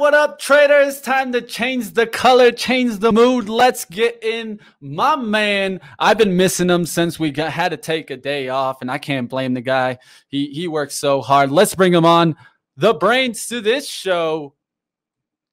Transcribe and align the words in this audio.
what 0.00 0.14
up, 0.14 0.20
what 0.20 0.30
up, 0.30 0.38
trader? 0.38 0.80
It's 0.80 0.98
time 1.02 1.30
to 1.32 1.42
change 1.42 1.90
the 1.90 2.06
color, 2.06 2.50
change 2.52 3.00
the 3.00 3.12
mood. 3.12 3.50
Let's 3.50 3.84
get 3.84 4.24
in 4.24 4.58
my 4.80 5.14
man. 5.14 5.78
I've 5.98 6.16
been 6.16 6.38
missing 6.38 6.70
him 6.70 6.86
since 6.86 7.20
we 7.20 7.30
got, 7.30 7.52
had 7.52 7.72
to 7.72 7.76
take 7.76 8.10
a 8.10 8.16
day 8.16 8.48
off, 8.48 8.80
and 8.80 8.90
I 8.90 8.96
can't 8.96 9.28
blame 9.28 9.52
the 9.52 9.60
guy. 9.60 9.98
He 10.28 10.46
he 10.46 10.68
works 10.68 10.94
so 10.94 11.20
hard. 11.20 11.50
Let's 11.50 11.74
bring 11.74 11.92
him 11.92 12.06
on. 12.06 12.36
The 12.78 12.94
brains 12.94 13.46
to 13.48 13.60
this 13.60 13.86
show, 13.86 14.54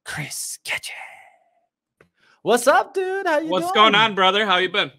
Chris 0.06 0.58
Ketchum. 0.64 0.94
What's 2.40 2.66
up, 2.66 2.94
dude? 2.94 3.26
How 3.26 3.40
you 3.40 3.48
What's 3.48 3.66
doing? 3.66 3.74
going 3.74 3.94
on, 3.94 4.14
brother? 4.14 4.46
How 4.46 4.56
you 4.56 4.70
been? 4.70 4.90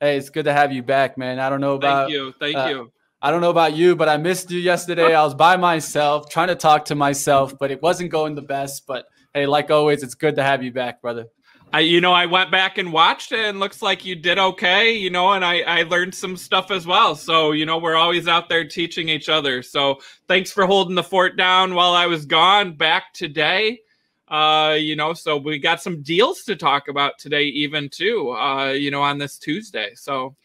Hey, 0.00 0.18
it's 0.18 0.28
good 0.28 0.44
to 0.44 0.52
have 0.52 0.70
you 0.70 0.82
back, 0.82 1.16
man. 1.16 1.38
I 1.38 1.48
don't 1.48 1.62
know 1.62 1.76
about 1.76 2.08
Thank 2.08 2.12
you. 2.12 2.34
Thank 2.38 2.56
uh, 2.56 2.66
you. 2.68 2.92
I 3.20 3.32
don't 3.32 3.40
know 3.40 3.50
about 3.50 3.74
you, 3.74 3.96
but 3.96 4.08
I 4.08 4.16
missed 4.16 4.50
you 4.50 4.60
yesterday. 4.60 5.14
I 5.14 5.24
was 5.24 5.34
by 5.34 5.56
myself 5.56 6.30
trying 6.30 6.48
to 6.48 6.54
talk 6.54 6.84
to 6.86 6.94
myself, 6.94 7.58
but 7.58 7.72
it 7.72 7.82
wasn't 7.82 8.10
going 8.10 8.36
the 8.36 8.42
best. 8.42 8.86
But 8.86 9.06
hey, 9.34 9.46
like 9.46 9.70
always, 9.72 10.04
it's 10.04 10.14
good 10.14 10.36
to 10.36 10.44
have 10.44 10.62
you 10.62 10.70
back, 10.70 11.02
brother. 11.02 11.26
I, 11.72 11.80
you 11.80 12.00
know, 12.00 12.12
I 12.12 12.26
went 12.26 12.50
back 12.50 12.78
and 12.78 12.92
watched 12.92 13.32
it, 13.32 13.40
and 13.40 13.58
looks 13.58 13.82
like 13.82 14.04
you 14.04 14.14
did 14.14 14.38
okay. 14.38 14.92
You 14.92 15.10
know, 15.10 15.32
and 15.32 15.44
I, 15.44 15.60
I 15.62 15.82
learned 15.82 16.14
some 16.14 16.36
stuff 16.36 16.70
as 16.70 16.86
well. 16.86 17.16
So, 17.16 17.50
you 17.50 17.66
know, 17.66 17.76
we're 17.78 17.96
always 17.96 18.28
out 18.28 18.48
there 18.48 18.66
teaching 18.66 19.08
each 19.08 19.28
other. 19.28 19.62
So, 19.62 19.98
thanks 20.28 20.52
for 20.52 20.64
holding 20.64 20.94
the 20.94 21.02
fort 21.02 21.36
down 21.36 21.74
while 21.74 21.94
I 21.94 22.06
was 22.06 22.24
gone. 22.24 22.76
Back 22.76 23.12
today, 23.14 23.80
uh, 24.28 24.76
you 24.78 24.94
know, 24.94 25.12
so 25.12 25.36
we 25.36 25.58
got 25.58 25.82
some 25.82 26.02
deals 26.02 26.44
to 26.44 26.54
talk 26.54 26.86
about 26.86 27.18
today, 27.18 27.44
even 27.44 27.88
too. 27.88 28.30
Uh, 28.30 28.70
you 28.70 28.92
know, 28.92 29.02
on 29.02 29.18
this 29.18 29.38
Tuesday. 29.38 29.90
So, 29.96 30.36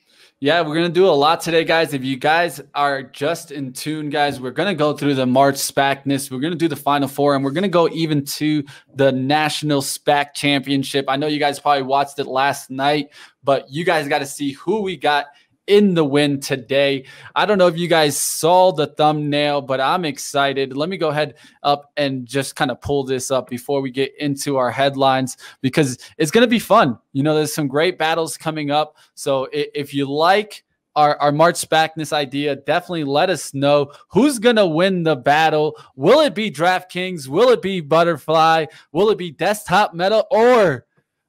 Yeah, 0.44 0.60
we're 0.60 0.76
gonna 0.76 0.90
do 0.90 1.08
a 1.08 1.08
lot 1.08 1.40
today, 1.40 1.64
guys. 1.64 1.94
If 1.94 2.04
you 2.04 2.18
guys 2.18 2.60
are 2.76 3.02
just 3.02 3.52
in 3.52 3.72
tune, 3.72 4.10
guys, 4.10 4.42
we're 4.42 4.52
gonna 4.52 4.76
go 4.76 4.92
through 4.92 5.16
the 5.16 5.26
March 5.26 5.56
SPACness. 5.56 6.30
We're 6.30 6.42
gonna 6.42 6.56
do 6.56 6.68
the 6.68 6.76
Final 6.76 7.08
Four, 7.08 7.36
and 7.36 7.46
we're 7.46 7.52
gonna 7.52 7.70
go 7.70 7.88
even 7.88 8.26
to 8.26 8.62
the 8.94 9.14
National 9.14 9.82
SPAC 9.82 10.34
Championship. 10.34 11.06
I 11.08 11.16
know 11.16 11.28
you 11.28 11.40
guys 11.40 11.62
probably 11.62 11.84
watched 11.84 12.20
it 12.20 12.28
last 12.28 12.70
night, 12.70 13.12
but 13.42 13.70
you 13.70 13.86
guys 13.86 14.10
got 14.10 14.20
to 14.20 14.26
see 14.26 14.52
who 14.52 14.82
we 14.82 14.98
got 14.98 15.28
in 15.68 15.94
the 15.94 16.04
win 16.04 16.40
today. 16.40 17.06
I 17.36 17.46
don't 17.46 17.58
know 17.58 17.68
if 17.68 17.78
you 17.78 17.88
guys 17.88 18.18
saw 18.18 18.72
the 18.72 18.88
thumbnail, 18.88 19.62
but 19.62 19.80
I'm 19.80 20.06
excited. 20.06 20.76
Let 20.76 20.90
me 20.90 20.98
go 20.98 21.10
ahead 21.10 21.36
up 21.64 21.92
and 21.98 22.26
just 22.26 22.56
kind 22.56 22.72
of 22.72 22.82
pull 22.82 23.04
this 23.04 23.32
up 23.32 23.50
before 23.50 23.82
we 23.82 23.92
get 23.92 24.14
into 24.20 24.58
our 24.58 24.72
headlines 24.72 25.38
because 25.62 25.98
it's 26.18 26.32
going 26.32 26.44
to 26.44 26.50
be 26.50 26.60
fun. 26.60 26.98
You 27.14 27.24
know, 27.24 27.36
there's 27.36 27.54
some 27.54 27.68
great 27.68 27.98
battles 27.98 28.38
coming 28.38 28.72
up. 28.72 28.98
So 29.16 29.48
if 29.52 29.94
you 29.94 30.10
like 30.12 30.64
our, 30.96 31.18
our 31.18 31.32
March 31.32 31.56
SPACness 31.56 32.14
idea, 32.14 32.56
definitely 32.56 33.06
let 33.06 33.30
us 33.30 33.54
know 33.54 33.92
who's 34.10 34.40
going 34.40 34.58
to 34.58 34.68
win 34.68 35.04
the 35.04 35.16
battle. 35.16 35.76
Will 35.96 36.20
it 36.20 36.36
be 36.36 36.52
DraftKings? 36.52 37.28
Will 37.28 37.50
it 37.50 37.62
be 37.62 37.82
Butterfly? 37.82 38.66
Will 38.92 39.10
it 39.10 39.18
be 39.18 39.32
Desktop 39.32 39.94
Meta 39.94 40.26
or 40.30 40.86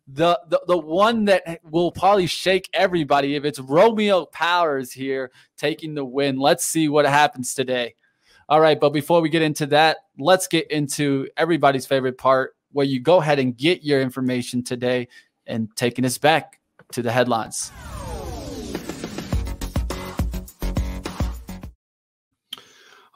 the, 0.06 0.38
the 0.48 0.60
the 0.66 0.76
one 0.76 1.24
that 1.26 1.60
will 1.64 1.90
probably 1.90 2.26
shake 2.26 2.68
everybody 2.74 3.36
if 3.36 3.44
it's 3.44 3.58
Romeo 3.58 4.26
Powers 4.26 4.92
here 4.92 5.30
taking 5.56 5.94
the 5.94 6.04
win. 6.04 6.38
Let's 6.38 6.64
see 6.64 6.88
what 6.88 7.06
happens 7.06 7.54
today. 7.54 7.94
All 8.48 8.60
right, 8.60 8.78
but 8.78 8.90
before 8.90 9.22
we 9.22 9.30
get 9.30 9.40
into 9.40 9.66
that, 9.66 9.98
let's 10.18 10.46
get 10.46 10.70
into 10.70 11.28
everybody's 11.36 11.86
favorite 11.86 12.18
part 12.18 12.54
where 12.72 12.84
you 12.84 13.00
go 13.00 13.18
ahead 13.18 13.38
and 13.38 13.56
get 13.56 13.82
your 13.82 14.02
information 14.02 14.62
today 14.62 15.08
and 15.46 15.74
taking 15.76 16.04
us 16.04 16.18
back 16.18 16.60
to 16.92 17.00
the 17.00 17.10
headlines. 17.10 17.72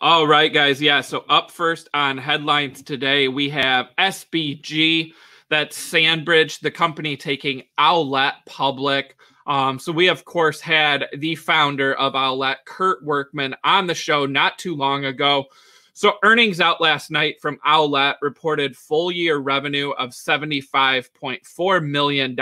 All 0.01 0.27
right, 0.27 0.53
guys. 0.53 0.81
Yeah. 0.81 1.01
So 1.01 1.25
up 1.29 1.51
first 1.51 1.89
on 1.93 2.19
headlines 2.19 2.83
today, 2.83 3.29
we 3.29 3.51
have 3.51 3.89
SBG. 3.99 5.13
That's 5.51 5.77
Sandbridge, 5.77 6.61
the 6.61 6.71
company 6.71 7.17
taking 7.17 7.63
Owlet 7.79 8.35
public. 8.47 9.17
Um, 9.47 9.79
so 9.79 9.93
we 9.93 10.09
of 10.09 10.25
course 10.25 10.61
had 10.61 11.07
the 11.17 11.35
founder 11.35 11.95
of 11.95 12.15
Owlet, 12.15 12.59
Kurt 12.67 13.03
Workman, 13.03 13.55
on 13.65 13.87
the 13.87 13.95
show 13.95 14.27
not 14.27 14.59
too 14.59 14.75
long 14.75 15.07
ago. 15.07 15.47
So 15.95 16.13
earnings 16.23 16.61
out 16.61 16.81
last 16.81 17.11
night 17.11 17.41
from 17.41 17.59
Owlet 17.65 18.17
reported 18.21 18.77
full 18.77 19.11
year 19.11 19.39
revenue 19.39 19.91
of 19.93 20.11
$75.4 20.11 21.85
million 21.85 22.37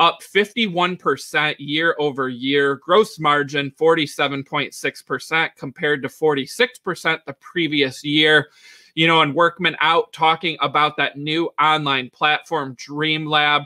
up 0.00 0.20
51% 0.22 1.56
year 1.58 1.94
over 1.98 2.28
year. 2.28 2.76
Gross 2.76 3.18
margin 3.18 3.70
47.6% 3.78 5.50
compared 5.56 6.02
to 6.02 6.08
46% 6.08 7.18
the 7.24 7.32
previous 7.34 8.02
year. 8.02 8.48
You 8.94 9.06
know, 9.06 9.22
and 9.22 9.34
Workman 9.34 9.76
out 9.80 10.12
talking 10.12 10.56
about 10.60 10.96
that 10.96 11.16
new 11.16 11.50
online 11.60 12.10
platform, 12.10 12.74
Dream 12.78 13.26
Lab, 13.26 13.62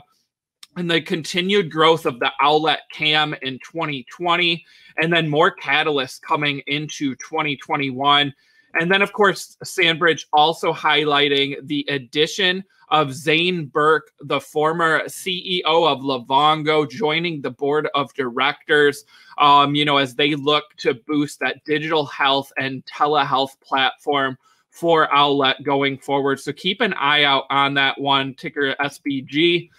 and 0.75 0.89
the 0.89 1.01
continued 1.01 1.71
growth 1.71 2.05
of 2.05 2.19
the 2.19 2.31
Owlet 2.41 2.79
Cam 2.91 3.33
in 3.41 3.59
2020, 3.59 4.65
and 4.97 5.11
then 5.11 5.29
more 5.29 5.55
catalysts 5.55 6.21
coming 6.21 6.61
into 6.67 7.15
2021. 7.15 8.33
And 8.79 8.91
then, 8.91 9.01
of 9.01 9.13
course, 9.13 9.57
Sandbridge 9.63 10.27
also 10.33 10.73
highlighting 10.73 11.65
the 11.65 11.85
addition 11.87 12.63
of 12.89 13.13
Zane 13.13 13.67
Burke, 13.67 14.11
the 14.19 14.39
former 14.39 15.03
CEO 15.05 15.63
of 15.63 15.99
Livongo, 15.99 16.89
joining 16.89 17.41
the 17.41 17.51
board 17.51 17.87
of 17.95 18.13
directors. 18.13 19.05
Um, 19.37 19.75
you 19.75 19.85
know, 19.85 19.97
as 19.97 20.15
they 20.15 20.35
look 20.35 20.65
to 20.77 20.93
boost 21.07 21.39
that 21.39 21.63
digital 21.65 22.05
health 22.05 22.51
and 22.57 22.85
telehealth 22.85 23.59
platform 23.61 24.37
for 24.75 25.07
Owlet 25.15 25.63
going 25.63 25.97
forward. 25.97 26.37
So 26.37 26.51
keep 26.51 26.81
an 26.81 26.93
eye 26.95 27.23
out 27.23 27.45
on 27.49 27.75
that 27.75 27.99
one, 27.99 28.33
ticker 28.33 28.75
SBG. 28.81 29.69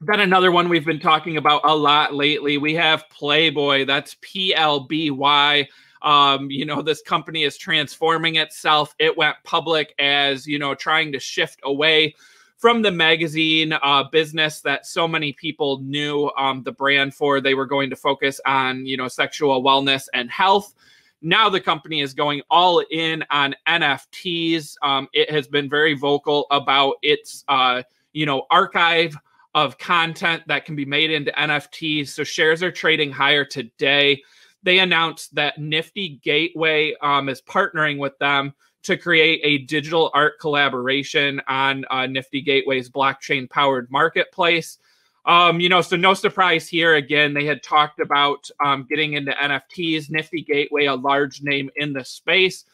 Then 0.00 0.18
another 0.18 0.50
one 0.50 0.68
we've 0.68 0.84
been 0.84 0.98
talking 0.98 1.36
about 1.36 1.60
a 1.62 1.74
lot 1.74 2.12
lately. 2.12 2.58
We 2.58 2.74
have 2.74 3.08
Playboy. 3.10 3.84
That's 3.84 4.16
P 4.20 4.56
L 4.56 4.80
B 4.80 5.10
Y. 5.10 5.68
Um, 6.02 6.50
you 6.50 6.64
know, 6.64 6.82
this 6.82 7.00
company 7.00 7.44
is 7.44 7.56
transforming 7.56 8.34
itself. 8.36 8.92
It 8.98 9.16
went 9.16 9.36
public 9.44 9.94
as, 10.00 10.48
you 10.48 10.58
know, 10.58 10.74
trying 10.74 11.12
to 11.12 11.20
shift 11.20 11.60
away 11.62 12.16
from 12.58 12.82
the 12.82 12.90
magazine 12.90 13.72
uh, 13.72 14.02
business 14.10 14.60
that 14.62 14.84
so 14.84 15.06
many 15.06 15.32
people 15.32 15.78
knew 15.82 16.28
um, 16.36 16.64
the 16.64 16.72
brand 16.72 17.14
for. 17.14 17.40
They 17.40 17.54
were 17.54 17.66
going 17.66 17.88
to 17.90 17.96
focus 17.96 18.40
on, 18.44 18.84
you 18.84 18.96
know, 18.96 19.06
sexual 19.06 19.62
wellness 19.62 20.08
and 20.12 20.28
health. 20.28 20.74
Now 21.22 21.48
the 21.48 21.60
company 21.60 22.00
is 22.00 22.14
going 22.14 22.42
all 22.50 22.82
in 22.90 23.24
on 23.30 23.54
NFTs. 23.66 24.74
Um, 24.82 25.08
it 25.12 25.30
has 25.30 25.46
been 25.46 25.68
very 25.70 25.94
vocal 25.94 26.46
about 26.50 26.96
its, 27.02 27.44
uh, 27.48 27.82
you 28.12 28.26
know, 28.26 28.46
archive 28.50 29.16
of 29.54 29.78
content 29.78 30.42
that 30.46 30.64
can 30.64 30.76
be 30.76 30.84
made 30.84 31.10
into 31.10 31.30
NFTs. 31.32 32.08
So 32.08 32.24
shares 32.24 32.62
are 32.62 32.72
trading 32.72 33.12
higher 33.12 33.44
today 33.44 34.22
they 34.62 34.78
announced 34.78 35.34
that 35.34 35.58
Nifty 35.58 36.20
Gateway 36.22 36.94
um, 37.02 37.28
is 37.28 37.42
partnering 37.42 37.98
with 37.98 38.16
them 38.18 38.54
to 38.84 38.96
create 38.96 39.40
a 39.44 39.64
digital 39.64 40.10
art 40.14 40.40
collaboration 40.40 41.40
on 41.48 41.84
uh, 41.90 42.06
Nifty 42.06 42.40
Gateway's 42.40 42.90
blockchain 42.90 43.48
powered 43.48 43.90
marketplace. 43.90 44.78
Um, 45.24 45.60
you 45.60 45.68
know, 45.68 45.80
so 45.80 45.96
no 45.96 46.14
surprise 46.14 46.68
here. 46.68 46.96
Again, 46.96 47.32
they 47.32 47.44
had 47.44 47.62
talked 47.62 48.00
about 48.00 48.50
um, 48.64 48.86
getting 48.88 49.12
into 49.12 49.32
NFTs, 49.32 50.10
Nifty 50.10 50.42
Gateway, 50.42 50.86
a 50.86 50.94
large 50.94 51.42
name 51.42 51.70
in 51.76 51.92
the 51.92 52.04
space. 52.04 52.64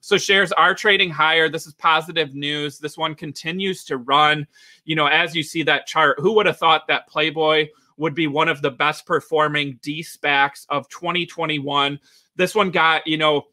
So 0.00 0.16
shares 0.16 0.52
are 0.52 0.72
trading 0.72 1.10
higher. 1.10 1.48
This 1.48 1.66
is 1.66 1.74
positive 1.74 2.32
news. 2.32 2.78
This 2.78 2.96
one 2.96 3.16
continues 3.16 3.84
to 3.86 3.96
run. 3.96 4.46
You 4.84 4.94
know, 4.94 5.06
as 5.06 5.34
you 5.34 5.42
see 5.42 5.64
that 5.64 5.86
chart, 5.86 6.20
who 6.20 6.32
would 6.34 6.46
have 6.46 6.58
thought 6.58 6.86
that 6.86 7.08
Playboy 7.08 7.68
would 7.96 8.14
be 8.14 8.28
one 8.28 8.48
of 8.48 8.62
the 8.62 8.70
best 8.70 9.04
performing 9.04 9.80
D 9.82 10.02
SPACs 10.02 10.64
of 10.68 10.88
2021. 10.90 11.98
This 12.36 12.54
one 12.54 12.70
got, 12.70 13.06
you 13.06 13.16
know, 13.16 13.46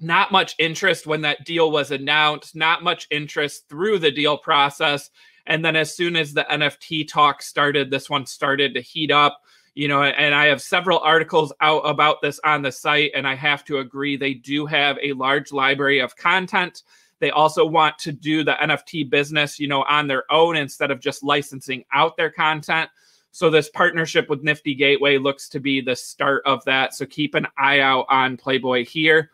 not 0.00 0.30
much 0.30 0.54
interest 0.58 1.06
when 1.06 1.22
that 1.22 1.44
deal 1.44 1.72
was 1.72 1.90
announced, 1.90 2.54
not 2.54 2.84
much 2.84 3.08
interest 3.10 3.68
through 3.68 3.98
the 3.98 4.12
deal 4.12 4.38
process. 4.38 5.10
And 5.48 5.64
then 5.64 5.74
as 5.74 5.96
soon 5.96 6.14
as 6.14 6.32
the 6.32 6.46
NFT 6.48 7.08
talk 7.08 7.42
started, 7.42 7.90
this 7.90 8.08
one 8.08 8.26
started 8.26 8.74
to 8.74 8.80
heat 8.80 9.10
up. 9.10 9.40
You 9.74 9.88
know, 9.88 10.02
and 10.02 10.34
I 10.34 10.46
have 10.46 10.60
several 10.60 10.98
articles 10.98 11.52
out 11.60 11.80
about 11.80 12.20
this 12.20 12.40
on 12.44 12.62
the 12.62 12.72
site, 12.72 13.12
and 13.14 13.26
I 13.28 13.36
have 13.36 13.64
to 13.66 13.78
agree, 13.78 14.16
they 14.16 14.34
do 14.34 14.66
have 14.66 14.98
a 15.00 15.12
large 15.12 15.52
library 15.52 16.00
of 16.00 16.16
content. 16.16 16.82
They 17.20 17.30
also 17.30 17.64
want 17.64 17.96
to 18.00 18.12
do 18.12 18.42
the 18.42 18.56
NFT 18.60 19.08
business, 19.08 19.60
you 19.60 19.68
know, 19.68 19.84
on 19.84 20.08
their 20.08 20.24
own 20.32 20.56
instead 20.56 20.90
of 20.90 21.00
just 21.00 21.22
licensing 21.22 21.84
out 21.92 22.16
their 22.16 22.30
content. 22.30 22.90
So 23.30 23.50
this 23.50 23.70
partnership 23.70 24.28
with 24.28 24.42
Nifty 24.42 24.74
Gateway 24.74 25.16
looks 25.16 25.48
to 25.50 25.60
be 25.60 25.80
the 25.80 25.94
start 25.94 26.42
of 26.44 26.64
that. 26.64 26.94
So 26.94 27.06
keep 27.06 27.34
an 27.34 27.46
eye 27.56 27.80
out 27.80 28.06
on 28.08 28.36
Playboy 28.36 28.84
here. 28.84 29.30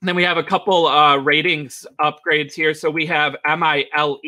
And 0.00 0.08
then 0.08 0.14
we 0.14 0.22
have 0.22 0.36
a 0.36 0.44
couple 0.44 0.86
uh, 0.86 1.16
ratings 1.16 1.84
upgrades 2.00 2.52
here. 2.52 2.74
So 2.74 2.90
we 2.90 3.06
have 3.06 3.36
MILE, 3.44 4.20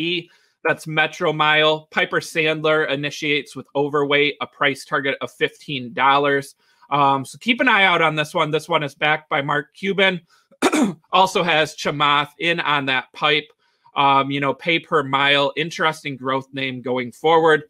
that's 0.64 0.86
Metro 0.86 1.32
Mile. 1.32 1.88
Piper 1.90 2.20
Sandler 2.20 2.88
initiates 2.88 3.56
with 3.56 3.66
overweight, 3.74 4.36
a 4.40 4.46
price 4.46 4.84
target 4.84 5.16
of 5.20 5.32
$15. 5.36 6.54
Um, 6.90 7.24
so 7.24 7.38
keep 7.38 7.60
an 7.60 7.68
eye 7.68 7.84
out 7.84 8.02
on 8.02 8.14
this 8.14 8.34
one. 8.34 8.50
This 8.50 8.68
one 8.68 8.82
is 8.82 8.94
backed 8.94 9.28
by 9.28 9.42
Mark 9.42 9.74
Cuban. 9.74 10.20
also 11.12 11.42
has 11.42 11.76
Chamath 11.76 12.30
in 12.38 12.60
on 12.60 12.86
that 12.86 13.12
pipe. 13.12 13.48
Um, 13.96 14.30
you 14.30 14.40
know, 14.40 14.54
pay 14.54 14.78
per 14.78 15.02
mile, 15.02 15.52
interesting 15.56 16.16
growth 16.16 16.48
name 16.52 16.82
going 16.82 17.12
forward. 17.12 17.64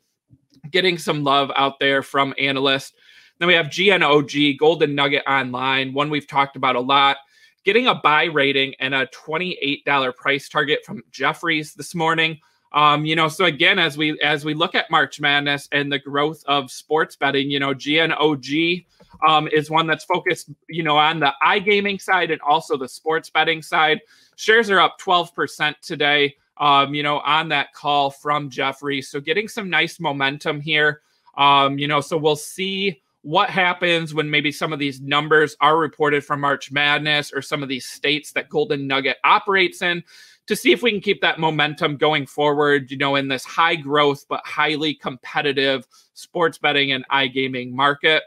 Getting 0.71 0.99
some 0.99 1.25
love 1.25 1.51
out 1.57 1.79
there 1.79 2.03
from 2.03 2.35
analysts. 2.39 2.93
Then 3.39 3.49
we 3.49 3.55
have 3.55 3.73
GNOG, 3.75 4.59
Golden 4.59 4.95
Nugget 4.95 5.23
Online, 5.27 5.95
one 5.95 6.11
we've 6.11 6.27
talked 6.27 6.57
about 6.57 6.77
a 6.77 6.81
lot. 6.81 7.17
Getting 7.65 7.87
a 7.87 7.95
buy 7.95 8.25
rating 8.25 8.75
and 8.81 8.95
a 8.95 9.07
$28 9.07 10.15
price 10.17 10.49
target 10.49 10.81
from 10.85 11.03
Jefferies 11.11 11.73
this 11.73 11.95
morning. 11.95 12.39
Um, 12.73 13.05
you 13.05 13.17
know, 13.17 13.29
so 13.29 13.47
again, 13.47 13.79
as 13.79 13.97
we 13.97 14.19
as 14.21 14.45
we 14.45 14.55
look 14.55 14.75
at 14.75 14.91
March 14.91 15.21
Madness 15.21 15.69
and 15.73 15.91
the 15.91 15.99
growth 15.99 16.45
of 16.47 16.71
sports 16.71 17.17
betting, 17.17 17.51
you 17.51 17.59
know, 17.59 17.75
GNOG 17.75 18.85
um, 19.27 19.49
is 19.49 19.71
one 19.71 19.87
that's 19.87 20.05
focused, 20.05 20.51
you 20.69 20.83
know, 20.83 20.97
on 20.97 21.21
the 21.21 21.33
iGaming 21.45 22.01
side 22.01 22.31
and 22.31 22.41
also 22.43 22.77
the 22.77 22.89
sports 22.89 23.29
betting 23.29 23.63
side. 23.63 24.01
Shares 24.37 24.71
are 24.71 24.81
up 24.81 24.99
12% 25.01 25.75
today, 25.81 26.37
um, 26.59 26.95
you 26.95 27.03
know, 27.03 27.19
on 27.21 27.49
that 27.49 27.73
call 27.75 28.11
from 28.11 28.49
Jefferies. 28.49 29.09
So 29.09 29.21
getting 29.21 29.49
some 29.49 29.69
nice 29.69 30.01
momentum 30.01 30.61
here. 30.61 31.03
Um, 31.37 31.79
you 31.79 31.89
know, 31.89 32.01
so 32.01 32.17
we'll 32.17 32.37
see 32.37 33.03
what 33.23 33.51
happens 33.51 34.15
when 34.15 34.31
maybe 34.31 34.51
some 34.51 34.73
of 34.73 34.79
these 34.79 35.01
numbers 35.01 35.57
are 35.61 35.77
reported 35.77 36.25
from 36.25 36.41
March 36.41 36.73
Madness 36.73 37.33
or 37.33 37.43
some 37.43 37.63
of 37.63 37.69
these 37.69 37.87
states 37.87 38.33
that 38.33 38.49
Golden 38.49 38.87
Nugget 38.87 39.19
operates 39.25 39.83
in 39.83 40.03
to 40.51 40.57
see 40.57 40.73
if 40.73 40.83
we 40.83 40.91
can 40.91 41.01
keep 41.01 41.21
that 41.21 41.39
momentum 41.39 41.97
going 41.97 42.27
forward, 42.27 42.91
you 42.91 42.97
know, 42.97 43.15
in 43.15 43.29
this 43.29 43.45
high 43.45 43.77
growth 43.77 44.27
but 44.29 44.45
highly 44.45 44.93
competitive 44.93 45.87
sports 46.15 46.59
betting 46.59 46.91
and 46.91 47.07
iGaming 47.09 47.71
market. 47.71 48.25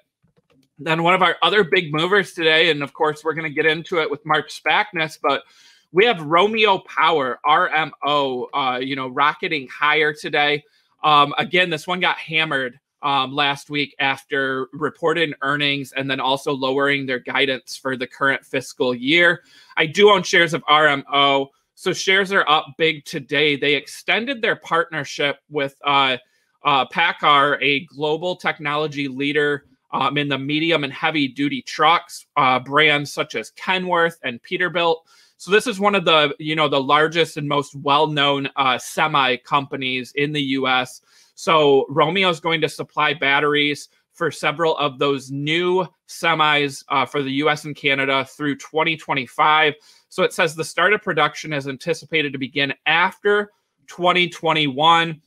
Then 0.80 1.04
one 1.04 1.16
of 1.16 1.22
our 1.22 1.36
other 1.42 1.66
big 1.66 1.94
movers 1.94 2.31
today, 2.31 2.72
and 2.72 2.81
of 2.81 2.94
course 2.94 3.25
we're 3.25 3.34
going 3.34 3.52
to 3.52 3.54
get 3.54 3.66
into 3.66 4.00
it 4.00 4.10
with 4.10 4.25
Mark 4.25 4.50
SPACness, 4.50 5.20
but 5.22 5.44
we 5.92 6.06
have 6.06 6.22
Romeo 6.22 6.78
Power, 6.80 7.42
RMO, 7.46 8.48
uh, 8.54 8.80
you 8.81 8.96
know, 8.96 9.10
rocketing 9.10 9.68
higher 9.68 10.14
today. 10.14 10.64
Um, 11.04 11.34
again, 11.38 11.70
this 11.70 11.86
one 11.86 12.00
got 12.00 12.16
hammered 12.18 12.80
um, 13.02 13.36
last 13.36 13.70
week 13.70 13.98
after 14.00 14.68
reported 14.72 15.36
earnings 15.42 15.92
and 15.92 16.10
then 16.10 16.22
also 16.22 16.54
lowering 16.54 17.06
their 17.06 17.20
guidance 17.20 17.75
for 17.75 17.98
the 17.98 18.08
current 18.08 18.46
fiscal 18.46 18.96
year. 18.96 19.44
I 19.75 19.88
do 19.88 20.10
own 20.10 20.24
shares 20.24 20.54
of 20.54 20.64
RMO. 20.64 21.50
So 21.75 21.94
shares 21.94 22.31
are 22.31 22.48
up 22.48 22.68
big 22.78 23.06
today. 23.06 23.56
They 23.56 23.75
extended 23.75 24.42
their 24.42 24.56
partnership 24.56 25.40
with 25.50 25.75
uh, 25.84 26.18
uh, 26.64 26.86
PACCAR, 26.88 27.58
a 27.62 27.86
global 27.86 28.36
technology 28.36 29.08
leader 29.08 29.66
um, 29.92 30.18
in 30.18 30.28
the 30.28 30.38
medium 30.38 30.84
and 30.84 30.94
heavy 30.94 31.28
duty 31.28 31.62
trucks, 31.62 32.25
uh, 32.36 32.60
brands 32.60 33.12
such 33.12 33.36
as 33.36 33.52
Kenworth 33.52 34.18
and 34.24 34.42
Peterbilt. 34.44 34.98
So 35.38 35.52
this 35.52 35.68
is 35.68 35.80
one 35.80 35.94
of 35.94 36.06
the 36.06 36.34
you 36.40 36.56
know 36.56 36.70
the 36.70 36.81
largest 36.81 37.38
and 37.38 37.48
most 37.48 37.75
well 37.75 38.08
known 38.08 38.50
uh, 38.56 38.78
semi 38.78 39.38
companies 39.38 40.14
in 40.16 40.31
the 40.31 40.42
U.S. 40.42 41.02
So 41.36 41.86
Romeo 41.90 42.30
is 42.30 42.40
going 42.40 42.62
to 42.62 42.70
supply 42.70 43.14
batteries 43.14 43.90
for 44.14 44.31
several 44.31 44.78
of 44.78 45.00
those 45.00 45.31
new 45.31 45.86
semis 46.08 46.84
uh, 46.90 47.06
for 47.06 47.24
the 47.24 47.31
US 47.34 47.66
and 47.66 47.75
Canada 47.75 48.25
through 48.25 48.56
2025. 48.56 49.74
So 50.13 50.21
it 50.21 50.31
says 50.31 50.54
the 50.54 50.63
start 50.63 50.94
of 50.94 51.01
production 51.01 51.54
is 51.54 51.68
anticipated 51.68 52.33
to 52.33 52.38
begin 52.38 52.71
after 52.86 53.50
2021. 53.88 55.19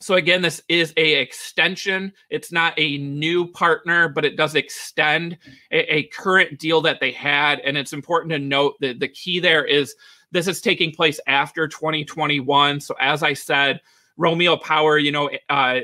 So 0.00 0.14
again, 0.14 0.40
this 0.40 0.62
is 0.70 0.94
a 0.96 1.20
extension. 1.20 2.14
It's 2.30 2.50
not 2.50 2.72
a 2.78 2.96
new 2.96 3.46
partner, 3.46 4.08
but 4.08 4.24
it 4.24 4.38
does 4.38 4.54
extend 4.54 5.36
a, 5.70 5.96
a, 5.96 6.02
current 6.04 6.58
deal 6.58 6.80
that 6.80 6.98
they 6.98 7.12
had. 7.12 7.60
And 7.60 7.76
it's 7.76 7.92
important 7.92 8.32
to 8.32 8.38
note 8.38 8.76
that 8.80 9.00
the 9.00 9.08
key 9.08 9.38
there 9.38 9.66
is 9.66 9.94
this 10.30 10.48
is 10.48 10.62
taking 10.62 10.92
place 10.92 11.20
after 11.26 11.68
2021. 11.68 12.80
So 12.80 12.94
as 12.98 13.22
I 13.22 13.34
said, 13.34 13.82
Romeo 14.16 14.56
Power, 14.56 14.96
you 14.96 15.12
know, 15.12 15.28
uh, 15.50 15.80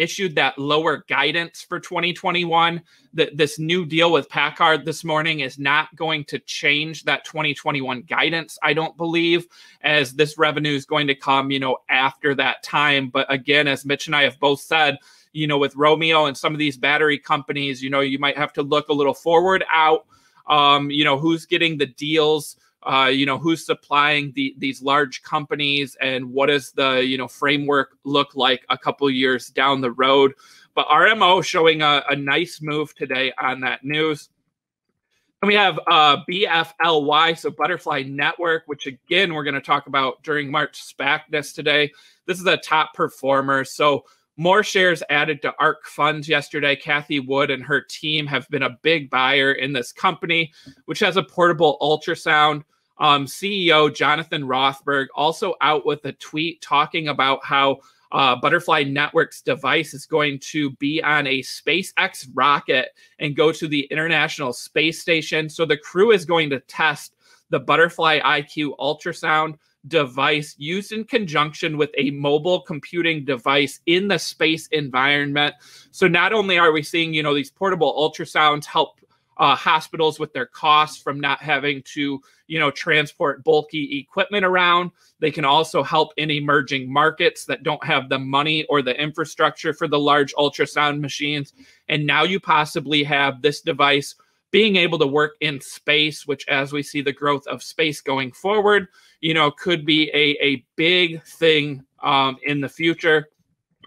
issued 0.00 0.34
that 0.34 0.58
lower 0.58 1.04
guidance 1.08 1.62
for 1.62 1.78
2021. 1.78 2.82
That 3.14 3.36
this 3.36 3.58
new 3.58 3.84
deal 3.84 4.12
with 4.12 4.28
PACCAR 4.28 4.84
this 4.84 5.04
morning 5.04 5.40
is 5.40 5.58
not 5.58 5.94
going 5.96 6.24
to 6.26 6.38
change 6.38 7.04
that 7.04 7.24
2021 7.24 8.02
guidance, 8.02 8.58
I 8.62 8.72
don't 8.72 8.96
believe, 8.96 9.46
as 9.82 10.12
this 10.12 10.38
revenue 10.38 10.74
is 10.74 10.84
going 10.84 11.08
to 11.08 11.14
come, 11.14 11.50
you 11.50 11.58
know, 11.58 11.78
after 11.88 12.34
that 12.36 12.62
time. 12.62 13.08
But 13.08 13.32
again, 13.32 13.66
as 13.68 13.84
Mitch 13.84 14.06
and 14.06 14.14
I 14.14 14.22
have 14.22 14.38
both 14.38 14.60
said, 14.60 14.98
you 15.32 15.46
know, 15.46 15.58
with 15.58 15.76
Romeo 15.76 16.26
and 16.26 16.36
some 16.36 16.52
of 16.52 16.58
these 16.58 16.76
battery 16.76 17.18
companies, 17.18 17.82
you 17.82 17.90
know, 17.90 18.00
you 18.00 18.18
might 18.18 18.36
have 18.36 18.52
to 18.54 18.62
look 18.62 18.88
a 18.88 18.94
little 18.94 19.14
forward 19.14 19.64
out. 19.70 20.06
Um, 20.46 20.90
you 20.90 21.04
know, 21.04 21.16
who's 21.16 21.46
getting 21.46 21.78
the 21.78 21.86
deals 21.86 22.56
uh, 22.82 23.10
you 23.12 23.26
know 23.26 23.38
who's 23.38 23.64
supplying 23.64 24.32
the, 24.34 24.54
these 24.58 24.82
large 24.82 25.22
companies 25.22 25.96
and 26.00 26.32
what 26.32 26.46
does 26.46 26.72
the 26.72 27.04
you 27.04 27.18
know 27.18 27.28
framework 27.28 27.96
look 28.04 28.34
like 28.34 28.64
a 28.70 28.78
couple 28.78 29.08
years 29.10 29.48
down 29.48 29.80
the 29.80 29.92
road. 29.92 30.32
But 30.74 30.86
rmo 30.86 31.44
showing 31.44 31.82
a, 31.82 32.02
a 32.08 32.16
nice 32.16 32.60
move 32.62 32.94
today 32.94 33.32
on 33.40 33.60
that 33.60 33.84
news. 33.84 34.30
And 35.42 35.48
we 35.48 35.54
have 35.54 35.78
uh, 35.86 36.18
bfly 36.28 37.38
so 37.38 37.50
butterfly 37.50 38.02
network 38.06 38.62
which 38.66 38.86
again 38.86 39.34
we're 39.34 39.44
going 39.44 39.54
to 39.54 39.60
talk 39.60 39.86
about 39.86 40.22
during 40.22 40.50
march 40.50 40.82
SPACness 40.82 41.54
today. 41.54 41.92
This 42.26 42.40
is 42.40 42.46
a 42.46 42.56
top 42.56 42.94
performer. 42.94 43.64
So 43.64 44.04
more 44.40 44.62
shares 44.62 45.02
added 45.10 45.42
to 45.42 45.54
ARK 45.58 45.84
funds 45.84 46.26
yesterday. 46.26 46.74
Cathie 46.74 47.20
Wood 47.20 47.50
and 47.50 47.62
her 47.62 47.82
team 47.82 48.26
have 48.26 48.48
been 48.48 48.62
a 48.62 48.78
big 48.80 49.10
buyer 49.10 49.52
in 49.52 49.74
this 49.74 49.92
company, 49.92 50.50
which 50.86 50.98
has 51.00 51.18
a 51.18 51.22
portable 51.22 51.76
ultrasound. 51.82 52.64
Um, 52.96 53.26
CEO 53.26 53.94
Jonathan 53.94 54.44
Rothberg 54.44 55.08
also 55.14 55.56
out 55.60 55.84
with 55.84 56.02
a 56.06 56.12
tweet 56.12 56.62
talking 56.62 57.08
about 57.08 57.44
how 57.44 57.80
uh, 58.12 58.34
Butterfly 58.34 58.84
Network's 58.84 59.42
device 59.42 59.92
is 59.92 60.06
going 60.06 60.38
to 60.38 60.70
be 60.76 61.02
on 61.02 61.26
a 61.26 61.40
SpaceX 61.40 62.26
rocket 62.32 62.88
and 63.18 63.36
go 63.36 63.52
to 63.52 63.68
the 63.68 63.86
International 63.90 64.54
Space 64.54 65.02
Station. 65.02 65.50
So 65.50 65.66
the 65.66 65.76
crew 65.76 66.12
is 66.12 66.24
going 66.24 66.48
to 66.48 66.60
test 66.60 67.14
the 67.50 67.60
Butterfly 67.60 68.20
IQ 68.20 68.78
ultrasound 68.78 69.56
device 69.88 70.54
used 70.58 70.92
in 70.92 71.04
conjunction 71.04 71.76
with 71.76 71.90
a 71.96 72.10
mobile 72.10 72.60
computing 72.60 73.24
device 73.24 73.80
in 73.86 74.08
the 74.08 74.18
space 74.18 74.66
environment. 74.68 75.54
So 75.90 76.06
not 76.06 76.32
only 76.32 76.58
are 76.58 76.72
we 76.72 76.82
seeing, 76.82 77.14
you 77.14 77.22
know, 77.22 77.34
these 77.34 77.50
portable 77.50 77.94
ultrasounds 77.94 78.66
help 78.66 79.00
uh, 79.40 79.56
hospitals 79.56 80.20
with 80.20 80.34
their 80.34 80.44
costs 80.44 81.02
from 81.02 81.18
not 81.18 81.42
having 81.42 81.82
to, 81.82 82.20
you 82.46 82.58
know, 82.58 82.70
transport 82.70 83.42
bulky 83.42 83.98
equipment 83.98 84.44
around. 84.44 84.90
They 85.18 85.30
can 85.30 85.46
also 85.46 85.82
help 85.82 86.12
in 86.18 86.30
emerging 86.30 86.92
markets 86.92 87.46
that 87.46 87.62
don't 87.62 87.82
have 87.82 88.10
the 88.10 88.18
money 88.18 88.64
or 88.64 88.82
the 88.82 89.00
infrastructure 89.00 89.72
for 89.72 89.88
the 89.88 89.98
large 89.98 90.34
ultrasound 90.34 91.00
machines. 91.00 91.54
And 91.88 92.06
now 92.06 92.22
you 92.24 92.38
possibly 92.38 93.02
have 93.04 93.40
this 93.40 93.62
device 93.62 94.14
being 94.50 94.76
able 94.76 94.98
to 94.98 95.06
work 95.06 95.36
in 95.40 95.60
space, 95.60 96.26
which, 96.26 96.46
as 96.48 96.72
we 96.72 96.82
see 96.82 97.00
the 97.00 97.12
growth 97.12 97.46
of 97.46 97.62
space 97.62 98.00
going 98.00 98.32
forward, 98.32 98.88
you 99.20 99.34
know, 99.34 99.50
could 99.50 99.84
be 99.84 100.10
a, 100.10 100.36
a 100.44 100.64
big 100.76 101.22
thing 101.24 101.84
um, 102.02 102.36
in 102.44 102.60
the 102.60 102.68
future. 102.68 103.28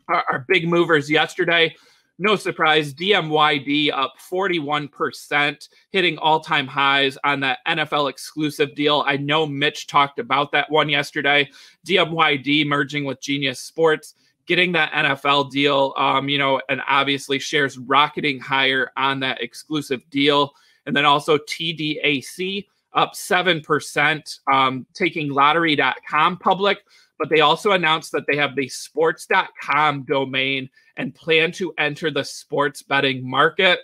Our, 0.08 0.24
our 0.32 0.46
big 0.48 0.68
movers 0.68 1.10
yesterday, 1.10 1.76
no 2.20 2.36
surprise, 2.36 2.94
DMYD 2.94 3.92
up 3.92 4.14
41%, 4.20 5.70
hitting 5.90 6.18
all 6.20 6.40
time 6.40 6.68
highs 6.68 7.18
on 7.24 7.40
that 7.42 7.60
NFL 7.68 8.10
exclusive 8.10 8.76
deal. 8.76 9.04
I 9.06 9.18
know 9.18 9.46
Mitch 9.46 9.88
talked 9.88 10.20
about 10.20 10.52
that 10.52 10.70
one 10.70 10.90
yesterday. 10.90 11.50
DMYD 11.88 12.68
merging 12.68 13.06
with 13.06 13.22
Genius 13.22 13.60
Sports 13.60 14.14
getting 14.46 14.74
that 14.74 14.92
NFL 14.92 15.52
deal, 15.52 15.94
um, 15.98 16.30
you 16.30 16.38
know, 16.38 16.62
and 16.70 16.82
obviously 16.88 17.40
shares 17.40 17.78
rocketing 17.78 18.40
higher 18.40 18.92
on 18.98 19.20
that 19.22 19.42
exclusive 19.42 20.02
deal. 20.10 20.54
And 20.86 20.96
then 20.96 21.06
also 21.06 21.38
TDAC 21.38 22.66
up 22.94 23.14
7%, 23.14 24.40
um, 24.52 24.86
taking 24.94 25.30
lottery.com 25.30 26.38
public. 26.38 26.80
But 27.18 27.30
they 27.30 27.42
also 27.42 27.72
announced 27.72 28.12
that 28.12 28.26
they 28.28 28.36
have 28.38 28.56
the 28.56 28.68
sports.com 28.68 30.04
domain 30.04 30.70
and 30.98 31.16
plan 31.16 31.52
to 31.54 31.74
enter 31.78 32.12
the 32.12 32.24
sports 32.24 32.82
betting 32.82 33.28
market. 33.28 33.80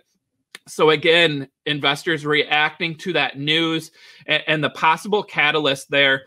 So, 0.68 0.90
again, 0.92 1.48
investors 1.66 2.26
reacting 2.26 2.96
to 2.98 3.14
that 3.14 3.40
news 3.40 3.92
and, 4.28 4.44
and 4.48 4.64
the 4.64 4.70
possible 4.72 5.24
catalyst 5.24 5.90
there 5.90 6.24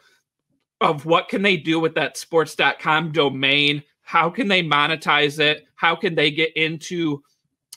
of 0.81 1.07
what 1.07 1.29
can 1.29 1.43
they 1.43 1.57
do 1.57 1.79
with 1.79 1.95
that 1.95 2.17
sports.com 2.17 3.13
domain 3.13 3.83
how 4.13 4.29
can 4.29 4.47
they 4.47 4.63
monetize 4.63 5.41
it? 5.41 5.65
How 5.75 5.97
can 5.97 6.15
they 6.15 6.31
get 6.31 6.55
into 6.55 7.23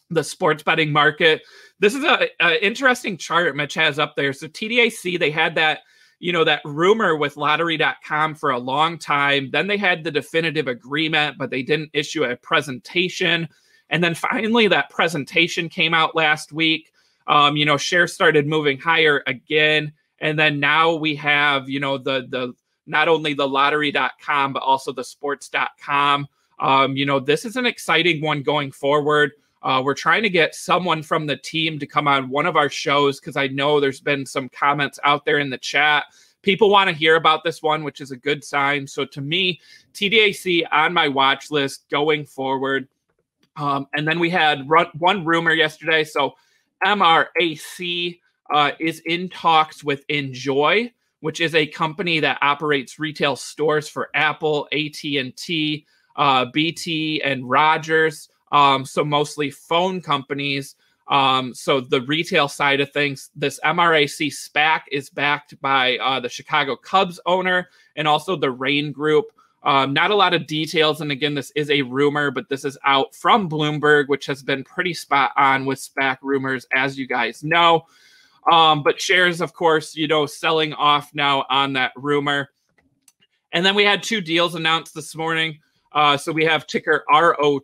the 0.10 0.22
sports 0.22 0.64
betting 0.64 0.92
market? 0.92 1.44
This 1.80 1.96
is 1.96 2.04
a, 2.04 2.28
a 2.42 2.62
interesting 2.62 3.16
chart 3.16 3.56
Mitch 3.56 3.74
has 3.76 4.00
up 4.00 4.18
there. 4.18 4.34
So 4.34 4.50
TDAC, 4.50 5.18
they 5.18 5.32
had 5.32 5.56
that 5.56 5.80
you 6.20 6.34
know 6.34 6.44
that 6.44 6.62
rumor 6.66 7.16
with 7.16 7.38
lottery.com 7.38 8.36
for 8.36 8.50
a 8.50 8.58
long 8.58 8.98
time 8.98 9.50
then 9.52 9.68
they 9.68 9.76
had 9.76 10.02
the 10.02 10.10
definitive 10.10 10.66
agreement 10.66 11.38
but 11.38 11.50
they 11.50 11.62
didn't 11.62 11.90
issue 11.92 12.24
a 12.24 12.38
presentation 12.38 13.50
and 13.90 14.02
then 14.02 14.16
finally 14.16 14.70
that 14.70 14.90
presentation 14.90 15.68
came 15.68 15.94
out 15.94 16.16
last 16.16 16.54
week 16.54 16.90
um, 17.28 17.58
you 17.58 17.66
know 17.66 17.76
shares 17.76 18.14
started 18.14 18.48
moving 18.48 18.80
higher 18.80 19.24
again 19.28 19.92
and 20.20 20.40
then 20.40 20.58
now 20.58 20.96
we 20.96 21.16
have 21.16 21.70
you 21.70 21.82
know 21.82 21.98
the 21.98 22.26
the 22.30 22.54
not 22.88 23.08
only 23.08 23.34
the 23.34 23.48
lottery.com, 23.48 24.54
but 24.54 24.64
also 24.64 24.92
the 24.92 25.04
sports.com. 25.04 26.28
Um, 26.60 26.96
you 26.96 27.06
know, 27.06 27.20
this 27.20 27.46
is 27.46 27.56
an 27.56 27.66
exciting 27.66 28.22
one 28.22 28.44
going 28.44 28.72
forward. 28.72 29.32
Uh, 29.62 29.82
we're 29.84 29.96
trying 29.96 30.22
to 30.22 30.30
get 30.30 30.54
someone 30.54 31.02
from 31.02 31.26
the 31.26 31.38
team 31.38 31.80
to 31.80 31.88
come 31.88 32.08
on 32.08 32.30
one 32.30 32.46
of 32.46 32.56
our 32.56 32.70
shows 32.70 33.20
because 33.20 33.36
I 33.36 33.48
know 33.48 33.80
there's 33.80 34.00
been 34.00 34.26
some 34.26 34.48
comments 34.50 35.00
out 35.04 35.26
there 35.26 35.40
in 35.40 35.50
the 35.50 35.58
chat. 35.58 36.06
People 36.44 36.70
want 36.70 36.88
to 36.88 36.96
hear 36.96 37.16
about 37.16 37.44
this 37.44 37.64
one, 37.64 37.84
which 37.84 38.00
is 38.00 38.12
a 38.12 38.16
good 38.16 38.44
sign. 38.44 38.86
So 38.86 39.06
to 39.06 39.22
me, 39.22 39.60
TDAC 39.94 40.64
on 40.72 40.94
my 40.94 41.08
watch 41.08 41.50
list 41.50 41.90
going 41.90 42.26
forward. 42.26 42.88
Um, 43.58 43.88
and 43.96 44.08
then 44.08 44.20
we 44.20 44.30
had 44.30 44.70
one 45.00 45.26
rumor 45.26 45.54
yesterday. 45.54 46.04
So 46.04 46.36
MRAC 46.86 48.20
uh, 48.54 48.72
is 48.80 49.00
in 49.06 49.30
talks 49.30 49.84
with 49.84 50.06
Enjoy, 50.10 50.92
which 51.26 51.42
is 51.42 51.56
a 51.56 51.66
company 51.66 52.20
that 52.20 52.38
operates 52.44 53.00
retail 53.00 53.36
stores 53.36 53.90
for 53.90 54.12
Apple, 54.14 54.68
AT 54.72 55.04
and 55.04 55.36
T, 55.36 55.88
uh, 56.16 56.46
BT, 56.54 57.20
and 57.24 57.50
Rogers. 57.50 58.30
Um, 58.52 58.86
so 58.86 59.04
mostly 59.04 59.50
phone 59.50 60.04
companies. 60.04 60.76
Um, 61.08 61.52
so 61.56 61.82
the 61.82 62.02
retail 62.02 62.48
side 62.48 62.80
of 62.80 62.92
things, 62.92 63.32
this 63.36 63.60
MRAC 63.66 64.32
SPAC 64.32 64.82
is 64.92 65.10
backed 65.10 65.60
by 65.62 65.98
uh, 65.98 66.20
the 66.20 66.30
Chicago 66.30 66.76
Cubs 66.76 67.20
owner 67.26 67.70
and 67.96 68.08
also 68.08 68.36
the 68.36 68.52
Raine 68.52 68.92
Group. 68.92 69.26
Um, 69.64 69.94
not 69.94 70.12
a 70.12 70.16
lot 70.16 70.36
of 70.36 70.46
details, 70.46 71.02
and 71.02 71.12
again, 71.12 71.34
this 71.34 71.52
is 71.56 71.72
a 71.72 71.82
rumor, 71.82 72.30
but 72.30 72.50
this 72.50 72.64
is 72.64 72.78
out 72.86 73.16
from 73.16 73.50
Bloomberg, 73.50 74.10
which 74.10 74.28
has 74.28 74.44
been 74.44 74.64
pretty 74.64 74.94
spot 74.94 75.32
on 75.36 75.66
with 75.66 75.80
SPAC 75.80 76.20
rumors, 76.22 76.68
as 76.72 77.00
you 77.00 77.08
guys 77.08 77.44
know. 77.44 77.88
Um, 78.52 78.84
but 78.84 79.02
shares, 79.02 79.42
of 79.42 79.54
course, 79.54 79.96
you 79.96 80.08
know, 80.08 80.26
selling 80.26 80.74
off 80.74 81.12
now 81.14 81.46
on 81.50 81.74
that 81.74 81.92
rumor. 81.96 82.50
And 83.52 83.66
then 83.66 83.76
we 83.76 83.84
had 83.84 84.04
two 84.04 84.22
deals 84.22 84.56
announced 84.56 84.94
this 84.94 85.16
morning. 85.16 85.60
Uh, 85.92 86.18
so 86.18 86.32
we 86.32 86.44
have 86.46 86.68
ticker 86.68 87.04
ROT 87.10 87.64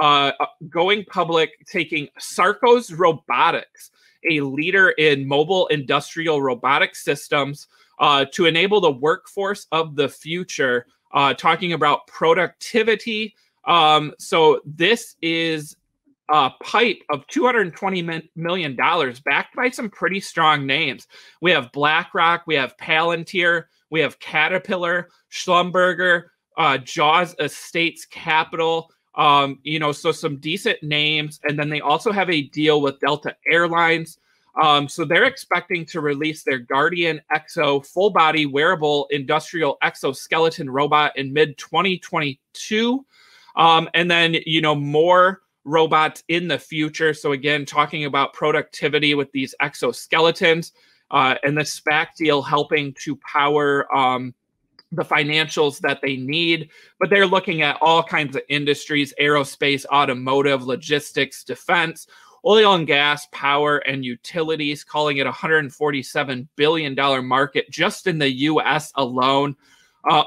uh, 0.00 0.32
going 0.68 1.04
public, 1.04 1.52
taking 1.66 2.08
Sarcos 2.20 2.96
Robotics, 2.96 3.90
a 4.30 4.40
leader 4.40 4.90
in 4.90 5.26
mobile 5.26 5.68
industrial 5.68 6.42
robotic 6.42 6.94
systems, 6.94 7.68
uh, 7.98 8.26
to 8.32 8.44
enable 8.44 8.80
the 8.80 8.90
workforce 8.90 9.66
of 9.72 9.96
the 9.96 10.08
future. 10.08 10.86
Uh, 11.12 11.32
talking 11.32 11.72
about 11.72 12.06
productivity. 12.08 13.34
Um, 13.64 14.12
so 14.18 14.60
this 14.66 15.16
is 15.22 15.76
a 16.28 16.50
pipe 16.62 17.00
of 17.10 17.26
$220 17.28 18.28
million 18.34 18.76
backed 18.76 19.56
by 19.56 19.70
some 19.70 19.90
pretty 19.90 20.20
strong 20.20 20.66
names. 20.66 21.06
We 21.40 21.50
have 21.52 21.72
BlackRock, 21.72 22.42
we 22.46 22.54
have 22.56 22.76
Palantir, 22.78 23.64
we 23.90 24.00
have 24.00 24.18
Caterpillar, 24.18 25.08
Schlumberger, 25.30 26.24
uh, 26.56 26.78
Jaws 26.78 27.34
Estates 27.38 28.04
Capital. 28.06 28.90
Um, 29.14 29.60
you 29.62 29.78
know, 29.78 29.92
so 29.92 30.12
some 30.12 30.36
decent 30.36 30.82
names, 30.82 31.40
and 31.44 31.58
then 31.58 31.70
they 31.70 31.80
also 31.80 32.12
have 32.12 32.28
a 32.28 32.42
deal 32.42 32.82
with 32.82 33.00
Delta 33.00 33.34
Airlines. 33.50 34.18
Um, 34.60 34.88
so 34.88 35.04
they're 35.04 35.24
expecting 35.24 35.84
to 35.86 36.00
release 36.00 36.42
their 36.42 36.58
Guardian 36.58 37.20
XO 37.34 37.84
full 37.86 38.10
body 38.10 38.46
wearable 38.46 39.06
industrial 39.10 39.76
exoskeleton 39.82 40.70
robot 40.70 41.16
in 41.16 41.32
mid 41.32 41.58
2022. 41.58 43.04
Um, 43.54 43.88
and 43.94 44.10
then, 44.10 44.36
you 44.46 44.60
know, 44.60 44.74
more 44.74 45.42
robots 45.66 46.22
in 46.28 46.48
the 46.48 46.58
future. 46.58 47.12
So, 47.12 47.32
again, 47.32 47.66
talking 47.66 48.06
about 48.06 48.32
productivity 48.32 49.14
with 49.14 49.30
these 49.32 49.54
exoskeletons 49.60 50.72
uh, 51.10 51.34
and 51.42 51.56
the 51.56 51.62
SPAC 51.62 52.14
deal 52.16 52.40
helping 52.40 52.94
to 53.04 53.16
power 53.16 53.94
um, 53.94 54.34
the 54.92 55.04
financials 55.04 55.80
that 55.80 56.00
they 56.00 56.16
need, 56.16 56.70
but 56.98 57.10
they're 57.10 57.26
looking 57.26 57.62
at 57.62 57.76
all 57.80 58.02
kinds 58.02 58.36
of 58.36 58.42
industries 58.48 59.12
aerospace, 59.20 59.84
automotive, 59.86 60.64
logistics, 60.64 61.44
defense, 61.44 62.06
oil 62.46 62.74
and 62.74 62.86
gas, 62.86 63.26
power, 63.32 63.78
and 63.78 64.04
utilities, 64.04 64.84
calling 64.84 65.16
it 65.16 65.26
a 65.26 65.32
$147 65.32 66.46
billion 66.54 67.26
market 67.26 67.68
just 67.70 68.06
in 68.06 68.18
the 68.18 68.30
US 68.30 68.92
alone. 68.94 69.56
Uh, 70.08 70.22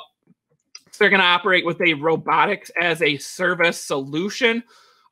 so 0.92 1.06
they're 1.06 1.10
going 1.10 1.22
to 1.22 1.26
operate 1.26 1.66
with 1.66 1.80
a 1.82 1.94
robotics 1.94 2.70
as 2.80 3.02
a 3.02 3.18
service 3.18 3.82
solution. 3.82 4.62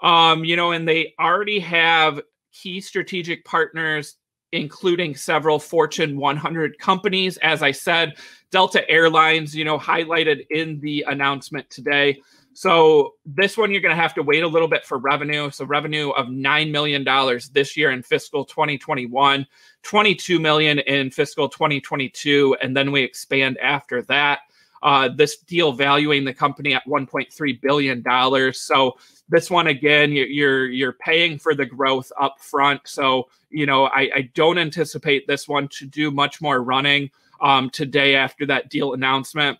Um, 0.01 0.46
you 0.46 0.56
know, 0.56 0.72
and 0.72 0.88
they 0.88 1.13
already 1.20 1.60
have 1.60 2.22
key 2.51 2.82
strategic 2.82 3.46
partners 3.46 4.16
including 4.51 5.16
several 5.16 5.60
Fortune 5.60 6.18
100 6.18 6.80
companies. 6.80 7.38
As 7.38 7.62
I 7.62 7.72
said, 7.72 8.18
Delta 8.51 8.89
Airlines, 8.89 9.56
you 9.56 9.66
know, 9.66 9.77
highlighted 9.77 10.46
in 10.50 10.80
the 10.80 11.06
announcement 11.08 11.70
today. 11.70 12.22
So 12.54 13.13
this 13.25 13.56
one 13.56 13.72
you're 13.72 13.82
going 13.82 13.96
to 13.96 14.01
have 14.01 14.16
to 14.16 14.24
wait 14.24 14.44
a 14.44 14.48
little 14.48 14.68
bit 14.68 14.84
for 14.84 14.98
revenue. 14.98 15.51
So 15.51 15.66
revenue 15.66 16.10
of 16.12 16.30
nine 16.30 16.72
million 16.72 17.04
dollars 17.04 17.50
this 17.50 17.77
year 17.77 17.92
in 17.92 18.01
fiscal 18.01 18.46
2021, 18.46 19.46
22 19.84 20.39
million 20.39 20.80
in 20.80 21.12
fiscal 21.12 21.50
2022, 21.50 22.58
and 22.62 22.75
then 22.75 22.92
we 22.92 23.04
expand 23.04 23.60
after 23.60 24.01
that. 24.04 24.39
Uh, 24.84 25.10
this 25.10 25.38
deal 25.38 25.72
valuing 25.72 26.24
the 26.24 26.34
company 26.34 26.74
at 26.74 26.86
1.3 26.86 27.62
billion 27.62 28.01
dollars. 28.01 28.62
So 28.62 28.98
this 29.29 29.50
one 29.50 29.67
again, 29.67 30.12
you're 30.12 30.67
you're 30.67 30.93
paying 30.93 31.39
for 31.39 31.55
the 31.55 31.65
growth 31.65 32.12
up 32.19 32.39
front. 32.39 32.81
So 32.86 33.27
you 33.50 33.65
know, 33.65 33.86
I, 33.86 34.10
I 34.15 34.29
don't 34.34 34.57
anticipate 34.57 35.27
this 35.27 35.48
one 35.48 35.67
to 35.69 35.86
do 35.86 36.12
much 36.12 36.41
more 36.41 36.63
running 36.63 37.10
um, 37.41 37.69
today 37.69 38.15
after 38.15 38.46
that 38.48 38.69
deal 38.69 38.93
announcement. 38.93 39.57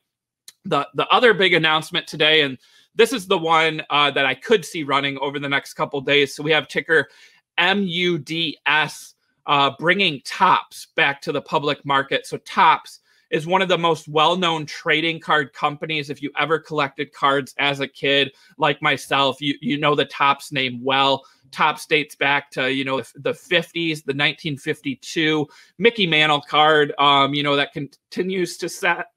The 0.65 0.88
the 0.93 1.07
other 1.07 1.33
big 1.33 1.53
announcement 1.53 2.07
today, 2.07 2.41
and 2.41 2.57
this 2.95 3.13
is 3.13 3.27
the 3.27 3.38
one 3.38 3.81
uh, 3.89 4.12
that 4.12 4.25
I 4.25 4.36
could 4.36 4.65
see 4.65 4.83
running 4.83 5.17
over 5.19 5.39
the 5.39 5.50
next 5.50 5.74
couple 5.74 6.01
days. 6.01 6.36
So 6.36 6.43
we 6.43 6.51
have 6.51 6.67
ticker 6.67 7.07
MUDS 7.59 9.15
uh, 9.45 9.71
bringing 9.79 10.21
Topps 10.25 10.88
back 10.95 11.21
to 11.21 11.31
the 11.31 11.41
public 11.41 11.83
market. 11.86 12.27
So 12.27 12.38
Topps 12.38 13.00
is 13.29 13.46
one 13.46 13.62
of 13.62 13.67
the 13.67 13.77
most 13.77 14.07
well-known 14.07 14.65
trading 14.65 15.19
card 15.19 15.53
companies. 15.53 16.10
If 16.10 16.22
you 16.22 16.31
ever 16.38 16.60
collected 16.60 17.13
cards 17.13 17.53
as 17.57 17.79
a 17.79 17.88
kid, 17.88 18.31
like 18.57 18.81
myself, 18.81 19.41
you 19.41 19.55
you 19.62 19.77
know 19.77 19.96
the 19.96 20.05
Topps 20.05 20.51
name 20.51 20.84
well. 20.84 21.24
Topps 21.51 21.86
dates 21.86 22.15
back 22.15 22.51
to 22.51 22.72
you 22.72 22.86
know 22.86 23.01
the 23.15 23.31
50s, 23.31 24.03
the 24.03 24.13
1952 24.13 25.48
Mickey 25.77 26.07
Mantle 26.07 26.41
card. 26.41 26.93
Um, 27.00 27.34
you 27.34 27.43
know 27.43 27.55
that 27.55 27.74
continues 27.74 28.57
to 28.57 28.69
set 28.69 29.07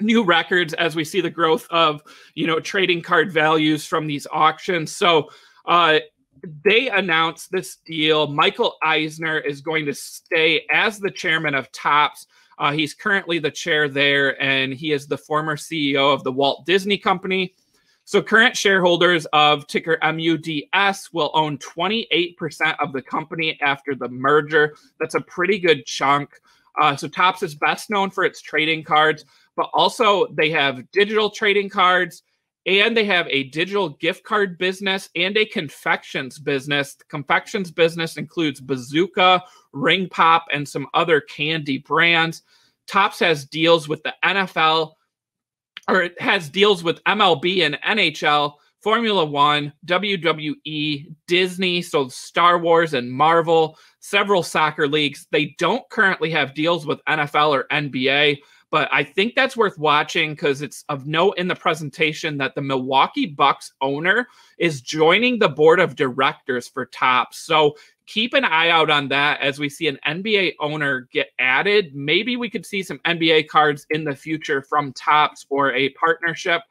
new 0.00 0.22
records 0.22 0.74
as 0.74 0.94
we 0.94 1.04
see 1.04 1.20
the 1.20 1.30
growth 1.30 1.66
of 1.70 2.02
you 2.34 2.46
know 2.46 2.60
trading 2.60 3.02
card 3.02 3.32
values 3.32 3.86
from 3.86 4.06
these 4.06 4.26
auctions. 4.30 4.94
So. 4.94 5.30
Uh, 5.66 5.98
they 6.64 6.88
announced 6.88 7.50
this 7.50 7.78
deal. 7.84 8.28
Michael 8.28 8.76
Eisner 8.82 9.38
is 9.38 9.60
going 9.60 9.84
to 9.86 9.92
stay 9.92 10.64
as 10.70 10.98
the 10.98 11.10
chairman 11.10 11.54
of 11.54 11.70
Topps 11.72 12.26
uh, 12.58 12.72
he's 12.72 12.94
currently 12.94 13.38
the 13.38 13.50
chair 13.50 13.88
there, 13.88 14.40
and 14.42 14.74
he 14.74 14.92
is 14.92 15.06
the 15.06 15.18
former 15.18 15.56
CEO 15.56 16.12
of 16.12 16.24
the 16.24 16.32
Walt 16.32 16.66
Disney 16.66 16.98
Company. 16.98 17.54
So, 18.04 18.22
current 18.22 18.56
shareholders 18.56 19.26
of 19.32 19.66
ticker 19.66 19.98
MUDS 20.02 21.12
will 21.12 21.30
own 21.34 21.58
28% 21.58 22.74
of 22.80 22.92
the 22.92 23.02
company 23.02 23.58
after 23.60 23.94
the 23.94 24.08
merger. 24.08 24.76
That's 24.98 25.14
a 25.14 25.20
pretty 25.20 25.58
good 25.58 25.84
chunk. 25.84 26.30
Uh, 26.80 26.96
so, 26.96 27.06
Topps 27.06 27.42
is 27.42 27.54
best 27.54 27.90
known 27.90 28.10
for 28.10 28.24
its 28.24 28.40
trading 28.40 28.82
cards, 28.82 29.24
but 29.56 29.68
also 29.74 30.26
they 30.28 30.50
have 30.50 30.90
digital 30.90 31.28
trading 31.28 31.68
cards 31.68 32.22
and 32.68 32.94
they 32.94 33.04
have 33.04 33.26
a 33.28 33.44
digital 33.44 33.88
gift 33.88 34.24
card 34.24 34.58
business 34.58 35.08
and 35.16 35.36
a 35.38 35.46
confections 35.46 36.38
business. 36.38 36.94
The 36.96 37.04
confections 37.04 37.70
business 37.70 38.18
includes 38.18 38.60
Bazooka, 38.60 39.42
Ring 39.72 40.06
Pop, 40.10 40.44
and 40.52 40.68
some 40.68 40.86
other 40.92 41.22
candy 41.22 41.78
brands. 41.78 42.42
Topps 42.86 43.20
has 43.20 43.46
deals 43.46 43.88
with 43.88 44.02
the 44.02 44.14
NFL, 44.22 44.92
or 45.88 46.02
it 46.02 46.20
has 46.20 46.50
deals 46.50 46.84
with 46.84 47.02
MLB 47.04 47.64
and 47.64 47.78
NHL, 47.86 48.54
Formula 48.80 49.24
One, 49.24 49.72
WWE, 49.86 51.06
Disney, 51.26 51.80
so 51.80 52.08
Star 52.08 52.58
Wars 52.58 52.92
and 52.92 53.10
Marvel, 53.10 53.78
several 54.00 54.42
soccer 54.42 54.86
leagues. 54.86 55.26
They 55.32 55.54
don't 55.58 55.88
currently 55.88 56.30
have 56.32 56.54
deals 56.54 56.86
with 56.86 57.04
NFL 57.08 57.48
or 57.50 57.66
NBA. 57.72 58.38
But 58.70 58.88
I 58.92 59.02
think 59.02 59.34
that's 59.34 59.56
worth 59.56 59.78
watching 59.78 60.32
because 60.32 60.60
it's 60.60 60.84
of 60.90 61.06
note 61.06 61.38
in 61.38 61.48
the 61.48 61.54
presentation 61.54 62.36
that 62.38 62.54
the 62.54 62.60
Milwaukee 62.60 63.24
Bucks 63.24 63.72
owner 63.80 64.28
is 64.58 64.82
joining 64.82 65.38
the 65.38 65.48
board 65.48 65.80
of 65.80 65.96
directors 65.96 66.68
for 66.68 66.84
Topps. 66.86 67.38
So 67.38 67.76
keep 68.06 68.34
an 68.34 68.44
eye 68.44 68.68
out 68.68 68.90
on 68.90 69.08
that 69.08 69.40
as 69.40 69.58
we 69.58 69.70
see 69.70 69.86
an 69.86 69.98
NBA 70.06 70.54
owner 70.60 71.08
get 71.12 71.28
added. 71.38 71.94
Maybe 71.94 72.36
we 72.36 72.50
could 72.50 72.66
see 72.66 72.82
some 72.82 72.98
NBA 73.06 73.48
cards 73.48 73.86
in 73.90 74.04
the 74.04 74.14
future 74.14 74.60
from 74.60 74.92
Topps 74.92 75.46
or 75.48 75.72
a 75.72 75.88
partnership. 75.90 76.62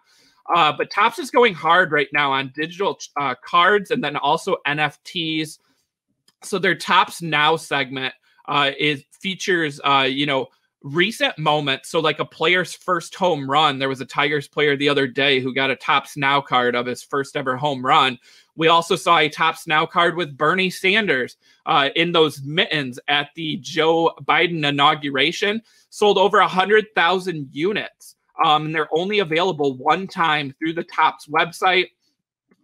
Uh, 0.53 0.71
but 0.77 0.91
Topps 0.91 1.19
is 1.19 1.31
going 1.31 1.53
hard 1.53 1.91
right 1.91 2.07
now 2.13 2.31
on 2.31 2.51
digital 2.55 2.99
uh, 3.17 3.35
cards 3.43 3.91
and 3.91 4.03
then 4.03 4.15
also 4.15 4.57
NFTs. 4.67 5.57
So 6.43 6.59
their 6.59 6.75
Topps 6.75 7.21
Now 7.21 7.55
segment 7.55 8.13
uh, 8.47 8.71
is 8.77 9.03
features, 9.11 9.81
uh, 9.83 10.07
you 10.09 10.25
know, 10.25 10.47
recent 10.83 11.37
moments. 11.37 11.89
So, 11.89 11.99
like 11.99 12.19
a 12.19 12.25
player's 12.25 12.73
first 12.73 13.15
home 13.15 13.49
run, 13.49 13.79
there 13.79 13.89
was 13.89 14.01
a 14.01 14.05
Tigers 14.05 14.47
player 14.47 14.75
the 14.75 14.89
other 14.89 15.07
day 15.07 15.39
who 15.39 15.53
got 15.53 15.71
a 15.71 15.75
Topps 15.75 16.17
Now 16.17 16.41
card 16.41 16.75
of 16.75 16.85
his 16.85 17.03
first 17.03 17.35
ever 17.35 17.57
home 17.57 17.85
run. 17.85 18.17
We 18.55 18.67
also 18.67 18.95
saw 18.95 19.17
a 19.17 19.29
Topps 19.29 19.67
Now 19.67 19.85
card 19.85 20.15
with 20.15 20.37
Bernie 20.37 20.69
Sanders 20.69 21.37
uh, 21.65 21.89
in 21.95 22.11
those 22.11 22.41
mittens 22.41 22.99
at 23.07 23.29
the 23.35 23.57
Joe 23.57 24.13
Biden 24.23 24.67
inauguration, 24.67 25.61
sold 25.89 26.17
over 26.17 26.39
100,000 26.39 27.49
units. 27.51 28.15
Um, 28.43 28.67
and 28.67 28.75
they're 28.75 28.89
only 28.95 29.19
available 29.19 29.77
one 29.77 30.07
time 30.07 30.53
through 30.59 30.73
the 30.73 30.83
Topps 30.83 31.27
website. 31.27 31.87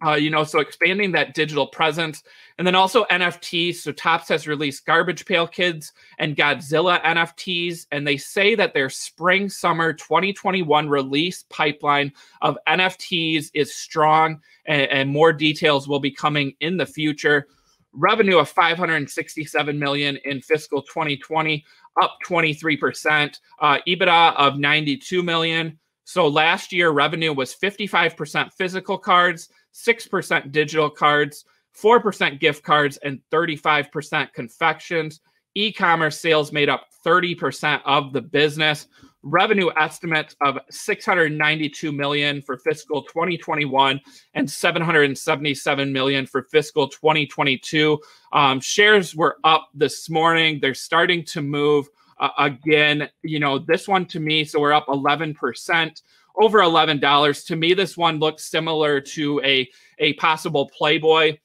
Uh, 0.04 0.14
you 0.14 0.28
know, 0.28 0.44
so 0.44 0.60
expanding 0.60 1.12
that 1.12 1.34
digital 1.34 1.66
presence. 1.66 2.22
And 2.58 2.66
then 2.66 2.74
also 2.74 3.04
NFTs. 3.04 3.76
So 3.76 3.92
Topps 3.92 4.28
has 4.28 4.46
released 4.46 4.86
Garbage 4.86 5.24
Pail 5.24 5.46
Kids 5.46 5.92
and 6.18 6.36
Godzilla 6.36 7.02
NFTs. 7.02 7.86
And 7.90 8.06
they 8.06 8.16
say 8.16 8.54
that 8.54 8.74
their 8.74 8.90
spring 8.90 9.48
summer 9.48 9.92
2021 9.92 10.88
release 10.88 11.44
pipeline 11.48 12.12
of 12.42 12.58
NFTs 12.68 13.50
is 13.54 13.74
strong 13.74 14.40
and, 14.66 14.82
and 14.90 15.10
more 15.10 15.32
details 15.32 15.88
will 15.88 16.00
be 16.00 16.10
coming 16.10 16.54
in 16.60 16.76
the 16.76 16.86
future. 16.86 17.46
Revenue 17.92 18.38
of 18.38 18.48
567 18.48 19.78
million 19.78 20.18
in 20.24 20.40
fiscal 20.40 20.82
2020, 20.82 21.64
up 22.02 22.16
23%. 22.26 23.38
Uh, 23.60 23.78
EBITDA 23.86 24.34
of 24.36 24.58
92 24.58 25.22
million. 25.22 25.78
So 26.04 26.28
last 26.28 26.72
year, 26.72 26.90
revenue 26.90 27.32
was 27.32 27.54
55% 27.54 28.52
physical 28.52 28.98
cards, 28.98 29.48
6% 29.74 30.52
digital 30.52 30.88
cards, 30.88 31.44
4% 31.76 32.38
gift 32.38 32.62
cards, 32.62 32.96
and 32.98 33.20
35% 33.30 34.32
confections. 34.32 35.20
E 35.56 35.72
commerce 35.72 36.20
sales 36.20 36.52
made 36.52 36.68
up 36.68 36.86
30% 37.04 37.80
of 37.84 38.12
the 38.12 38.20
business. 38.20 38.86
Revenue 39.22 39.70
estimates 39.76 40.36
of 40.40 40.58
692 40.70 41.92
million 41.92 42.42
for 42.42 42.58
fiscal 42.58 43.02
2021 43.02 44.00
and 44.34 44.50
777 44.50 45.92
million 45.92 46.26
for 46.26 46.42
fiscal 46.42 46.88
2022. 46.88 47.98
Um, 48.32 48.60
shares 48.60 49.14
were 49.14 49.38
up 49.44 49.68
this 49.74 50.10
morning. 50.10 50.58
They're 50.60 50.74
starting 50.74 51.24
to 51.26 51.40
move 51.40 51.88
uh, 52.18 52.30
again. 52.38 53.08
You 53.22 53.38
know, 53.38 53.58
this 53.58 53.88
one 53.88 54.06
to 54.06 54.20
me, 54.20 54.44
so 54.44 54.60
we're 54.60 54.72
up 54.72 54.86
11% 54.88 56.02
over 56.36 56.58
$11. 56.60 57.46
To 57.46 57.56
me, 57.56 57.74
this 57.74 57.96
one 57.96 58.18
looks 58.18 58.44
similar 58.44 59.00
to 59.00 59.40
a, 59.44 59.68
a 59.98 60.14
possible 60.14 60.68
Playboy 60.76 61.38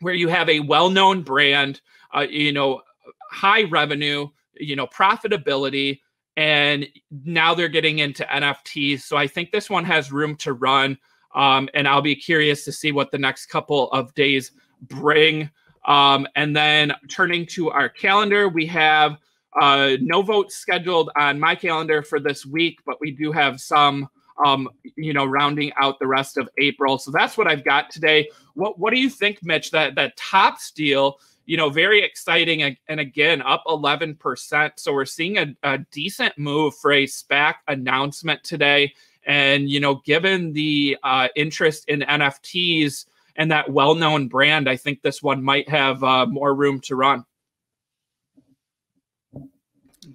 where 0.00 0.14
you 0.14 0.28
have 0.28 0.48
a 0.48 0.60
well 0.60 0.90
known 0.90 1.22
brand, 1.22 1.80
uh, 2.14 2.26
you 2.28 2.52
know, 2.52 2.82
high 3.30 3.64
revenue, 3.64 4.28
you 4.54 4.76
know, 4.76 4.86
profitability, 4.86 6.00
and 6.36 6.86
now 7.24 7.54
they're 7.54 7.68
getting 7.68 7.98
into 7.98 8.24
NFTs. 8.24 9.00
So 9.00 9.16
I 9.16 9.26
think 9.26 9.52
this 9.52 9.68
one 9.68 9.84
has 9.84 10.12
room 10.12 10.36
to 10.36 10.54
run. 10.54 10.98
Um, 11.34 11.68
and 11.74 11.88
I'll 11.88 12.02
be 12.02 12.16
curious 12.16 12.64
to 12.64 12.72
see 12.72 12.92
what 12.92 13.10
the 13.10 13.18
next 13.18 13.46
couple 13.46 13.90
of 13.92 14.12
days 14.14 14.52
bring. 14.82 15.50
Um, 15.86 16.26
and 16.36 16.54
then 16.54 16.92
turning 17.08 17.46
to 17.46 17.70
our 17.70 17.88
calendar, 17.88 18.48
we 18.48 18.66
have 18.66 19.16
uh, 19.60 19.96
no 20.00 20.22
votes 20.22 20.56
scheduled 20.56 21.10
on 21.16 21.40
my 21.40 21.54
calendar 21.54 22.02
for 22.02 22.20
this 22.20 22.46
week, 22.46 22.80
but 22.86 23.00
we 23.00 23.10
do 23.10 23.32
have 23.32 23.60
some 23.60 24.08
um, 24.44 24.68
you 24.96 25.12
know, 25.12 25.24
rounding 25.24 25.72
out 25.76 25.98
the 25.98 26.06
rest 26.06 26.36
of 26.36 26.48
April. 26.58 26.98
So 26.98 27.10
that's 27.10 27.36
what 27.36 27.46
I've 27.46 27.64
got 27.64 27.90
today. 27.90 28.28
What 28.54 28.78
what 28.78 28.92
do 28.92 29.00
you 29.00 29.10
think, 29.10 29.38
Mitch? 29.42 29.70
That 29.70 29.94
that 29.96 30.16
Topps 30.16 30.70
deal, 30.70 31.18
you 31.46 31.56
know, 31.56 31.70
very 31.70 32.02
exciting 32.02 32.62
and 32.62 33.00
again 33.00 33.42
up 33.42 33.62
11%. 33.66 34.72
So 34.76 34.92
we're 34.92 35.04
seeing 35.04 35.38
a, 35.38 35.54
a 35.62 35.78
decent 35.90 36.36
move 36.38 36.74
for 36.76 36.92
a 36.92 37.06
SPAC 37.06 37.54
announcement 37.68 38.42
today. 38.44 38.94
And 39.24 39.70
you 39.70 39.80
know, 39.80 39.96
given 40.04 40.52
the 40.52 40.96
uh, 41.02 41.28
interest 41.36 41.88
in 41.88 42.00
NFTs 42.00 43.06
and 43.36 43.50
that 43.50 43.70
well-known 43.70 44.28
brand, 44.28 44.68
I 44.68 44.76
think 44.76 45.02
this 45.02 45.22
one 45.22 45.42
might 45.42 45.68
have 45.68 46.02
uh, 46.02 46.26
more 46.26 46.54
room 46.54 46.80
to 46.80 46.96
run. 46.96 47.24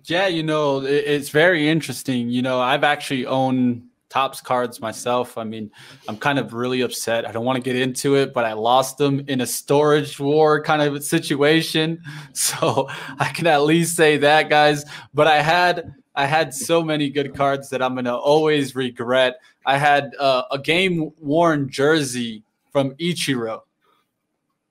Yeah, 0.05 0.27
you 0.27 0.43
know, 0.43 0.83
it's 0.83 1.29
very 1.29 1.67
interesting. 1.67 2.29
You 2.29 2.41
know, 2.41 2.59
I've 2.59 2.83
actually 2.83 3.25
owned 3.25 3.83
Topps 4.09 4.39
cards 4.39 4.79
myself. 4.79 5.37
I 5.37 5.43
mean, 5.43 5.69
I'm 6.07 6.17
kind 6.17 6.39
of 6.39 6.53
really 6.53 6.81
upset. 6.81 7.27
I 7.27 7.31
don't 7.33 7.43
want 7.43 7.57
to 7.57 7.61
get 7.61 7.75
into 7.75 8.15
it, 8.15 8.33
but 8.33 8.45
I 8.45 8.53
lost 8.53 8.97
them 8.97 9.21
in 9.27 9.41
a 9.41 9.45
storage 9.45 10.17
war 10.17 10.61
kind 10.63 10.81
of 10.81 11.03
situation. 11.03 12.01
So 12.33 12.87
I 13.19 13.29
can 13.29 13.47
at 13.47 13.63
least 13.63 13.95
say 13.95 14.17
that, 14.17 14.49
guys. 14.49 14.85
But 15.13 15.27
I 15.27 15.41
had 15.41 15.93
I 16.15 16.25
had 16.25 16.53
so 16.53 16.81
many 16.81 17.09
good 17.09 17.35
cards 17.35 17.69
that 17.69 17.81
I'm 17.81 17.95
gonna 17.95 18.15
always 18.15 18.75
regret. 18.75 19.39
I 19.65 19.77
had 19.77 20.13
uh, 20.19 20.43
a 20.49 20.57
game 20.57 21.11
worn 21.19 21.69
jersey 21.69 22.43
from 22.71 22.95
Ichiro. 22.95 23.61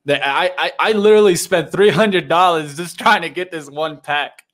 That 0.06 0.26
I, 0.26 0.50
I 0.56 0.72
I 0.78 0.92
literally 0.92 1.36
spent 1.36 1.70
three 1.70 1.90
hundred 1.90 2.28
dollars 2.28 2.76
just 2.76 2.98
trying 2.98 3.22
to 3.22 3.28
get 3.28 3.50
this 3.50 3.68
one 3.68 4.00
pack. 4.00 4.44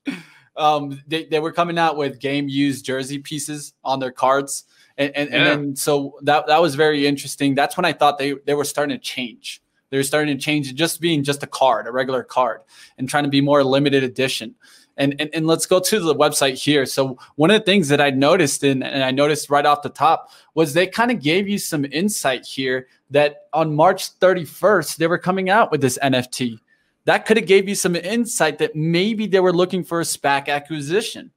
Um, 0.57 1.01
they, 1.07 1.25
they 1.25 1.41
were 1.41 1.53
coming 1.53 1.79
out 1.79 1.97
with 1.97 2.19
game 2.19 2.49
used 2.49 2.85
jersey 2.85 3.19
pieces 3.19 3.73
on 3.85 4.01
their 4.01 4.13
cards 4.13 4.65
and 4.99 5.15
and, 5.17 5.31
yeah. 5.31 5.37
and 5.37 5.47
then 5.47 5.77
so 5.77 6.19
that 6.23 6.47
that 6.47 6.61
was 6.61 6.75
very 6.75 7.07
interesting. 7.07 7.55
That's 7.55 7.77
when 7.77 7.85
I 7.85 7.93
thought 7.93 8.19
they 8.19 8.35
they 8.47 8.55
were 8.55 8.65
starting 8.65 8.97
to 8.97 9.03
change. 9.03 9.63
They 9.93 9.99
were 9.99 10.05
starting 10.05 10.35
to 10.35 10.43
change 10.43 10.75
just 10.75 11.03
being 11.03 11.23
just 11.23 11.43
a 11.43 11.47
card, 11.47 11.87
a 11.87 11.93
regular 11.93 12.23
card, 12.23 12.63
and 12.97 13.07
trying 13.07 13.25
to 13.25 13.31
be 13.31 13.43
more 13.43 13.63
limited 13.63 14.03
edition. 14.03 14.55
And, 14.97 15.15
and, 15.19 15.31
and 15.35 15.47
let's 15.47 15.67
go 15.67 15.81
to 15.81 16.01
the 16.01 16.15
website 16.15 16.55
here. 16.55 16.87
So 16.87 17.19
one 17.37 17.51
of 17.51 17.61
the 17.61 17.65
things 17.65 17.89
that 17.89 18.01
I 18.01 18.09
noticed 18.09 18.65
in, 18.65 18.83
and 18.83 19.05
I 19.05 19.11
noticed 19.11 19.51
right 19.51 19.65
off 19.65 19.83
the 19.83 19.91
top 19.91 20.31
was 20.55 20.73
they 20.73 20.87
kind 20.87 21.11
of 21.11 21.21
gave 21.21 21.47
you 21.47 21.59
some 21.59 21.85
insight 21.85 22.47
here 22.47 22.89
that 23.11 23.49
on 23.53 23.75
March 23.75 24.19
31st 24.19 24.97
they 24.97 25.07
were 25.07 25.19
coming 25.19 25.51
out 25.51 25.71
with 25.71 25.83
this 25.83 25.99
NFT. 26.03 26.59
That 27.05 27.27
could 27.27 27.37
have 27.37 27.47
gave 27.47 27.69
you 27.69 27.75
some 27.75 27.97
insight 27.97 28.59
that 28.59 28.75
maybe 28.75 29.27
they 29.27 29.41
were 29.41 29.53
looking 29.53 29.85
for 29.85 30.01
a 30.01 30.05
SPAC 30.05 30.49
acquisition. 30.49 31.33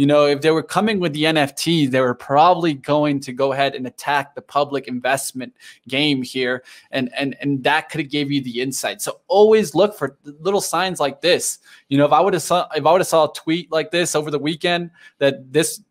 You 0.00 0.06
know, 0.06 0.24
if 0.24 0.40
they 0.40 0.50
were 0.50 0.62
coming 0.62 0.98
with 0.98 1.12
the 1.12 1.24
NFT, 1.24 1.90
they 1.90 2.00
were 2.00 2.14
probably 2.14 2.72
going 2.72 3.20
to 3.20 3.34
go 3.34 3.52
ahead 3.52 3.74
and 3.74 3.86
attack 3.86 4.34
the 4.34 4.40
public 4.40 4.88
investment 4.88 5.54
game 5.88 6.22
here, 6.22 6.64
and 6.90 7.10
and 7.14 7.36
and 7.42 7.62
that 7.64 7.90
could 7.90 8.00
have 8.00 8.08
gave 8.08 8.32
you 8.32 8.40
the 8.40 8.62
insight. 8.62 9.02
So 9.02 9.20
always 9.28 9.74
look 9.74 9.98
for 9.98 10.16
little 10.24 10.62
signs 10.62 11.00
like 11.00 11.20
this. 11.20 11.58
You 11.90 11.98
know, 11.98 12.06
if 12.06 12.12
I 12.12 12.20
would 12.22 12.32
have 12.32 12.42
saw 12.42 12.66
if 12.74 12.86
I 12.86 12.92
would 12.92 13.02
have 13.02 13.08
saw 13.08 13.28
a 13.28 13.32
tweet 13.34 13.70
like 13.70 13.90
this 13.90 14.14
over 14.14 14.30
the 14.30 14.38
weekend 14.38 14.90
that 15.18 15.52
this 15.52 15.82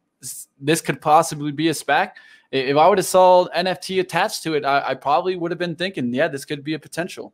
this 0.60 0.82
could 0.82 1.02
possibly 1.02 1.52
be 1.52 1.70
a 1.70 1.74
SPAC, 1.74 2.14
if 2.52 2.78
I 2.78 2.88
would 2.88 2.98
have 2.98 3.06
saw 3.06 3.48
NFT 3.50 4.00
attached 4.00 4.42
to 4.42 4.56
it, 4.56 4.66
I, 4.66 4.88
I 4.88 4.96
probably 4.96 5.36
would 5.36 5.52
have 5.52 5.60
been 5.60 5.76
thinking, 5.76 6.12
yeah, 6.12 6.28
this 6.28 6.46
could 6.46 6.64
be 6.64 6.74
a 6.74 6.80
potential. 6.80 7.32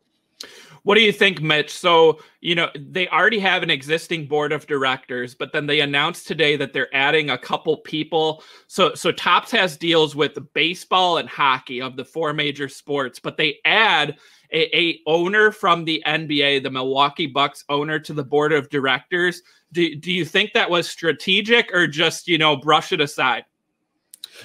What 0.82 0.94
do 0.94 1.00
you 1.00 1.12
think, 1.12 1.40
Mitch? 1.40 1.70
So, 1.70 2.20
you 2.40 2.54
know, 2.54 2.68
they 2.74 3.08
already 3.08 3.38
have 3.40 3.62
an 3.62 3.70
existing 3.70 4.26
board 4.26 4.52
of 4.52 4.66
directors, 4.66 5.34
but 5.34 5.52
then 5.52 5.66
they 5.66 5.80
announced 5.80 6.26
today 6.26 6.56
that 6.56 6.72
they're 6.72 6.94
adding 6.94 7.30
a 7.30 7.38
couple 7.38 7.78
people. 7.78 8.42
So, 8.66 8.94
so 8.94 9.12
Topps 9.12 9.50
has 9.52 9.76
deals 9.76 10.14
with 10.14 10.38
baseball 10.54 11.18
and 11.18 11.28
hockey 11.28 11.80
of 11.80 11.96
the 11.96 12.04
four 12.04 12.32
major 12.32 12.68
sports, 12.68 13.18
but 13.18 13.36
they 13.36 13.58
add 13.64 14.16
a, 14.52 14.76
a 14.76 15.00
owner 15.06 15.50
from 15.50 15.84
the 15.84 16.02
NBA, 16.06 16.62
the 16.62 16.70
Milwaukee 16.70 17.26
Bucks 17.26 17.64
owner, 17.68 17.98
to 18.00 18.12
the 18.12 18.24
board 18.24 18.52
of 18.52 18.68
directors. 18.70 19.42
Do, 19.72 19.94
do 19.96 20.12
you 20.12 20.24
think 20.24 20.52
that 20.52 20.70
was 20.70 20.88
strategic 20.88 21.72
or 21.74 21.86
just, 21.86 22.28
you 22.28 22.38
know, 22.38 22.56
brush 22.56 22.92
it 22.92 23.00
aside? 23.00 23.44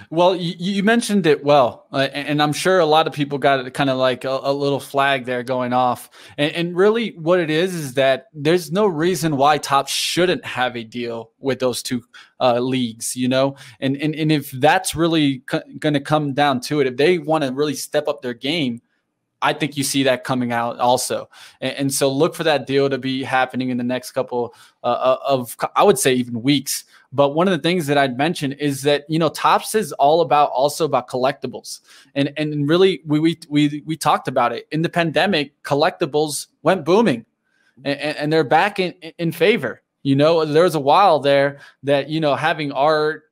Well, 0.10 0.36
you, 0.36 0.56
you, 0.58 0.84
mentioned 0.84 1.26
it 1.26 1.44
well, 1.44 1.88
uh, 1.92 2.10
and 2.14 2.42
I'm 2.42 2.54
sure 2.54 2.80
a 2.80 2.86
lot 2.86 3.08
of 3.08 3.14
people 3.14 3.38
got 3.38 3.66
it 3.66 3.74
kind 3.74 3.90
of 3.90 3.98
like 3.98 4.24
a, 4.26 4.40
a, 4.44 4.54
little 4.54 4.80
flag 4.80 5.26
there 5.26 5.44
going 5.44 5.74
off. 5.74 6.10
And, 6.38 6.52
and, 6.54 6.76
really, 6.76 7.12
what 7.18 7.40
it 7.40 7.50
is 7.50 7.74
is 7.74 7.94
that 7.96 8.28
there's 8.34 8.72
no 8.72 8.86
reason 8.86 9.38
why 9.38 9.58
Top 9.58 9.88
shouldn't 9.88 10.46
have 10.46 10.76
a 10.76 10.84
deal 10.84 11.32
with 11.40 11.60
those 11.60 11.84
two 11.84 12.04
uh, 12.40 12.60
leagues, 12.60 13.16
you 13.16 13.28
know. 13.28 13.56
And 13.80 13.98
and 13.98 14.16
and 14.16 14.32
if 14.32 14.52
that's 14.52 14.96
really 14.96 15.44
going 15.80 15.94
to 15.94 16.00
come 16.00 16.34
down 16.34 16.62
to 16.62 16.80
it, 16.82 16.88
if 16.88 16.98
they 16.98 17.18
want 17.18 17.44
to 17.44 17.52
really 17.52 17.76
step 17.76 18.08
up 18.08 18.22
their 18.22 18.34
game, 18.34 18.82
I 19.42 19.54
think 19.54 19.76
you 19.76 19.84
see 19.84 20.04
that 20.04 20.24
coming 20.24 20.52
out 20.52 20.80
also. 20.80 21.30
And, 21.60 21.76
and, 21.76 21.94
so 21.94 22.12
look 22.12 22.36
for 22.36 22.44
that 22.44 22.68
deal 22.68 22.90
to 22.90 22.98
be 22.98 23.24
happening 23.24 23.70
in 23.70 23.78
the 23.78 23.84
next 23.84 24.12
couple 24.12 24.54
uh, 24.84 24.88
uh 24.88 25.18
of, 25.26 25.58
I 25.76 25.84
would 25.84 25.98
say, 25.98 26.14
even 26.14 26.42
weeks. 26.42 26.86
But 27.14 27.30
one 27.30 27.48
of 27.48 27.52
the 27.52 27.60
things 27.60 27.88
that 27.88 27.98
I'd 27.98 28.18
mention 28.18 28.54
is 28.54 28.84
that 28.84 29.06
you 29.10 29.20
know 29.20 29.30
Topps 29.30 29.76
is 29.76 29.92
all 29.94 30.22
about 30.22 30.50
also 30.52 30.86
about 30.86 31.08
collectibles, 31.08 31.82
and 32.16 32.32
and 32.38 32.68
really 32.68 33.02
we 33.06 33.20
we 33.20 33.40
we 33.50 33.84
we 33.86 33.98
talked 33.98 34.28
about 34.28 34.54
it 34.54 34.68
in 34.72 34.82
the 34.82 34.90
pandemic. 34.90 35.62
Collectibles 35.64 36.48
went 36.62 36.86
booming, 36.86 37.26
and, 37.84 38.00
and 38.00 38.34
they're 38.34 38.44
back 38.44 38.80
in 38.80 38.94
in 39.18 39.32
favor. 39.32 39.82
You 40.04 40.16
know, 40.16 40.46
there 40.46 40.64
was 40.64 40.76
a 40.76 40.80
while 40.80 41.20
there 41.20 41.60
that 41.84 42.10
you 42.10 42.20
know 42.22 42.36
having 42.36 42.72
art 42.72 43.24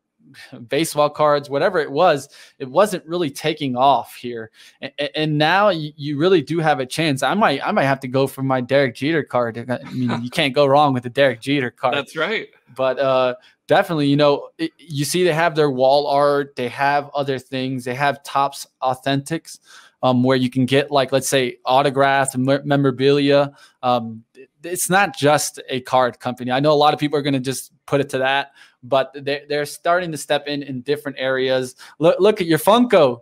baseball 0.68 1.10
cards, 1.10 1.50
whatever 1.50 1.80
it 1.80 1.92
was, 1.92 2.30
it 2.60 2.70
wasn't 2.70 3.06
really 3.06 3.30
taking 3.30 3.76
off 3.76 4.16
here. 4.16 4.52
And, 4.82 4.92
and 5.16 5.38
now 5.38 5.70
you, 5.70 6.18
really 6.18 6.42
do 6.42 6.60
have 6.60 6.80
a 6.80 6.86
chance. 6.86 7.24
I 7.24 7.34
might, 7.34 7.66
I 7.66 7.72
might 7.72 7.86
have 7.86 8.00
to 8.02 8.08
go 8.08 8.28
for 8.28 8.44
my 8.44 8.62
Derek 8.62 8.96
Jeter 8.96 9.24
card. 9.24 9.58
I 9.70 9.92
mean, 9.92 10.22
you 10.22 10.30
can't 10.30 10.54
go 10.54 10.66
wrong 10.66 10.94
with 10.94 11.04
the 11.04 11.10
Derek 11.10 11.42
Jeter 11.42 11.72
card. 11.72 11.96
That's 11.96 12.16
right. 12.16 12.50
But 12.76 13.00
uh, 13.00 13.36
definitely, 13.70 14.08
you 14.08 14.18
know, 14.18 14.50
it, 14.58 14.72
you 14.80 15.06
see 15.06 15.24
they 15.24 15.32
have 15.32 15.56
their 15.56 15.70
wall 15.70 16.08
art, 16.08 16.56
they 16.56 16.68
have 16.68 17.10
other 17.14 17.38
things, 17.38 17.86
they 17.86 17.94
have 17.94 18.22
Topps 18.24 18.66
Authentics, 18.82 19.60
um, 20.02 20.24
where 20.24 20.36
you 20.36 20.50
can 20.50 20.66
get 20.66 20.92
like 20.92 21.12
let's 21.12 21.30
say 21.30 21.58
autographed 21.66 22.36
memorabilia. 22.36 23.54
Um, 23.84 24.24
it's 24.64 24.90
not 24.90 25.16
just 25.16 25.62
a 25.70 25.82
card 25.82 26.20
company. 26.20 26.52
I 26.52 26.60
know 26.60 26.74
a 26.74 26.82
lot 26.82 26.94
of 26.94 27.00
people 27.00 27.18
are 27.18 27.22
going 27.22 27.34
to 27.34 27.40
just 27.40 27.72
put 27.86 28.02
it 28.02 28.10
to 28.10 28.18
that, 28.18 28.54
but 28.82 29.12
they're, 29.14 29.44
they're 29.48 29.66
starting 29.66 30.12
to 30.12 30.18
step 30.18 30.48
in 30.48 30.64
in 30.64 30.82
different 30.82 31.18
areas. 31.20 31.76
Look, 32.00 32.20
look 32.20 32.42
at 32.42 32.48
your 32.48 32.60
Funko. 32.60 33.22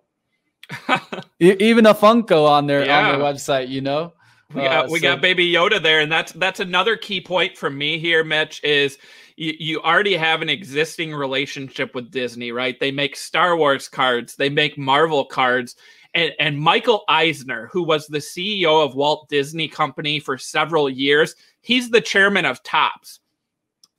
Even 1.40 1.86
a 1.86 1.94
Funko 1.94 2.48
on 2.48 2.68
their 2.68 2.86
yeah. 2.86 3.00
on 3.00 3.20
their 3.20 3.34
website, 3.34 3.68
you 3.68 3.82
know. 3.82 4.14
We 4.54 4.62
got, 4.62 4.86
uh, 4.86 4.88
we 4.90 5.00
so. 5.00 5.04
got 5.04 5.22
Baby 5.22 5.52
Yoda 5.52 5.84
there, 5.84 6.00
and 6.00 6.10
that's 6.10 6.32
that's 6.32 6.62
another 6.62 6.96
key 6.96 7.20
point 7.20 7.58
from 7.58 7.78
me 7.78 8.00
here, 8.00 8.24
Mitch. 8.24 8.64
Is 8.64 8.98
you, 9.38 9.54
you 9.60 9.82
already 9.82 10.18
have 10.18 10.42
an 10.42 10.50
existing 10.50 11.14
relationship 11.14 11.96
with 11.96 12.12
Disney, 12.12 12.52
right? 12.52 12.78
They 12.80 12.92
make 12.92 13.16
Star 13.16 13.56
Wars 13.56 13.88
cards, 13.88 14.36
they 14.36 14.50
make 14.50 14.78
Marvel 14.78 15.24
cards, 15.24 15.76
and, 16.14 16.34
and 16.40 16.60
Michael 16.60 17.04
Eisner, 17.08 17.70
who 17.72 17.84
was 17.84 18.08
the 18.08 18.18
CEO 18.18 18.84
of 18.84 18.96
Walt 18.96 19.30
Disney 19.30 19.68
Company 19.68 20.20
for 20.20 20.38
several 20.38 20.90
years, 20.90 21.36
he's 21.62 21.90
the 21.90 22.02
chairman 22.02 22.46
of 22.46 22.64
Topps. 22.64 23.20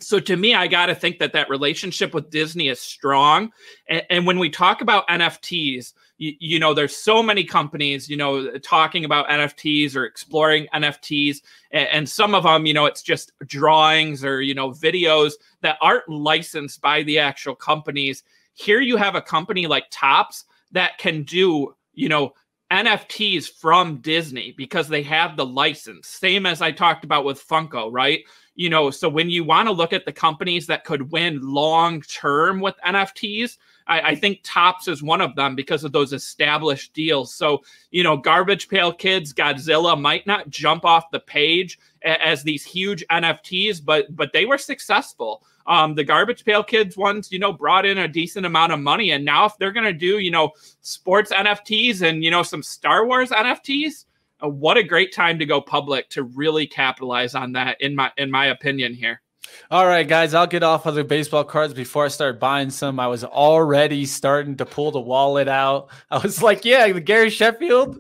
So 0.01 0.21
to 0.21 0.37
me, 0.37 0.55
I 0.55 0.69
got 0.69 0.87
to 0.87 0.95
think 0.95 1.19
that 1.19 1.33
that 1.33 1.51
relationship 1.51 2.15
with 2.15 2.31
Disney 2.31 2.69
is 2.69 2.81
strong. 2.81 3.51
And, 3.89 4.03
and 4.11 4.27
when 4.27 4.39
we 4.39 4.49
talk 4.49 4.81
about 4.81 5.09
NFTs, 5.09 5.93
you, 6.19 6.35
you, 6.39 6.59
know, 6.59 6.73
there's 6.75 6.97
so 6.97 7.23
many 7.23 7.45
companies, 7.45 8.09
you 8.09 8.17
know, 8.17 8.59
talking 8.59 9.05
about 9.05 9.29
NFTs 9.29 9.97
or 9.97 10.05
exploring 10.05 10.69
NFTs. 10.73 11.39
And, 11.73 11.89
and 11.89 12.09
some 12.09 12.35
of 12.35 12.45
them, 12.45 12.67
you 12.67 12.75
know, 12.75 12.87
it's 12.87 13.03
just 13.03 13.33
drawings 13.47 14.25
or, 14.25 14.41
you 14.41 14.55
know, 14.55 14.71
videos 14.71 15.33
that 15.63 15.79
aren't 15.81 16.09
licensed 16.09 16.81
by 16.81 17.03
the 17.03 17.19
actual 17.19 17.55
companies. 17.55 18.23
Here 18.55 18.81
you 18.81 18.97
have 18.97 19.15
a 19.15 19.23
company 19.23 19.67
like 19.67 19.87
Topps 19.91 20.45
that 20.73 20.99
can 20.99 21.25
do 21.25 21.75
you 21.99 22.09
know, 22.09 22.33
NFTs 22.71 23.49
from 23.51 23.97
Disney 23.97 24.55
because 24.57 24.89
they 24.89 25.03
have 25.03 25.37
the 25.37 25.45
license. 25.45 26.07
Same 26.07 26.47
as 26.47 26.63
I 26.63 26.71
talked 26.71 27.05
about 27.05 27.25
with 27.25 27.47
Funko, 27.47 27.89
right? 27.91 28.21
You 28.59 28.69
know, 28.69 28.91
so 28.91 29.09
when 29.09 29.31
you 29.31 29.45
want 29.45 29.69
to 29.69 29.73
look 29.73 29.93
at 29.93 30.05
the 30.05 30.13
companies 30.13 30.67
that 30.67 30.85
could 30.85 31.13
win 31.13 31.41
long 31.41 32.03
term 32.03 32.59
with 32.59 32.75
NFTs, 32.85 33.57
I, 33.87 34.01
I, 34.01 34.15
think 34.17 34.41
Topps 34.43 34.89
is 34.89 35.01
one 35.01 35.21
of 35.21 35.37
them 35.37 35.55
because 35.55 35.85
of 35.85 35.93
those 35.93 36.13
established 36.13 36.93
deals. 36.93 37.33
So, 37.33 37.63
you 37.93 38.03
know, 38.03 38.17
Garbage 38.17 38.69
Pail 38.69 38.93
Kids, 38.93 39.33
Godzilla 39.33 39.99
might 39.99 40.27
not 40.27 40.51
jump 40.51 40.85
off 40.85 41.13
the 41.13 41.21
page 41.21 41.79
as 42.03 42.43
these 42.43 42.65
huge 42.65 43.05
NFTs, 43.13 43.85
but 43.85 44.15
but 44.17 44.33
they 44.33 44.45
were 44.45 44.59
successful. 44.59 45.45
Um, 45.69 45.95
the 45.95 46.03
Garbage 46.03 46.45
Pail 46.45 46.65
Kids 46.65 46.97
ones, 46.97 47.31
you 47.31 47.39
know, 47.39 47.53
brought 47.53 47.87
in 47.87 47.99
a 47.99 48.09
decent 48.09 48.45
amount 48.45 48.73
of 48.73 48.81
money, 48.81 49.13
and 49.13 49.25
now 49.25 49.45
if 49.45 49.57
they're 49.59 49.71
gonna 49.71 49.93
do, 49.93 50.19
you 50.19 50.33
know, 50.33 50.51
sports 50.81 51.31
NFTs 51.31 52.03
and 52.03 52.25
you 52.25 52.33
know 52.33 52.43
some 52.43 52.65
Star 52.65 53.07
Wars 53.07 53.31
NFTs, 53.31 54.05
uh, 54.43 54.49
what 54.49 54.77
a 54.77 54.83
great 54.83 55.13
time 55.13 55.39
to 55.39 55.47
go 55.47 55.61
public 55.61 56.09
to 56.11 56.25
really 56.25 56.67
capitalize 56.67 57.35
on 57.35 57.53
that, 57.53 57.81
in 57.81 57.95
my 57.95 58.13
in 58.17 58.31
my 58.31 58.47
opinion 58.47 58.95
here. 58.95 59.21
All 59.71 59.87
right, 59.87 60.07
guys, 60.07 60.35
I'll 60.35 60.47
get 60.47 60.63
off 60.63 60.87
of 60.87 60.95
the 60.95 61.05
baseball 61.05 61.45
cards 61.45 61.75
before 61.75 62.05
I 62.05 62.09
start 62.09 62.41
buying 62.41 62.71
some. 62.71 63.01
I 63.01 63.07
was 63.07 63.25
already 63.25 64.07
starting 64.07 64.57
to 64.57 64.67
pull 64.67 64.91
the 64.91 65.01
wallet 65.01 65.49
out. 65.49 65.89
I 66.11 66.19
was 66.19 66.43
like, 66.43 66.65
yeah, 66.65 66.91
Gary 66.91 67.31
Sheffield. 67.31 67.99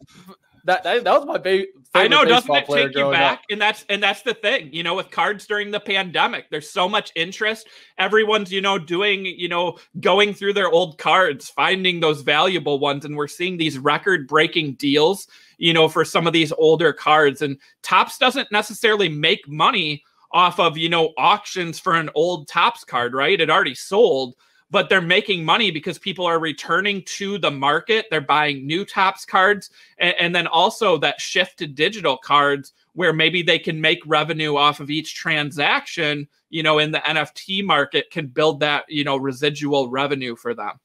That, 0.64 0.82
that, 0.84 1.04
that 1.04 1.12
was 1.14 1.26
my 1.26 1.38
baby. 1.38 1.68
I 1.94 2.06
know, 2.08 2.24
doesn't 2.24 2.54
it 2.54 2.66
take 2.66 2.94
you 2.94 3.10
back? 3.10 3.38
Up. 3.38 3.44
And 3.50 3.60
that's 3.60 3.84
and 3.88 4.02
that's 4.02 4.22
the 4.22 4.34
thing, 4.34 4.68
you 4.72 4.82
know, 4.82 4.94
with 4.94 5.10
cards 5.10 5.46
during 5.46 5.70
the 5.70 5.80
pandemic, 5.80 6.50
there's 6.50 6.70
so 6.70 6.88
much 6.88 7.10
interest. 7.16 7.66
Everyone's, 7.96 8.52
you 8.52 8.60
know, 8.60 8.78
doing, 8.78 9.24
you 9.24 9.48
know, 9.48 9.78
going 10.00 10.34
through 10.34 10.52
their 10.52 10.68
old 10.68 10.98
cards, 10.98 11.48
finding 11.48 12.00
those 12.00 12.20
valuable 12.20 12.78
ones, 12.78 13.04
and 13.04 13.16
we're 13.16 13.26
seeing 13.26 13.56
these 13.56 13.78
record-breaking 13.78 14.74
deals, 14.74 15.28
you 15.58 15.72
know, 15.72 15.88
for 15.88 16.04
some 16.04 16.26
of 16.26 16.32
these 16.32 16.52
older 16.52 16.92
cards. 16.92 17.42
And 17.42 17.58
Topps 17.82 18.16
doesn't 18.18 18.50
necessarily 18.50 19.08
make 19.08 19.46
money 19.48 20.02
off 20.32 20.58
of, 20.58 20.78
you 20.78 20.88
know, 20.88 21.12
auctions 21.18 21.78
for 21.78 21.94
an 21.94 22.10
old 22.14 22.48
Topps 22.48 22.84
card, 22.84 23.14
right? 23.14 23.40
It 23.40 23.50
already 23.50 23.74
sold, 23.74 24.36
but 24.70 24.88
they're 24.88 25.00
making 25.00 25.44
money 25.44 25.70
because 25.70 25.98
people 25.98 26.26
are 26.26 26.38
returning 26.38 27.02
to 27.06 27.38
the 27.38 27.50
market. 27.50 28.06
They're 28.10 28.20
buying 28.20 28.66
new 28.66 28.84
Topps 28.84 29.24
cards. 29.24 29.70
And, 29.98 30.14
and 30.20 30.34
then 30.34 30.46
also 30.46 30.98
that 30.98 31.20
shift 31.20 31.58
to 31.58 31.66
digital 31.66 32.16
cards 32.16 32.72
where 32.92 33.12
maybe 33.12 33.42
they 33.42 33.58
can 33.58 33.80
make 33.80 34.00
revenue 34.04 34.56
off 34.56 34.80
of 34.80 34.90
each 34.90 35.14
transaction, 35.14 36.28
you 36.50 36.62
know, 36.62 36.78
in 36.78 36.90
the 36.90 36.98
NFT 36.98 37.64
market 37.64 38.10
can 38.10 38.26
build 38.26 38.60
that, 38.60 38.84
you 38.88 39.04
know, 39.04 39.16
residual 39.16 39.88
revenue 39.88 40.36
for 40.36 40.54
them. 40.54 40.78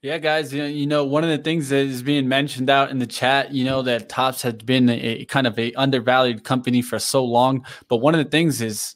Yeah, 0.00 0.18
guys, 0.18 0.54
you 0.54 0.86
know, 0.86 1.04
one 1.04 1.24
of 1.24 1.30
the 1.30 1.38
things 1.38 1.70
that 1.70 1.78
is 1.78 2.04
being 2.04 2.28
mentioned 2.28 2.70
out 2.70 2.92
in 2.92 3.00
the 3.00 3.06
chat, 3.06 3.52
you 3.52 3.64
know, 3.64 3.82
that 3.82 4.08
Topps 4.08 4.42
has 4.42 4.54
been 4.54 4.88
a, 4.88 5.24
kind 5.24 5.44
of 5.44 5.58
a 5.58 5.72
undervalued 5.72 6.44
company 6.44 6.82
for 6.82 7.00
so 7.00 7.24
long, 7.24 7.66
but 7.88 7.96
one 7.96 8.14
of 8.14 8.24
the 8.24 8.30
things 8.30 8.62
is 8.62 8.94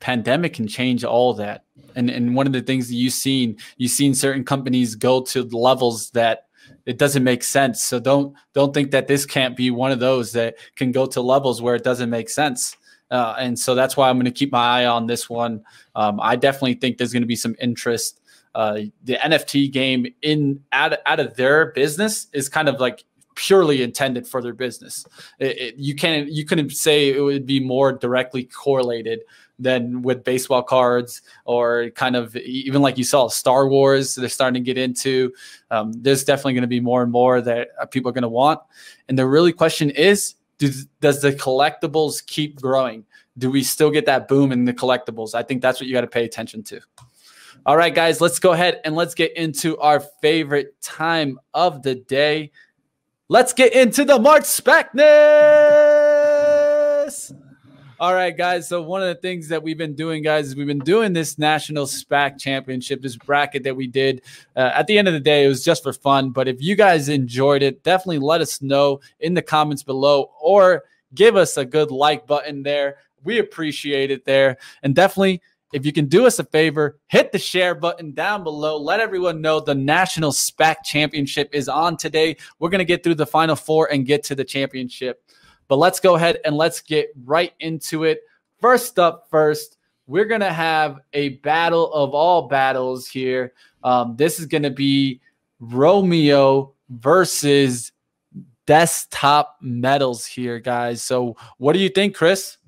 pandemic 0.00 0.54
can 0.54 0.66
change 0.66 1.04
all 1.04 1.32
that. 1.34 1.62
And 1.94 2.10
and 2.10 2.34
one 2.34 2.48
of 2.48 2.52
the 2.52 2.60
things 2.60 2.88
that 2.88 2.96
you've 2.96 3.12
seen, 3.12 3.56
you've 3.76 3.92
seen 3.92 4.14
certain 4.14 4.44
companies 4.44 4.96
go 4.96 5.22
to 5.22 5.44
levels 5.44 6.10
that 6.10 6.46
it 6.86 6.98
doesn't 6.98 7.22
make 7.22 7.44
sense. 7.44 7.84
So 7.84 8.00
don't 8.00 8.34
don't 8.52 8.74
think 8.74 8.90
that 8.90 9.06
this 9.06 9.24
can't 9.24 9.56
be 9.56 9.70
one 9.70 9.92
of 9.92 10.00
those 10.00 10.32
that 10.32 10.56
can 10.74 10.90
go 10.90 11.06
to 11.06 11.20
levels 11.20 11.62
where 11.62 11.76
it 11.76 11.84
doesn't 11.84 12.10
make 12.10 12.30
sense. 12.30 12.76
Uh, 13.12 13.36
and 13.38 13.56
so 13.56 13.76
that's 13.76 13.96
why 13.96 14.10
I'm 14.10 14.16
going 14.16 14.24
to 14.24 14.32
keep 14.32 14.50
my 14.50 14.80
eye 14.80 14.86
on 14.86 15.06
this 15.06 15.30
one. 15.30 15.62
Um, 15.94 16.18
I 16.20 16.34
definitely 16.34 16.74
think 16.74 16.98
there's 16.98 17.12
going 17.12 17.22
to 17.22 17.28
be 17.28 17.36
some 17.36 17.54
interest 17.60 18.20
uh, 18.54 18.80
the 19.02 19.14
NFT 19.16 19.70
game 19.72 20.06
in 20.22 20.60
out, 20.72 20.94
out 21.06 21.20
of 21.20 21.34
their 21.34 21.72
business 21.72 22.28
is 22.32 22.48
kind 22.48 22.68
of 22.68 22.80
like 22.80 23.04
purely 23.34 23.82
intended 23.82 24.26
for 24.26 24.40
their 24.40 24.52
business. 24.52 25.04
It, 25.38 25.58
it, 25.58 25.76
you 25.76 25.94
can't 25.94 26.30
you 26.30 26.44
couldn't 26.44 26.70
say 26.70 27.10
it 27.10 27.20
would 27.20 27.46
be 27.46 27.60
more 27.60 27.92
directly 27.92 28.44
correlated 28.44 29.20
than 29.58 30.02
with 30.02 30.24
baseball 30.24 30.62
cards 30.62 31.22
or 31.44 31.90
kind 31.90 32.16
of 32.16 32.34
even 32.36 32.82
like 32.82 32.98
you 32.98 33.04
saw 33.04 33.28
Star 33.28 33.68
Wars. 33.68 34.14
They're 34.14 34.28
starting 34.28 34.62
to 34.62 34.66
get 34.66 34.78
into. 34.78 35.32
Um, 35.70 35.92
there's 35.92 36.24
definitely 36.24 36.54
going 36.54 36.62
to 36.62 36.68
be 36.68 36.80
more 36.80 37.02
and 37.02 37.12
more 37.12 37.40
that 37.40 37.68
uh, 37.80 37.86
people 37.86 38.08
are 38.08 38.12
going 38.12 38.22
to 38.22 38.28
want. 38.28 38.60
And 39.08 39.18
the 39.18 39.26
really 39.26 39.52
question 39.52 39.90
is, 39.90 40.34
does, 40.58 40.86
does 41.00 41.22
the 41.22 41.32
collectibles 41.32 42.24
keep 42.26 42.60
growing? 42.60 43.04
Do 43.38 43.50
we 43.50 43.62
still 43.62 43.90
get 43.90 44.06
that 44.06 44.28
boom 44.28 44.52
in 44.52 44.64
the 44.64 44.72
collectibles? 44.72 45.34
I 45.34 45.42
think 45.42 45.62
that's 45.62 45.80
what 45.80 45.88
you 45.88 45.92
got 45.92 46.02
to 46.02 46.06
pay 46.06 46.24
attention 46.24 46.62
to. 46.64 46.80
All 47.66 47.78
right, 47.78 47.94
guys, 47.94 48.20
let's 48.20 48.38
go 48.40 48.52
ahead 48.52 48.82
and 48.84 48.94
let's 48.94 49.14
get 49.14 49.34
into 49.38 49.78
our 49.78 50.00
favorite 50.20 50.78
time 50.82 51.40
of 51.54 51.82
the 51.82 51.94
day. 51.94 52.50
Let's 53.28 53.54
get 53.54 53.72
into 53.72 54.04
the 54.04 54.18
March 54.18 54.42
SPACness. 54.42 55.04
All 57.98 58.12
right, 58.12 58.36
guys. 58.36 58.68
So 58.68 58.82
one 58.82 59.00
of 59.00 59.08
the 59.08 59.14
things 59.14 59.48
that 59.48 59.62
we've 59.62 59.78
been 59.78 59.94
doing, 59.94 60.22
guys, 60.22 60.48
is 60.48 60.56
we've 60.56 60.66
been 60.66 60.78
doing 60.80 61.14
this 61.14 61.38
national 61.38 61.86
SPAC 61.86 62.38
championship, 62.38 63.00
this 63.00 63.16
bracket 63.16 63.62
that 63.62 63.74
we 63.74 63.86
did. 63.86 64.20
Uh, 64.54 64.72
at 64.74 64.86
the 64.86 64.98
end 64.98 65.08
of 65.08 65.14
the 65.14 65.20
day, 65.20 65.46
it 65.46 65.48
was 65.48 65.64
just 65.64 65.84
for 65.84 65.94
fun. 65.94 66.32
But 66.32 66.48
if 66.48 66.60
you 66.60 66.76
guys 66.76 67.08
enjoyed 67.08 67.62
it, 67.62 67.82
definitely 67.82 68.18
let 68.18 68.42
us 68.42 68.60
know 68.60 69.00
in 69.20 69.32
the 69.32 69.40
comments 69.40 69.82
below 69.82 70.32
or 70.38 70.84
give 71.14 71.34
us 71.34 71.56
a 71.56 71.64
good 71.64 71.90
like 71.90 72.26
button 72.26 72.62
there. 72.62 72.98
We 73.22 73.38
appreciate 73.38 74.10
it 74.10 74.26
there. 74.26 74.58
And 74.82 74.94
definitely 74.94 75.40
if 75.72 75.84
you 75.84 75.92
can 75.92 76.06
do 76.06 76.26
us 76.26 76.38
a 76.38 76.44
favor, 76.44 76.98
hit 77.08 77.32
the 77.32 77.38
share 77.38 77.74
button 77.74 78.12
down 78.12 78.44
below. 78.44 78.76
Let 78.76 79.00
everyone 79.00 79.40
know 79.40 79.60
the 79.60 79.74
National 79.74 80.30
SPAC 80.30 80.76
Championship 80.84 81.50
is 81.52 81.68
on 81.68 81.96
today. 81.96 82.36
We're 82.58 82.70
going 82.70 82.78
to 82.78 82.84
get 82.84 83.02
through 83.02 83.16
the 83.16 83.26
final 83.26 83.56
four 83.56 83.90
and 83.92 84.06
get 84.06 84.22
to 84.24 84.34
the 84.34 84.44
championship. 84.44 85.22
But 85.66 85.76
let's 85.76 85.98
go 86.00 86.14
ahead 86.14 86.38
and 86.44 86.56
let's 86.56 86.80
get 86.80 87.08
right 87.24 87.52
into 87.60 88.04
it. 88.04 88.20
First 88.60 88.98
up, 88.98 89.26
first, 89.30 89.78
we're 90.06 90.26
going 90.26 90.42
to 90.42 90.52
have 90.52 91.00
a 91.12 91.30
battle 91.40 91.92
of 91.92 92.14
all 92.14 92.48
battles 92.48 93.08
here. 93.08 93.52
Um, 93.82 94.16
this 94.16 94.38
is 94.38 94.46
going 94.46 94.62
to 94.62 94.70
be 94.70 95.20
Romeo 95.60 96.74
versus 96.90 97.92
Desktop 98.66 99.56
Metals 99.60 100.26
here, 100.26 100.58
guys. 100.58 101.02
So, 101.02 101.36
what 101.58 101.72
do 101.72 101.78
you 101.78 101.88
think, 101.88 102.14
Chris? 102.14 102.58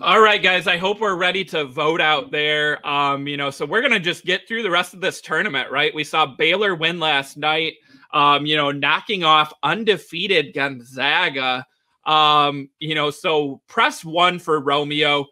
All 0.00 0.20
right, 0.20 0.40
guys. 0.40 0.68
I 0.68 0.76
hope 0.76 1.00
we're 1.00 1.16
ready 1.16 1.44
to 1.46 1.64
vote 1.64 2.00
out 2.00 2.30
there. 2.30 2.86
Um, 2.86 3.26
you 3.26 3.36
know, 3.36 3.50
so 3.50 3.66
we're 3.66 3.82
gonna 3.82 3.98
just 3.98 4.24
get 4.24 4.46
through 4.46 4.62
the 4.62 4.70
rest 4.70 4.94
of 4.94 5.00
this 5.00 5.20
tournament, 5.20 5.72
right? 5.72 5.92
We 5.92 6.04
saw 6.04 6.24
Baylor 6.24 6.76
win 6.76 7.00
last 7.00 7.36
night. 7.36 7.74
Um, 8.12 8.46
you 8.46 8.54
know, 8.56 8.70
knocking 8.70 9.24
off 9.24 9.52
undefeated 9.64 10.54
Gonzaga. 10.54 11.66
Um, 12.06 12.70
you 12.78 12.94
know, 12.94 13.10
so 13.10 13.60
press 13.66 14.04
one 14.04 14.38
for 14.38 14.60
Romeo, 14.60 15.26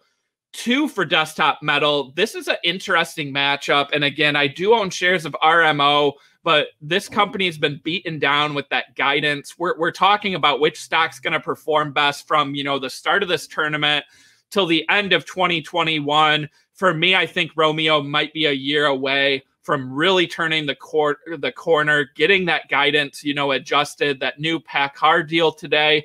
two 0.52 0.88
for 0.88 1.04
Desktop 1.04 1.60
Metal. 1.62 2.12
This 2.16 2.34
is 2.34 2.48
an 2.48 2.56
interesting 2.64 3.32
matchup. 3.32 3.90
And 3.92 4.02
again, 4.02 4.34
I 4.34 4.48
do 4.48 4.74
own 4.74 4.90
shares 4.90 5.24
of 5.24 5.36
RMO, 5.44 6.14
but 6.42 6.68
this 6.80 7.08
company 7.08 7.46
has 7.46 7.56
been 7.56 7.80
beaten 7.84 8.18
down 8.18 8.52
with 8.52 8.68
that 8.70 8.96
guidance. 8.96 9.56
We're, 9.56 9.78
we're 9.78 9.92
talking 9.92 10.34
about 10.34 10.58
which 10.58 10.80
stock's 10.80 11.20
going 11.20 11.34
to 11.34 11.40
perform 11.40 11.92
best 11.92 12.26
from, 12.26 12.56
you 12.56 12.64
know, 12.64 12.80
the 12.80 12.90
start 12.90 13.22
of 13.22 13.28
this 13.28 13.46
tournament 13.46 14.04
till 14.50 14.66
the 14.66 14.86
end 14.88 15.12
of 15.12 15.24
2021. 15.26 16.48
for 16.74 16.92
me, 16.92 17.14
I 17.14 17.26
think 17.26 17.52
Romeo 17.56 18.02
might 18.02 18.32
be 18.34 18.46
a 18.46 18.52
year 18.52 18.86
away 18.86 19.42
from 19.62 19.92
really 19.92 20.26
turning 20.26 20.64
the 20.64 20.76
cor- 20.76 21.18
the 21.38 21.50
corner, 21.50 22.08
getting 22.14 22.44
that 22.44 22.68
guidance, 22.68 23.24
you 23.24 23.34
know, 23.34 23.52
adjusted. 23.52 24.20
That 24.20 24.38
new 24.38 24.60
PACCAR 24.60 25.26
deal 25.26 25.50
today, 25.50 26.04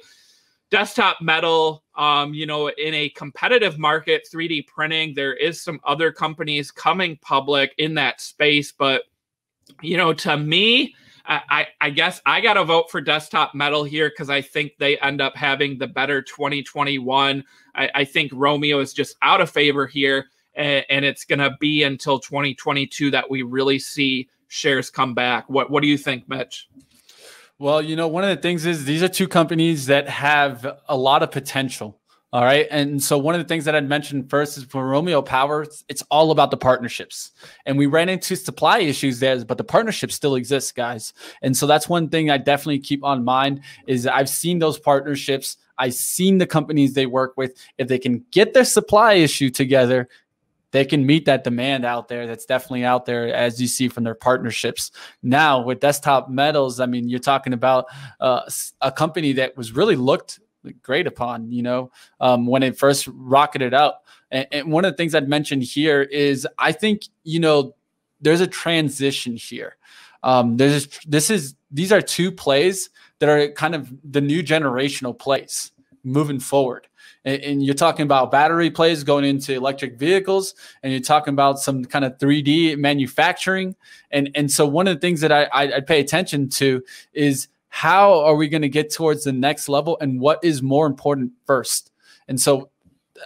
desktop 0.72 1.22
metal, 1.22 1.84
um, 1.96 2.34
you 2.34 2.48
know, 2.48 2.70
in 2.70 2.94
a 2.94 3.10
competitive 3.10 3.78
market, 3.78 4.28
3D 4.34 4.66
printing. 4.66 5.14
There 5.14 5.36
is 5.36 5.62
some 5.62 5.80
other 5.84 6.12
companies 6.12 6.72
coming 6.72 7.20
public 7.22 7.76
in 7.78 7.94
that 7.96 8.20
space, 8.22 8.72
but 8.72 9.04
you 9.82 9.96
know, 9.96 10.14
to 10.14 10.38
me, 10.38 10.96
I, 11.50 11.68
I 11.80 11.90
guess 11.92 12.22
I 12.26 12.42
got 12.42 12.56
to 12.56 12.66
vote 12.66 12.92
for 12.92 13.00
Desktop 13.00 13.56
Metal 13.56 13.84
here 13.84 14.10
because 14.10 14.30
I 14.30 14.42
think 14.42 14.74
they 14.80 14.98
end 14.98 15.22
up 15.22 15.36
having 15.36 15.78
the 15.78 15.88
better 15.88 16.22
2021. 16.22 17.44
I, 17.76 17.90
I 17.96 18.04
think 18.04 18.32
Romeo 18.34 18.80
is 18.80 18.92
just 18.92 19.16
out 19.22 19.40
of 19.40 19.50
favor 19.50 19.88
here, 19.88 20.28
and, 20.56 20.86
and 20.90 21.06
it's 21.06 21.24
going 21.24 21.40
to 21.40 21.56
be 21.60 21.84
until 21.84 22.20
2022 22.20 23.12
that 23.12 23.30
we 23.30 23.44
really 23.44 23.80
see 23.80 24.28
shares 24.50 24.90
come 24.90 25.14
back. 25.14 25.50
What 25.50 25.72
What 25.72 25.82
do 25.82 25.88
you 25.88 25.98
think, 25.98 26.28
Mitch? 26.28 26.68
Well, 27.58 27.82
you 27.82 27.96
know, 27.96 28.08
one 28.08 28.24
of 28.24 28.36
the 28.36 28.42
things 28.42 28.66
is 28.66 28.86
these 28.86 29.04
are 29.04 29.08
two 29.08 29.28
companies 29.28 29.86
that 29.86 30.10
have 30.10 30.80
a 30.90 30.98
lot 30.98 31.22
of 31.22 31.32
potential. 31.32 32.01
All 32.34 32.46
right. 32.46 32.66
And 32.72 33.04
so 33.04 33.18
one 33.18 33.36
of 33.36 33.40
the 33.40 33.48
things 33.48 33.66
that 33.66 33.76
I'd 33.76 33.90
mentioned 33.90 34.30
first 34.30 34.58
is 34.58 34.64
for 34.64 34.88
Romeo 34.88 35.22
Power, 35.22 35.66
it's 35.90 36.02
all 36.04 36.32
about 36.32 36.50
the 36.50 36.56
partnerships. 36.56 37.32
And 37.66 37.78
we 37.78 37.88
ran 37.88 38.08
into 38.08 38.38
supply 38.38 38.80
issues 38.80 39.20
there, 39.20 39.44
but 39.44 39.58
the 39.58 39.66
partnership 39.66 40.14
still 40.14 40.36
exists, 40.36 40.72
guys. 40.72 41.14
And 41.42 41.58
so 41.58 41.68
that's 41.68 41.90
one 41.90 42.08
thing 42.08 42.30
I 42.30 42.38
definitely 42.38 42.80
keep 42.80 43.04
on 43.04 43.26
mind 43.26 43.62
is 43.86 44.08
I've 44.08 44.30
seen 44.30 44.60
those 44.60 44.80
partnerships. 44.80 45.58
I've 45.78 45.94
seen 45.94 46.38
the 46.38 46.48
companies 46.48 46.94
they 46.94 47.06
work 47.06 47.34
with. 47.36 47.58
If 47.78 47.90
they 47.90 48.00
can 48.00 48.24
get 48.32 48.54
their 48.54 48.66
supply 48.66 49.14
issue 49.14 49.50
together, 49.50 50.08
they 50.72 50.86
can 50.86 51.06
meet 51.06 51.26
that 51.26 51.44
demand 51.44 51.84
out 51.84 52.08
there 52.08 52.28
that's 52.28 52.46
definitely 52.46 52.86
out 52.86 53.06
there 53.06 53.34
as 53.34 53.60
you 53.60 53.68
see 53.68 53.90
from 53.90 54.06
their 54.06 54.16
partnerships 54.16 54.92
now 55.22 55.62
with 55.62 55.82
desktop 55.82 56.30
metals 56.30 56.80
i 56.80 56.86
mean 56.86 57.10
you're 57.10 57.20
talking 57.20 57.52
about 57.52 57.88
uh, 58.22 58.50
a 58.80 58.90
company 58.90 59.34
that 59.34 59.58
was 59.58 59.74
really 59.74 59.98
looked 59.98 60.40
great 60.82 61.08
upon, 61.08 61.52
you 61.52 61.64
know, 61.64 61.92
um, 62.20 62.46
when 62.46 62.64
it 62.64 62.78
first 62.78 63.08
rocketed 63.12 63.74
up. 63.74 64.06
And, 64.32 64.48
and 64.52 64.72
one 64.72 64.86
of 64.86 64.94
the 64.94 64.98
things 64.98 65.16
I'd 65.16 65.28
mentioned 65.28 65.64
here 65.64 66.02
is 66.02 66.48
I 66.58 66.72
think, 66.72 67.04
you 67.24 67.40
know, 67.40 67.76
there's 68.22 68.42
a 68.42 68.48
transition 68.48 69.36
here. 69.36 69.78
Um, 70.24 70.58
there's 70.58 70.88
this 71.08 71.30
is 71.30 71.56
these 71.72 71.92
are 71.92 72.02
two 72.02 72.32
plays 72.32 72.90
that 73.20 73.30
are 73.30 73.52
kind 73.52 73.74
of 73.74 73.92
the 74.04 74.22
new 74.22 74.44
generational 74.44 75.18
plays 75.18 75.72
moving 76.04 76.40
forward. 76.40 76.88
And, 77.24 77.42
and, 77.42 77.64
you're 77.64 77.76
talking 77.76 78.04
about 78.04 78.32
battery 78.32 78.72
plays 78.72 79.04
going 79.04 79.26
into 79.26 79.54
electric 79.54 80.00
vehicles, 80.00 80.56
and 80.82 80.92
you're 80.92 81.02
talking 81.02 81.34
about 81.34 81.60
some 81.60 81.86
kind 81.86 82.04
of 82.04 82.18
3D 82.18 82.78
manufacturing. 82.78 83.76
And 84.12 84.30
and 84.36 84.52
so 84.52 84.66
one 84.68 84.88
of 84.88 84.96
the 84.96 85.00
things 85.00 85.22
that 85.22 85.32
I 85.32 85.44
I, 85.54 85.76
I 85.78 85.80
pay 85.82 86.00
attention 86.00 86.50
to 86.50 86.84
is 87.14 87.48
how 87.74 88.20
are 88.20 88.36
we 88.36 88.50
going 88.50 88.62
to 88.62 88.70
get 88.70 88.94
towards 88.94 89.24
the 89.24 89.32
next 89.32 89.70
level 89.70 89.98
and 90.02 90.20
what 90.20 90.44
is 90.44 90.62
more 90.62 90.86
important 90.86 91.32
first? 91.46 91.92
And 92.28 92.40
so 92.40 92.70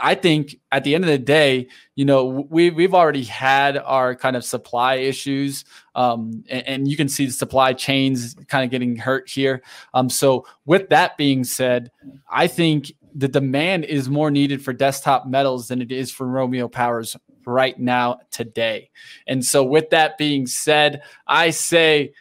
i 0.02 0.16
think 0.16 0.58
at 0.72 0.84
the 0.84 0.94
end 0.96 1.04
of 1.04 1.10
the 1.10 1.18
day 1.18 1.68
you 1.96 2.04
know 2.04 2.48
we, 2.50 2.70
we've 2.70 2.94
already 2.94 3.24
had 3.24 3.78
our 3.78 4.16
kind 4.16 4.36
of 4.36 4.44
supply 4.44 4.96
issues 4.96 5.64
um, 5.96 6.44
and, 6.50 6.68
and, 6.68 6.88
you 6.90 6.98
can 6.98 7.08
see 7.08 7.26
the 7.26 7.32
supply 7.32 7.72
chains 7.72 8.36
kind 8.50 8.66
of 8.66 8.72
getting 8.72 8.98
hurt 8.98 9.30
here. 9.30 9.64
Um, 9.94 10.10
so 10.10 10.46
with 10.66 10.90
that 10.90 11.18
being 11.18 11.44
said 11.44 11.92
i 12.30 12.48
think 12.48 12.92
the 13.14 13.30
demand 13.30 13.86
is 13.86 14.10
more 14.10 14.30
needed 14.30 14.62
for 14.62 14.74
desktop 14.74 15.26
metals 15.26 15.70
than 15.70 15.82
it 15.82 15.92
is 15.92 16.12
for 16.12 16.28
romeo 16.28 16.68
powers 16.68 17.16
right 17.46 17.80
now 17.80 18.20
today. 18.32 18.90
And 19.28 19.46
so 19.46 19.64
with 19.64 19.92
that 19.92 20.18
being 20.18 20.48
said 20.48 21.02
i 21.28 21.52
say 21.52 22.14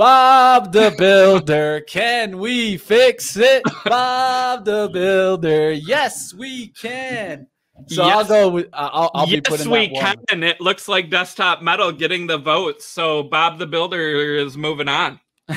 Bob 0.00 0.72
the 0.72 0.94
Builder, 0.96 1.82
can 1.82 2.38
we 2.38 2.78
fix 2.78 3.36
it? 3.36 3.62
Bob 3.84 4.64
the 4.64 4.88
Builder, 4.90 5.72
yes, 5.72 6.32
we 6.32 6.68
can. 6.68 7.46
So 7.86 8.06
yes. 8.06 8.16
I'll 8.16 8.24
go. 8.24 8.48
With, 8.48 8.68
I'll, 8.72 9.10
I'll 9.12 9.28
yes, 9.28 9.34
be 9.34 9.40
putting. 9.42 9.70
we 9.70 9.90
can. 9.90 10.42
It 10.42 10.58
looks 10.58 10.88
like 10.88 11.10
Desktop 11.10 11.60
Metal 11.60 11.92
getting 11.92 12.26
the 12.26 12.38
votes. 12.38 12.86
So 12.86 13.24
Bob 13.24 13.58
the 13.58 13.66
Builder 13.66 14.36
is 14.36 14.56
moving 14.56 14.88
on. 14.88 15.20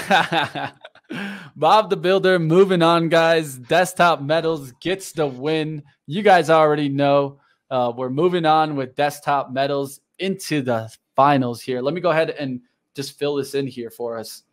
Bob 1.56 1.90
the 1.90 1.96
Builder 1.96 2.38
moving 2.38 2.82
on, 2.82 3.08
guys. 3.08 3.56
Desktop 3.58 4.22
Metals 4.22 4.74
gets 4.82 5.14
the 5.14 5.26
win. 5.26 5.84
You 6.06 6.22
guys 6.22 6.50
already 6.50 6.90
know. 6.90 7.40
Uh, 7.72 7.94
we're 7.96 8.10
moving 8.10 8.46
on 8.46 8.76
with 8.76 8.94
Desktop 8.98 9.54
Metals 9.54 10.02
into 10.20 10.62
the 10.62 10.94
finals 11.16 11.62
here. 11.62 11.82
Let 11.82 11.94
me 11.94 12.02
go 12.02 12.10
ahead 12.10 12.32
and 12.32 12.60
just 12.96 13.18
fill 13.18 13.36
this 13.36 13.56
in 13.56 13.68
here 13.68 13.90
for 13.90 14.18
us. 14.18 14.44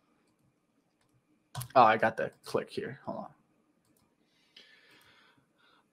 Oh, 1.75 1.83
I 1.83 1.97
got 1.97 2.17
the 2.17 2.31
click 2.45 2.69
here. 2.69 2.99
Hold 3.05 3.17
on. 3.19 3.27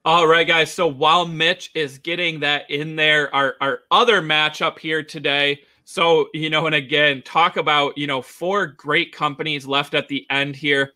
All 0.05 0.27
right, 0.27 0.47
guys. 0.47 0.71
So 0.71 0.87
while 0.87 1.27
Mitch 1.27 1.71
is 1.75 1.97
getting 1.97 2.39
that 2.39 2.69
in 2.69 2.95
there, 2.95 3.33
our, 3.35 3.55
our 3.59 3.79
other 3.91 4.21
matchup 4.21 4.79
here 4.79 5.03
today. 5.03 5.61
So, 5.83 6.29
you 6.33 6.49
know, 6.49 6.65
and 6.67 6.75
again, 6.75 7.21
talk 7.23 7.57
about, 7.57 7.97
you 7.97 8.07
know, 8.07 8.21
four 8.21 8.67
great 8.67 9.13
companies 9.13 9.67
left 9.67 9.93
at 9.93 10.07
the 10.07 10.25
end 10.29 10.55
here. 10.55 10.93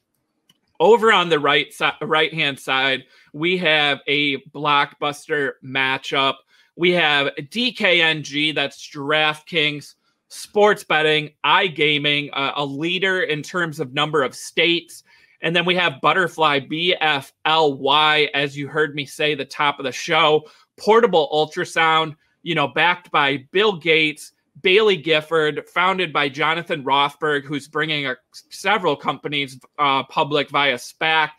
Over 0.80 1.12
on 1.12 1.30
the 1.30 1.40
right 1.40 1.74
side, 1.74 1.96
right 2.02 2.34
hand 2.34 2.60
side, 2.60 3.04
we 3.34 3.58
have 3.58 4.00
a 4.08 4.38
blockbuster 4.52 5.54
matchup. 5.64 6.36
We 6.76 6.92
have 6.92 7.28
DKNG, 7.36 8.56
that's 8.56 8.88
DraftKings 8.90 9.96
sports 10.34 10.84
betting, 10.84 11.30
iGaming, 11.46 12.30
uh, 12.34 12.54
a 12.56 12.66
leader 12.66 13.22
in 13.22 13.44
terms 13.44 13.80
of 13.80 13.94
number 13.94 14.24
of 14.24 14.36
states. 14.36 15.04
And 15.42 15.56
then 15.56 15.66
we 15.66 15.76
have 15.76 16.02
Butterfly, 16.02 16.62
BFLY, 16.62 18.30
as 18.34 18.58
you 18.58 18.68
heard 18.68 18.96
me 18.96 19.06
say, 19.06 19.36
the 19.36 19.46
top 19.46 19.80
of 19.80 19.86
the 19.86 19.92
show, 19.92 20.44
portable 20.78 21.30
ultrasound, 21.32 22.16
you 22.42 22.56
know, 22.56 22.68
backed 22.68 23.12
by 23.12 23.46
Bill 23.52 23.74
Gates, 23.74 24.32
Baillie 24.62 25.02
Gifford, 25.02 25.68
founded 25.68 26.12
by 26.12 26.30
Jonathan 26.30 26.84
Rothberg, 26.84 27.44
who's 27.44 27.68
bringing 27.68 28.08
a, 28.08 28.16
several 28.50 28.96
companies 28.96 29.60
uh, 29.78 30.04
public 30.04 30.50
via 30.50 30.76
SPAC. 30.76 31.30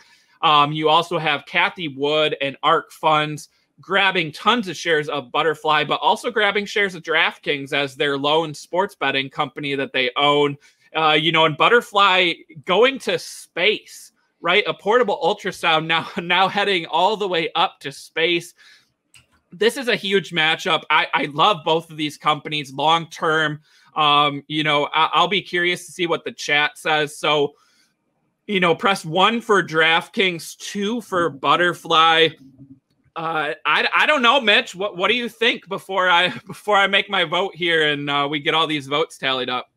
Um, 0.43 0.73
you 0.73 0.89
also 0.89 1.19
have 1.19 1.47
Cathie 1.47 1.89
Wood 1.89 2.37
and 2.41 2.57
ARK 2.63 2.93
Funds 2.93 3.49
grabbing 3.81 4.33
tons 4.33 4.69
of 4.69 4.77
shares 4.77 5.09
of 5.09 5.33
Butterfly, 5.33 5.85
but 5.85 6.01
also 6.01 6.31
grabbing 6.31 6.67
shares 6.67 6.95
of 6.95 7.03
DraftKings 7.03 7.73
as 7.73 7.95
their 7.95 8.17
lone 8.17 8.55
sports 8.55 8.95
betting 8.95 9.29
company 9.31 9.75
that 9.75 9.93
they 9.93 10.11
own. 10.17 10.57
Uh, 10.97 11.13
you 11.13 11.33
know, 11.33 11.45
and 11.45 11.57
Butterfly 11.57 12.35
going 12.65 13.01
to 13.01 13.19
space, 13.19 14.13
right? 14.41 14.63
A 14.67 14.75
portable 14.75 15.19
ultrasound 15.23 15.87
now 15.87 16.09
now 16.23 16.49
heading 16.49 16.87
all 16.87 17.17
the 17.17 17.29
way 17.29 17.51
up 17.55 17.81
to 17.81 17.91
space. 17.91 18.55
This 19.51 19.77
is 19.77 19.89
a 19.89 19.97
huge 19.97 20.31
matchup. 20.31 20.83
I, 20.91 21.07
I 21.15 21.25
love 21.33 21.59
both 21.65 21.91
of 21.91 21.97
these 21.97 22.17
companies 22.17 22.73
long 22.73 23.09
term. 23.09 23.61
Um, 23.97 24.43
you 24.49 24.65
know, 24.65 24.87
I, 24.93 25.11
I'll 25.13 25.29
be 25.29 25.43
curious 25.43 25.87
to 25.87 25.93
see 25.93 26.07
what 26.07 26.25
the 26.25 26.33
chat 26.33 26.77
says. 26.77 27.17
So, 27.17 27.55
you 28.47 28.61
know, 28.61 28.75
press 28.75 29.05
one 29.05 29.41
for 29.41 29.63
DraftKings, 29.63 30.57
two 30.59 31.01
for 31.01 31.31
Butterfly. 31.31 32.31
Uh, 33.17 33.55
I, 33.65 33.89
I 33.95 34.07
don't 34.07 34.23
know, 34.23 34.41
Mitch. 34.41 34.75
What 34.75 34.97
what 34.97 35.09
do 35.09 35.15
you 35.15 35.29
think 35.29 35.69
before 35.69 36.09
I 36.09 36.29
before 36.47 36.77
I 36.77 36.87
make 36.87 37.09
my 37.09 37.25
vote 37.25 37.55
here 37.55 37.89
and 37.89 38.11
uh, 38.11 38.27
we 38.31 38.41
get 38.41 38.55
all 38.55 38.67
these 38.67 38.87
votes 38.87 39.19
tallied 39.19 39.49
up? 39.49 39.71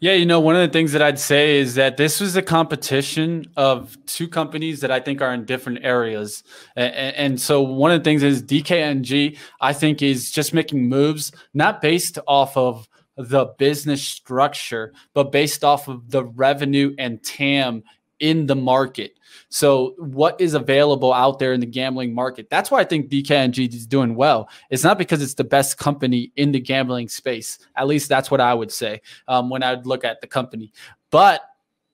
Yeah, 0.00 0.14
you 0.14 0.24
know, 0.24 0.40
one 0.40 0.56
of 0.56 0.62
the 0.62 0.72
things 0.72 0.92
that 0.92 1.02
I'd 1.02 1.18
say 1.18 1.58
is 1.58 1.74
that 1.74 1.96
this 1.96 2.20
was 2.20 2.34
a 2.34 2.42
competition 2.42 3.44
of 3.56 3.96
two 4.06 4.26
companies 4.26 4.80
that 4.80 4.90
I 4.90 5.00
think 5.00 5.20
are 5.20 5.34
in 5.34 5.44
different 5.44 5.80
areas. 5.82 6.42
And, 6.76 6.94
and, 6.94 7.40
so 7.40 7.60
one 7.60 7.90
of 7.90 8.00
the 8.00 8.04
things 8.04 8.22
is 8.22 8.42
DKNG, 8.42 9.36
I 9.60 9.72
think, 9.72 10.02
is 10.02 10.30
just 10.30 10.54
making 10.54 10.88
moves 10.88 11.30
not 11.52 11.82
based 11.82 12.18
off 12.26 12.56
of 12.56 12.88
the 13.16 13.46
business 13.58 14.02
structure, 14.02 14.94
but 15.12 15.30
based 15.30 15.62
off 15.62 15.88
of 15.88 16.10
the 16.10 16.24
revenue 16.24 16.94
and 16.98 17.22
TAM 17.22 17.82
in 18.20 18.46
the 18.46 18.56
market. 18.56 19.18
So, 19.48 19.94
what 19.98 20.40
is 20.40 20.54
available 20.54 21.12
out 21.12 21.38
there 21.38 21.52
in 21.52 21.60
the 21.60 21.66
gambling 21.66 22.14
market? 22.14 22.48
That's 22.50 22.70
why 22.70 22.80
I 22.80 22.84
think 22.84 23.10
DKNG 23.10 23.72
is 23.74 23.86
doing 23.86 24.14
well. 24.14 24.48
It's 24.70 24.84
not 24.84 24.98
because 24.98 25.22
it's 25.22 25.34
the 25.34 25.44
best 25.44 25.78
company 25.78 26.32
in 26.36 26.52
the 26.52 26.60
gambling 26.60 27.08
space. 27.08 27.58
At 27.76 27.88
least 27.88 28.08
that's 28.08 28.30
what 28.30 28.40
I 28.40 28.54
would 28.54 28.70
say 28.70 29.00
um, 29.26 29.50
when 29.50 29.62
I 29.62 29.74
would 29.74 29.86
look 29.86 30.04
at 30.04 30.20
the 30.20 30.26
company. 30.26 30.72
But 31.10 31.42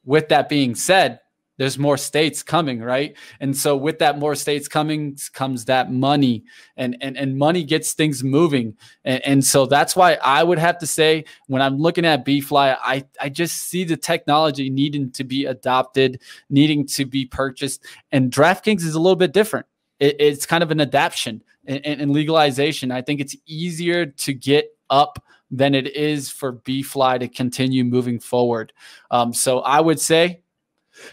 with 0.04 0.28
that 0.28 0.48
being 0.48 0.74
said, 0.74 1.20
there's 1.58 1.78
more 1.78 1.96
states 1.96 2.42
coming, 2.42 2.80
right? 2.80 3.16
And 3.40 3.56
so 3.56 3.76
with 3.76 3.98
that 4.00 4.18
more 4.18 4.34
states 4.34 4.68
coming 4.68 5.16
comes 5.32 5.64
that 5.64 5.90
money 5.90 6.44
and 6.76 6.96
and, 7.00 7.16
and 7.16 7.38
money 7.38 7.64
gets 7.64 7.94
things 7.94 8.22
moving. 8.22 8.76
And, 9.04 9.24
and 9.24 9.44
so 9.44 9.66
that's 9.66 9.96
why 9.96 10.18
I 10.22 10.42
would 10.42 10.58
have 10.58 10.78
to 10.78 10.86
say 10.86 11.24
when 11.46 11.62
I'm 11.62 11.78
looking 11.78 12.04
at 12.04 12.24
B-Fly, 12.24 12.76
I, 12.82 13.04
I 13.20 13.28
just 13.28 13.56
see 13.68 13.84
the 13.84 13.96
technology 13.96 14.68
needing 14.70 15.10
to 15.12 15.24
be 15.24 15.46
adopted, 15.46 16.20
needing 16.50 16.86
to 16.88 17.06
be 17.06 17.24
purchased. 17.26 17.84
And 18.12 18.30
DraftKings 18.30 18.82
is 18.82 18.94
a 18.94 19.00
little 19.00 19.16
bit 19.16 19.32
different. 19.32 19.66
it, 19.98 20.16
it's 20.18 20.46
kind 20.46 20.62
of 20.62 20.70
an 20.70 20.80
adaptation 20.80 21.42
and 21.66 22.12
legalization. 22.12 22.92
I 22.92 23.02
think 23.02 23.20
it's 23.20 23.34
easier 23.46 24.06
to 24.06 24.32
get 24.32 24.70
up 24.88 25.24
than 25.50 25.74
it 25.74 25.96
is 25.96 26.30
for 26.30 26.52
B 26.52 26.82
Fly 26.82 27.18
to 27.18 27.26
continue 27.26 27.82
moving 27.82 28.20
forward. 28.20 28.72
Um, 29.10 29.32
so 29.32 29.60
I 29.60 29.80
would 29.80 29.98
say 29.98 30.42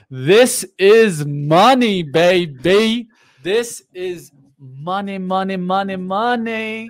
this 0.09 0.65
is 0.77 1.25
money, 1.25 2.03
baby. 2.03 3.07
This 3.43 3.83
is 3.93 4.31
money, 4.59 5.17
money, 5.17 5.57
money, 5.57 5.95
money. 5.95 6.89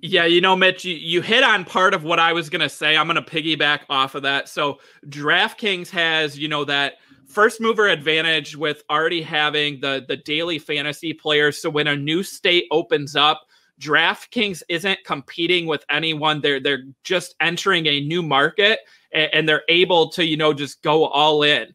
Yeah, 0.00 0.26
you 0.26 0.40
know, 0.40 0.54
Mitch, 0.54 0.84
you, 0.84 0.94
you 0.94 1.22
hit 1.22 1.42
on 1.42 1.64
part 1.64 1.94
of 1.94 2.04
what 2.04 2.18
I 2.18 2.34
was 2.34 2.50
going 2.50 2.60
to 2.60 2.68
say. 2.68 2.96
I'm 2.96 3.06
going 3.06 3.22
to 3.22 3.22
piggyback 3.22 3.80
off 3.88 4.14
of 4.14 4.22
that. 4.22 4.50
So, 4.50 4.80
DraftKings 5.06 5.88
has, 5.90 6.38
you 6.38 6.48
know, 6.48 6.64
that 6.66 6.94
first 7.26 7.60
mover 7.60 7.88
advantage 7.88 8.56
with 8.56 8.82
already 8.88 9.22
having 9.22 9.80
the 9.80 10.04
the 10.06 10.16
daily 10.16 10.58
fantasy 10.58 11.12
players. 11.12 11.60
So 11.60 11.68
when 11.70 11.86
a 11.86 11.96
new 11.96 12.22
state 12.22 12.66
opens 12.70 13.16
up, 13.16 13.46
DraftKings 13.80 14.62
isn't 14.68 15.04
competing 15.04 15.66
with 15.66 15.84
anyone. 15.90 16.40
They're 16.40 16.60
they're 16.60 16.84
just 17.02 17.34
entering 17.40 17.86
a 17.86 18.00
new 18.00 18.22
market 18.22 18.80
and, 19.12 19.30
and 19.32 19.48
they're 19.48 19.64
able 19.68 20.10
to, 20.10 20.24
you 20.24 20.36
know, 20.36 20.52
just 20.52 20.82
go 20.82 21.06
all 21.06 21.42
in. 21.42 21.74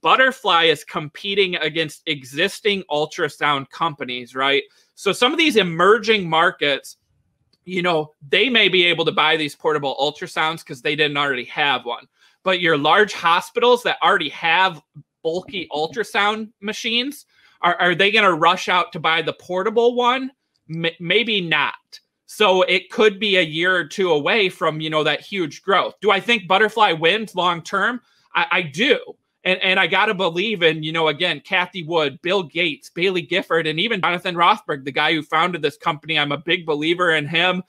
Butterfly 0.00 0.64
is 0.64 0.84
competing 0.84 1.56
against 1.56 2.02
existing 2.06 2.82
ultrasound 2.90 3.70
companies, 3.70 4.34
right? 4.34 4.62
So 4.94 5.12
some 5.12 5.32
of 5.32 5.38
these 5.38 5.56
emerging 5.56 6.28
markets, 6.28 6.96
you 7.64 7.82
know, 7.82 8.12
they 8.28 8.48
may 8.48 8.68
be 8.68 8.84
able 8.84 9.04
to 9.04 9.12
buy 9.12 9.36
these 9.36 9.54
portable 9.54 9.96
ultrasounds 10.00 10.60
because 10.60 10.82
they 10.82 10.96
didn't 10.96 11.16
already 11.16 11.44
have 11.44 11.84
one. 11.84 12.06
But 12.42 12.60
your 12.60 12.76
large 12.78 13.12
hospitals 13.12 13.82
that 13.84 13.98
already 14.02 14.28
have 14.30 14.82
bulky 15.22 15.68
ultrasound 15.72 16.50
machines, 16.60 17.26
are, 17.62 17.76
are 17.80 17.94
they 17.94 18.10
going 18.10 18.24
to 18.24 18.34
rush 18.34 18.68
out 18.68 18.92
to 18.92 19.00
buy 19.00 19.22
the 19.22 19.32
portable 19.32 19.94
one? 19.94 20.30
M- 20.72 20.94
maybe 21.00 21.40
not. 21.40 21.74
So 22.26 22.62
it 22.62 22.90
could 22.90 23.20
be 23.20 23.36
a 23.36 23.42
year 23.42 23.74
or 23.74 23.84
two 23.84 24.10
away 24.10 24.48
from, 24.48 24.80
you 24.80 24.90
know, 24.90 25.04
that 25.04 25.20
huge 25.20 25.62
growth. 25.62 25.94
Do 26.00 26.10
I 26.10 26.20
think 26.20 26.48
Butterfly 26.48 26.92
wins 26.92 27.34
long 27.34 27.62
term? 27.62 28.00
I, 28.34 28.46
I 28.50 28.62
do. 28.62 28.98
And, 29.46 29.62
and 29.62 29.78
I 29.78 29.86
got 29.86 30.06
to 30.06 30.14
believe 30.14 30.64
in, 30.64 30.82
you 30.82 30.90
know, 30.90 31.06
again, 31.06 31.40
Cathie 31.40 31.84
Wood, 31.84 32.20
Bill 32.20 32.42
Gates, 32.42 32.90
Baillie 32.90 33.26
Gifford, 33.26 33.68
and 33.68 33.78
even 33.78 34.00
Jonathan 34.00 34.34
Rothberg, 34.34 34.84
the 34.84 34.90
guy 34.90 35.14
who 35.14 35.22
founded 35.22 35.62
this 35.62 35.76
company. 35.76 36.18
I'm 36.18 36.32
a 36.32 36.36
big 36.36 36.66
believer 36.66 37.14
in 37.14 37.28
him. 37.28 37.62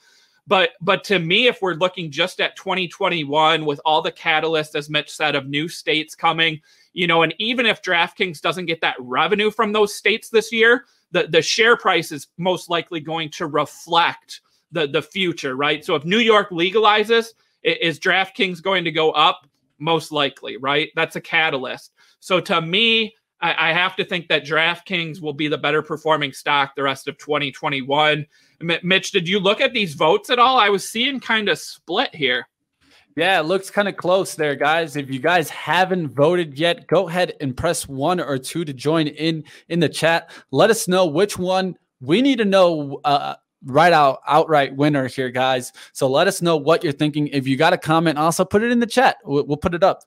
But 0.48 0.72
but 0.82 1.04
to 1.06 1.20
me, 1.20 1.46
if 1.48 1.62
we're 1.62 1.76
looking 1.76 2.10
just 2.10 2.42
at 2.42 2.56
2021 2.56 3.64
with 3.64 3.80
all 3.86 4.02
the 4.02 4.12
catalysts, 4.12 4.74
as 4.74 4.90
Mitch 4.90 5.12
said, 5.12 5.36
of 5.36 5.48
new 5.48 5.68
states 5.68 6.16
coming, 6.16 6.60
you 6.94 7.06
know, 7.06 7.22
and 7.22 7.36
even 7.38 7.68
if 7.68 7.84
DraftKings 7.84 8.42
doesn't 8.42 8.66
get 8.66 8.82
that 8.82 8.96
revenue 8.98 9.52
from 9.52 9.72
those 9.72 9.94
states 9.94 10.30
this 10.30 10.52
year, 10.52 10.86
the, 11.12 11.28
the 11.28 11.44
share 11.44 11.78
price 11.78 12.12
is 12.12 12.28
most 12.38 12.72
likely 12.72 13.02
going 13.02 13.30
to 13.32 13.46
reflect 13.46 14.42
the, 14.72 14.88
the 14.88 15.02
future, 15.02 15.56
right? 15.56 15.86
So 15.86 15.94
if 15.94 16.06
New 16.06 16.20
York 16.20 16.50
legalizes, 16.50 17.34
is 17.62 18.00
DraftKings 18.00 18.64
going 18.64 18.84
to 18.84 18.92
go 18.92 19.12
up? 19.12 19.46
Most 19.80 20.12
likely, 20.12 20.58
right? 20.58 20.90
That's 20.96 21.16
a 21.16 21.22
catalyst. 21.22 21.94
So 22.20 22.40
to 22.42 22.62
me, 22.62 23.14
I, 23.42 23.70
I 23.70 23.74
have 23.74 23.96
to 23.98 24.06
think 24.06 24.28
that 24.30 24.46
DraftKings 24.46 25.22
will 25.22 25.34
be 25.34 25.48
the 25.48 25.58
better 25.58 25.82
performing 25.82 26.34
stock 26.34 26.76
the 26.76 26.84
rest 26.84 27.08
of 27.08 27.18
2021. 27.18 28.26
M- 28.62 28.80
Mitch, 28.84 29.12
did 29.12 29.28
you 29.28 29.40
look 29.40 29.62
at 29.62 29.74
these 29.74 29.94
votes 29.94 30.30
at 30.30 30.40
all? 30.40 30.60
I 30.60 30.70
was 30.70 30.88
seeing 30.88 31.20
kind 31.20 31.50
of 31.50 31.60
split 31.60 32.14
here. 32.16 32.48
Yeah, 33.16 33.40
it 33.40 33.46
looks 33.46 33.72
kind 33.72 33.88
of 33.88 33.98
close 33.98 34.36
there, 34.36 34.56
guys. 34.56 34.96
If 34.96 35.10
you 35.10 35.20
guys 35.20 35.50
haven't 35.50 36.10
voted 36.10 36.60
yet, 36.60 36.86
go 36.86 37.10
ahead 37.10 37.34
and 37.42 37.58
press 37.58 37.88
one 37.88 38.20
or 38.20 38.38
two 38.38 38.64
to 38.64 38.74
join 38.74 39.08
in 39.08 39.44
in 39.70 39.80
the 39.80 39.90
chat. 39.90 40.30
Let 40.52 40.70
us 40.70 40.88
know 40.88 41.08
which 41.08 41.36
one 41.36 41.76
we 42.00 42.22
need 42.22 42.38
to 42.38 42.46
know 42.46 43.00
uh, 43.04 43.36
right 43.68 43.94
out 43.94 44.22
outright 44.28 44.76
winner 44.76 45.08
here, 45.08 45.30
guys. 45.30 45.72
So 45.94 46.10
let 46.10 46.28
us 46.28 46.42
know 46.42 46.58
what 46.58 46.84
you're 46.84 46.94
thinking. 46.94 47.28
If 47.28 47.48
you 47.48 47.58
got 47.58 47.74
a 47.74 47.78
comment, 47.78 48.18
also 48.18 48.46
put 48.46 48.64
it 48.64 48.72
in 48.72 48.80
the 48.80 48.88
chat. 48.88 49.18
We'll, 49.24 49.46
we'll 49.46 49.58
put 49.58 49.74
it 49.74 49.84
up. 49.84 50.02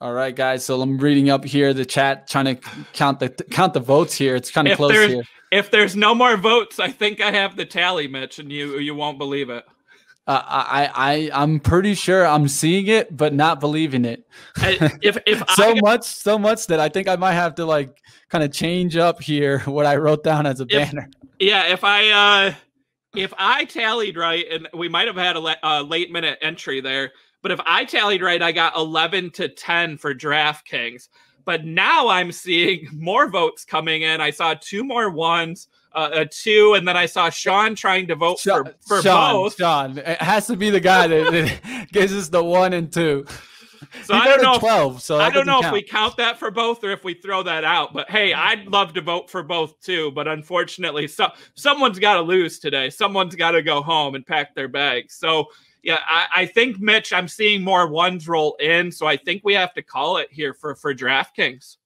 All 0.00 0.12
right, 0.12 0.36
guys. 0.36 0.64
So 0.64 0.80
I'm 0.82 0.98
reading 0.98 1.30
up 1.30 1.44
here 1.44 1.72
the 1.72 1.86
chat, 1.86 2.28
trying 2.28 2.44
to 2.44 2.56
count 2.92 3.20
the 3.20 3.30
count 3.30 3.72
the 3.72 3.80
votes 3.80 4.14
here. 4.14 4.36
It's 4.36 4.50
kind 4.50 4.68
of 4.68 4.76
close 4.76 4.92
here. 4.92 5.22
If 5.50 5.70
there's 5.70 5.96
no 5.96 6.14
more 6.14 6.36
votes, 6.36 6.78
I 6.78 6.90
think 6.90 7.20
I 7.20 7.30
have 7.30 7.56
the 7.56 7.64
tally, 7.64 8.06
Mitch, 8.06 8.38
and 8.38 8.52
you 8.52 8.78
you 8.78 8.94
won't 8.94 9.18
believe 9.18 9.50
it. 9.50 9.64
Uh, 10.26 10.42
I 10.46 10.90
I 10.94 11.42
I'm 11.42 11.60
pretty 11.60 11.94
sure 11.94 12.26
I'm 12.26 12.48
seeing 12.48 12.86
it, 12.86 13.14
but 13.14 13.34
not 13.34 13.60
believing 13.60 14.04
it. 14.04 14.26
if 14.56 15.18
if 15.26 15.42
so 15.50 15.72
I, 15.72 15.80
much 15.80 16.04
so 16.04 16.38
much 16.38 16.66
that 16.68 16.80
I 16.80 16.88
think 16.88 17.08
I 17.08 17.16
might 17.16 17.34
have 17.34 17.54
to 17.56 17.66
like 17.66 18.00
kind 18.30 18.42
of 18.42 18.52
change 18.52 18.96
up 18.96 19.20
here 19.20 19.58
what 19.66 19.84
I 19.86 19.96
wrote 19.96 20.24
down 20.24 20.46
as 20.46 20.60
a 20.60 20.64
if, 20.64 20.70
banner. 20.70 21.10
Yeah, 21.38 21.66
if 21.66 21.84
I 21.84 22.10
uh 22.10 22.54
if 23.14 23.32
I 23.38 23.64
tallied 23.64 24.16
right, 24.16 24.44
and 24.50 24.68
we 24.74 24.88
might 24.88 25.06
have 25.06 25.16
had 25.16 25.36
a 25.36 25.40
le- 25.40 25.56
uh, 25.62 25.82
late 25.82 26.10
minute 26.10 26.38
entry 26.42 26.80
there, 26.80 27.12
but 27.42 27.52
if 27.52 27.60
I 27.64 27.84
tallied 27.84 28.22
right, 28.22 28.42
I 28.42 28.52
got 28.52 28.76
11 28.76 29.30
to 29.32 29.48
10 29.48 29.98
for 29.98 30.14
DraftKings. 30.14 31.08
But 31.44 31.64
now 31.64 32.08
I'm 32.08 32.32
seeing 32.32 32.88
more 32.92 33.28
votes 33.28 33.64
coming 33.64 34.02
in. 34.02 34.20
I 34.20 34.30
saw 34.30 34.54
two 34.54 34.82
more 34.82 35.10
ones 35.10 35.68
uh, 35.94 36.10
a 36.12 36.26
two, 36.26 36.74
and 36.74 36.86
then 36.86 36.96
I 36.96 37.06
saw 37.06 37.30
Sean 37.30 37.74
trying 37.74 38.08
to 38.08 38.16
vote 38.16 38.38
Sean, 38.38 38.64
for, 38.64 38.74
for 38.80 39.02
Sean, 39.02 39.32
both. 39.34 39.56
Sean, 39.56 39.98
it 39.98 40.20
has 40.20 40.46
to 40.48 40.56
be 40.56 40.70
the 40.70 40.80
guy 40.80 41.06
that, 41.06 41.32
that 41.32 41.88
gives 41.92 42.12
us 42.12 42.28
the 42.28 42.42
one 42.42 42.72
and 42.72 42.92
two. 42.92 43.24
So 44.04 44.14
he 44.14 44.20
I 44.20 44.24
don't 44.26 44.42
know. 44.42 44.58
Twelve. 44.58 44.96
If, 44.96 45.02
so 45.02 45.18
I 45.18 45.30
don't 45.30 45.46
know 45.46 45.60
count. 45.60 45.66
if 45.66 45.72
we 45.72 45.82
count 45.82 46.16
that 46.16 46.38
for 46.38 46.50
both 46.50 46.82
or 46.84 46.90
if 46.90 47.04
we 47.04 47.14
throw 47.14 47.42
that 47.42 47.64
out. 47.64 47.92
But 47.92 48.10
hey, 48.10 48.32
I'd 48.32 48.66
love 48.66 48.92
to 48.94 49.00
vote 49.00 49.30
for 49.30 49.42
both 49.42 49.80
too. 49.80 50.10
But 50.12 50.28
unfortunately, 50.28 51.06
so 51.06 51.28
someone's 51.54 51.98
got 51.98 52.14
to 52.14 52.22
lose 52.22 52.58
today. 52.58 52.90
Someone's 52.90 53.34
got 53.34 53.52
to 53.52 53.62
go 53.62 53.82
home 53.82 54.14
and 54.14 54.26
pack 54.26 54.54
their 54.54 54.68
bags. 54.68 55.14
So 55.14 55.48
yeah, 55.82 55.98
I, 56.06 56.26
I, 56.34 56.46
think 56.46 56.80
Mitch, 56.80 57.12
I'm 57.12 57.28
seeing 57.28 57.62
more 57.62 57.86
ones 57.86 58.26
roll 58.26 58.56
in. 58.58 58.90
So 58.90 59.06
I 59.06 59.18
think 59.18 59.42
we 59.44 59.52
have 59.52 59.74
to 59.74 59.82
call 59.82 60.16
it 60.16 60.28
here 60.30 60.54
for 60.54 60.74
for 60.74 60.94
DraftKings. 60.94 61.76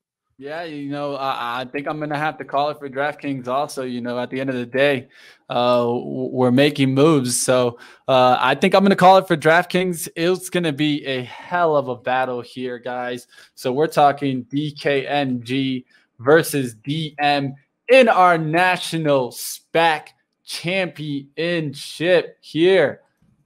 Yeah, 0.40 0.62
you 0.62 0.88
know, 0.88 1.16
I, 1.16 1.62
I, 1.62 1.64
think 1.64 1.88
I'm 1.88 1.98
going 1.98 2.10
to 2.10 2.16
have 2.16 2.38
to 2.38 2.44
call 2.44 2.70
it 2.70 2.78
for 2.78 2.88
DraftKings 2.88 3.48
also. 3.48 3.82
You 3.82 4.00
know, 4.00 4.20
at 4.20 4.30
the 4.30 4.40
end 4.40 4.50
of 4.50 4.54
the 4.54 4.66
day, 4.66 5.08
uh, 5.50 5.84
we're 5.92 6.52
making 6.52 6.94
moves. 6.94 7.40
So 7.42 7.80
uh, 8.06 8.36
I 8.38 8.54
think 8.54 8.72
I'm 8.72 8.82
going 8.82 8.90
to 8.90 8.96
call 8.96 9.18
it 9.18 9.26
for 9.26 9.36
DraftKings. 9.36 10.08
It's 10.14 10.48
going 10.48 10.62
to 10.62 10.72
be 10.72 11.04
a 11.06 11.24
hell 11.24 11.74
of 11.74 11.88
a 11.88 11.96
battle 11.96 12.40
here, 12.40 12.78
guys. 12.78 13.26
So 13.56 13.72
we're 13.72 13.88
talking 13.88 14.44
DKNG 14.44 15.84
versus 16.20 16.76
DM 16.76 17.54
in 17.88 18.08
our 18.08 18.38
national 18.38 19.32
SPAC 19.32 20.10
championship 20.44 22.38
here. 22.42 23.00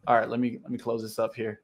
All 0.07 0.17
right, 0.17 0.29
let 0.29 0.41
me 0.41 0.59
let 0.63 0.71
me 0.71 0.77
close 0.77 1.01
this 1.01 1.19
up 1.19 1.35
here. 1.35 1.63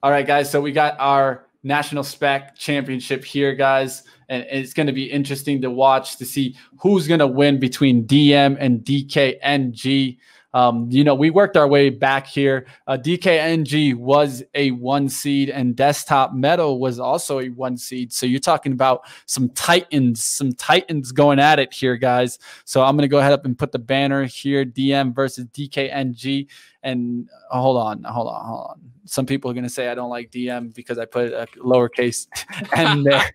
All 0.00 0.12
right, 0.12 0.26
guys. 0.26 0.48
So 0.48 0.60
we 0.60 0.70
got 0.70 0.94
our 1.00 1.48
national 1.62 2.02
SPAC 2.02 2.56
championship 2.56 3.24
here, 3.24 3.54
guys. 3.54 4.02
And 4.28 4.46
it's 4.50 4.72
going 4.72 4.86
to 4.86 4.92
be 4.92 5.10
interesting 5.10 5.60
to 5.62 5.70
watch 5.70 6.16
to 6.16 6.24
see 6.24 6.56
who's 6.78 7.06
going 7.06 7.20
to 7.20 7.26
win 7.26 7.60
between 7.60 8.06
DM 8.06 8.56
and 8.58 8.80
DKNG. 8.80 10.18
Um, 10.54 10.86
you 10.90 11.02
know, 11.02 11.14
we 11.14 11.30
worked 11.30 11.56
our 11.56 11.66
way 11.66 11.88
back 11.88 12.26
here. 12.26 12.66
Uh, 12.86 12.98
DKNG 12.98 13.94
was 13.94 14.42
a 14.54 14.70
one 14.72 15.08
seed, 15.08 15.48
and 15.48 15.74
Desktop 15.74 16.34
Metal 16.34 16.78
was 16.78 16.98
also 16.98 17.40
a 17.40 17.48
one 17.48 17.78
seed. 17.78 18.12
So 18.12 18.26
you're 18.26 18.40
talking 18.40 18.72
about 18.72 19.02
some 19.26 19.48
titans, 19.50 20.22
some 20.22 20.52
titans 20.52 21.10
going 21.10 21.38
at 21.38 21.58
it 21.58 21.72
here, 21.72 21.96
guys. 21.96 22.38
So 22.64 22.82
I'm 22.82 22.96
going 22.96 23.08
to 23.08 23.08
go 23.08 23.18
ahead 23.18 23.32
up 23.32 23.46
and 23.46 23.58
put 23.58 23.72
the 23.72 23.78
banner 23.78 24.24
here: 24.24 24.64
DM 24.64 25.14
versus 25.14 25.46
DKNG. 25.46 26.48
And 26.82 27.28
uh, 27.50 27.60
hold 27.60 27.76
on, 27.76 28.02
hold 28.04 28.28
on, 28.28 28.44
hold 28.44 28.70
on 28.70 28.92
some 29.04 29.26
people 29.26 29.50
are 29.50 29.54
going 29.54 29.64
to 29.64 29.70
say 29.70 29.88
I 29.88 29.94
don't 29.94 30.10
like 30.10 30.30
DM 30.30 30.72
because 30.74 30.98
I 30.98 31.04
put 31.04 31.32
a 31.32 31.46
lowercase 31.58 32.26
n 32.76 33.02
there. 33.02 33.30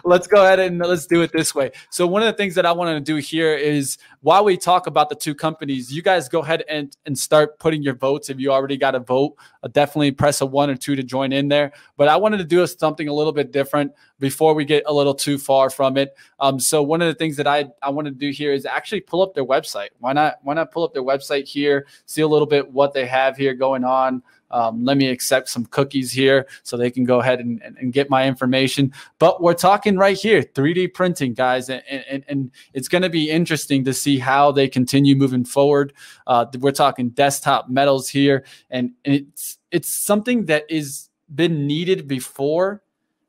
let's 0.04 0.26
go 0.26 0.44
ahead 0.44 0.60
and 0.60 0.78
let's 0.78 1.06
do 1.06 1.22
it 1.22 1.32
this 1.32 1.54
way. 1.54 1.70
So 1.90 2.06
one 2.06 2.22
of 2.22 2.26
the 2.26 2.34
things 2.34 2.54
that 2.56 2.66
I 2.66 2.72
wanted 2.72 2.94
to 2.94 3.00
do 3.00 3.16
here 3.16 3.54
is 3.54 3.98
while 4.20 4.44
we 4.44 4.56
talk 4.56 4.86
about 4.86 5.08
the 5.08 5.14
two 5.14 5.34
companies, 5.34 5.92
you 5.92 6.02
guys 6.02 6.28
go 6.28 6.40
ahead 6.40 6.64
and, 6.68 6.94
and 7.06 7.18
start 7.18 7.58
putting 7.58 7.82
your 7.82 7.94
votes. 7.94 8.28
If 8.28 8.38
you 8.38 8.52
already 8.52 8.76
got 8.76 8.94
a 8.94 9.00
vote, 9.00 9.36
uh, 9.62 9.68
definitely 9.68 10.12
press 10.12 10.40
a 10.40 10.46
one 10.46 10.68
or 10.68 10.76
two 10.76 10.94
to 10.94 11.02
join 11.02 11.32
in 11.32 11.48
there. 11.48 11.72
But 11.96 12.08
I 12.08 12.16
wanted 12.16 12.38
to 12.38 12.44
do 12.44 12.66
something 12.66 13.08
a 13.08 13.12
little 13.12 13.32
bit 13.32 13.52
different. 13.52 13.92
Before 14.18 14.54
we 14.54 14.64
get 14.64 14.84
a 14.86 14.92
little 14.92 15.14
too 15.14 15.38
far 15.38 15.70
from 15.70 15.96
it. 15.96 16.16
Um, 16.40 16.58
so 16.58 16.82
one 16.82 17.02
of 17.02 17.08
the 17.08 17.14
things 17.14 17.36
that 17.36 17.46
I 17.46 17.66
I 17.82 17.90
want 17.90 18.06
to 18.06 18.12
do 18.12 18.30
here 18.30 18.52
is 18.52 18.66
actually 18.66 19.00
pull 19.00 19.22
up 19.22 19.34
their 19.34 19.44
website. 19.44 19.88
Why 19.98 20.12
not? 20.12 20.36
Why 20.42 20.54
not 20.54 20.72
pull 20.72 20.84
up 20.84 20.94
their 20.94 21.02
website 21.02 21.46
here, 21.46 21.86
see 22.06 22.22
a 22.22 22.28
little 22.28 22.46
bit 22.46 22.72
what 22.72 22.92
they 22.92 23.06
have 23.06 23.36
here 23.36 23.54
going 23.54 23.84
on. 23.84 24.22
Um, 24.50 24.84
let 24.84 24.96
me 24.96 25.08
accept 25.08 25.48
some 25.48 25.66
cookies 25.66 26.12
here 26.12 26.46
so 26.62 26.76
they 26.76 26.90
can 26.90 27.04
go 27.04 27.20
ahead 27.20 27.40
and, 27.40 27.60
and, 27.62 27.76
and, 27.78 27.92
get 27.92 28.08
my 28.08 28.28
information. 28.28 28.92
But 29.18 29.42
we're 29.42 29.54
talking 29.54 29.96
right 29.96 30.16
here 30.16 30.40
3D 30.42 30.94
printing, 30.94 31.34
guys, 31.34 31.68
and, 31.68 31.82
and, 31.88 32.24
and 32.28 32.50
it's 32.72 32.86
going 32.86 33.02
to 33.02 33.10
be 33.10 33.28
interesting 33.28 33.84
to 33.84 33.92
see 33.92 34.18
how 34.18 34.52
they 34.52 34.68
continue 34.68 35.16
moving 35.16 35.44
forward. 35.44 35.92
Uh, 36.28 36.46
we're 36.60 36.70
talking 36.70 37.10
desktop 37.10 37.68
metals 37.68 38.08
here, 38.08 38.44
and, 38.70 38.92
and 39.04 39.14
it's 39.16 39.58
it's 39.72 39.94
something 39.94 40.46
that 40.46 40.64
is 40.68 41.08
been 41.34 41.66
needed 41.66 42.06
before, 42.06 42.82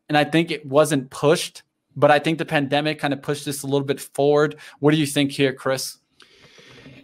and 0.10 0.18
I 0.18 0.24
think 0.24 0.52
it 0.52 0.66
wasn't 0.66 1.10
pushed. 1.10 1.64
But 1.96 2.12
I 2.12 2.20
think 2.20 2.38
the 2.38 2.46
pandemic 2.46 3.00
kind 3.00 3.14
of 3.14 3.24
pushed 3.24 3.46
this 3.46 3.64
a 3.64 3.68
little 3.68 3.86
bit 3.86 4.00
forward. 4.00 4.58
What 4.80 4.92
do 4.92 4.98
you 4.98 5.08
think 5.08 5.32
here, 5.32 5.52
Chris? 5.52 5.98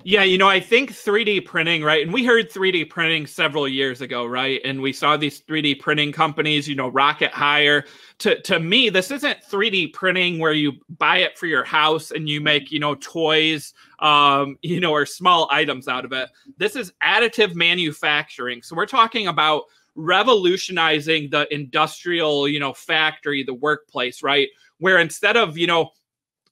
Yeah, 0.05 0.23
you 0.23 0.37
know, 0.37 0.49
I 0.49 0.59
think 0.59 0.91
3D 0.91 1.45
printing, 1.45 1.81
right? 1.81 2.03
And 2.03 2.13
we 2.13 2.25
heard 2.25 2.51
3D 2.51 2.89
printing 2.89 3.25
several 3.25 3.67
years 3.69 4.01
ago, 4.01 4.25
right? 4.25 4.59
And 4.65 4.81
we 4.81 4.91
saw 4.91 5.15
these 5.15 5.41
3D 5.41 5.79
printing 5.79 6.11
companies, 6.11 6.67
you 6.67 6.75
know, 6.75 6.89
rocket 6.89 7.31
higher. 7.31 7.85
To 8.19 8.39
to 8.41 8.59
me, 8.59 8.89
this 8.89 9.11
isn't 9.11 9.41
3D 9.49 9.93
printing 9.93 10.39
where 10.39 10.51
you 10.51 10.73
buy 10.97 11.19
it 11.19 11.37
for 11.37 11.45
your 11.45 11.63
house 11.63 12.11
and 12.11 12.27
you 12.27 12.41
make, 12.41 12.69
you 12.69 12.79
know, 12.79 12.95
toys 12.95 13.73
um, 14.03 14.57
you 14.61 14.79
know, 14.79 14.91
or 14.91 15.05
small 15.05 15.47
items 15.49 15.87
out 15.87 16.05
of 16.05 16.11
it. 16.11 16.29
This 16.57 16.75
is 16.75 16.93
additive 17.01 17.55
manufacturing. 17.55 18.61
So 18.61 18.75
we're 18.75 18.85
talking 18.85 19.27
about 19.27 19.63
revolutionizing 19.95 21.29
the 21.29 21.51
industrial, 21.53 22.47
you 22.47 22.59
know, 22.59 22.73
factory, 22.73 23.43
the 23.43 23.53
workplace, 23.53 24.23
right? 24.23 24.49
Where 24.79 24.99
instead 24.99 25.37
of, 25.37 25.57
you 25.57 25.67
know, 25.67 25.91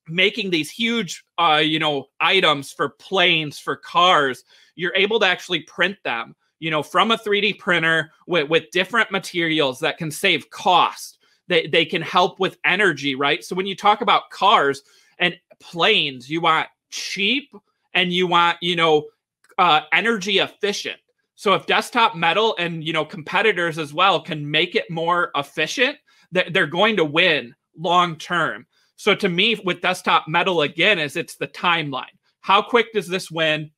making 0.07 0.49
these 0.49 0.69
huge 0.69 1.23
uh, 1.37 1.61
you 1.63 1.79
know 1.79 2.07
items 2.19 2.71
for 2.71 2.89
planes 2.89 3.59
for 3.59 3.75
cars 3.75 4.43
you're 4.75 4.95
able 4.95 5.19
to 5.19 5.25
actually 5.25 5.61
print 5.61 5.97
them 6.03 6.35
you 6.59 6.71
know 6.71 6.83
from 6.83 7.11
a 7.11 7.17
3d 7.17 7.57
printer 7.59 8.11
with, 8.27 8.49
with 8.49 8.69
different 8.71 9.11
materials 9.11 9.79
that 9.79 9.97
can 9.97 10.11
save 10.11 10.49
cost. 10.49 11.19
They, 11.47 11.67
they 11.67 11.85
can 11.85 12.01
help 12.01 12.39
with 12.39 12.57
energy 12.65 13.15
right? 13.15 13.43
So 13.43 13.55
when 13.55 13.65
you 13.65 13.75
talk 13.75 14.01
about 14.01 14.29
cars 14.29 14.83
and 15.19 15.37
planes 15.59 16.29
you 16.29 16.41
want 16.41 16.67
cheap 16.89 17.53
and 17.93 18.11
you 18.11 18.27
want 18.27 18.57
you 18.61 18.75
know 18.75 19.05
uh, 19.57 19.81
energy 19.93 20.39
efficient 20.39 20.99
so 21.41 21.53
if 21.53 21.65
desktop 21.65 22.15
metal 22.15 22.55
and 22.59 22.83
you 22.83 22.93
know 22.93 23.05
competitors 23.05 23.77
as 23.77 23.93
well 23.93 24.21
can 24.21 24.49
make 24.49 24.75
it 24.75 24.89
more 24.89 25.31
efficient 25.35 25.97
they're 26.31 26.67
going 26.67 26.95
to 26.95 27.05
win 27.05 27.53
long 27.75 28.15
term 28.15 28.65
so 29.01 29.15
to 29.15 29.29
me, 29.29 29.59
with 29.65 29.81
desktop 29.81 30.27
metal 30.27 30.61
again, 30.61 30.99
is 30.99 31.15
it's 31.15 31.35
the 31.35 31.47
timeline. 31.47 32.13
How 32.41 32.61
quick 32.61 32.93
does 32.93 33.07
this 33.07 33.31
win? 33.31 33.71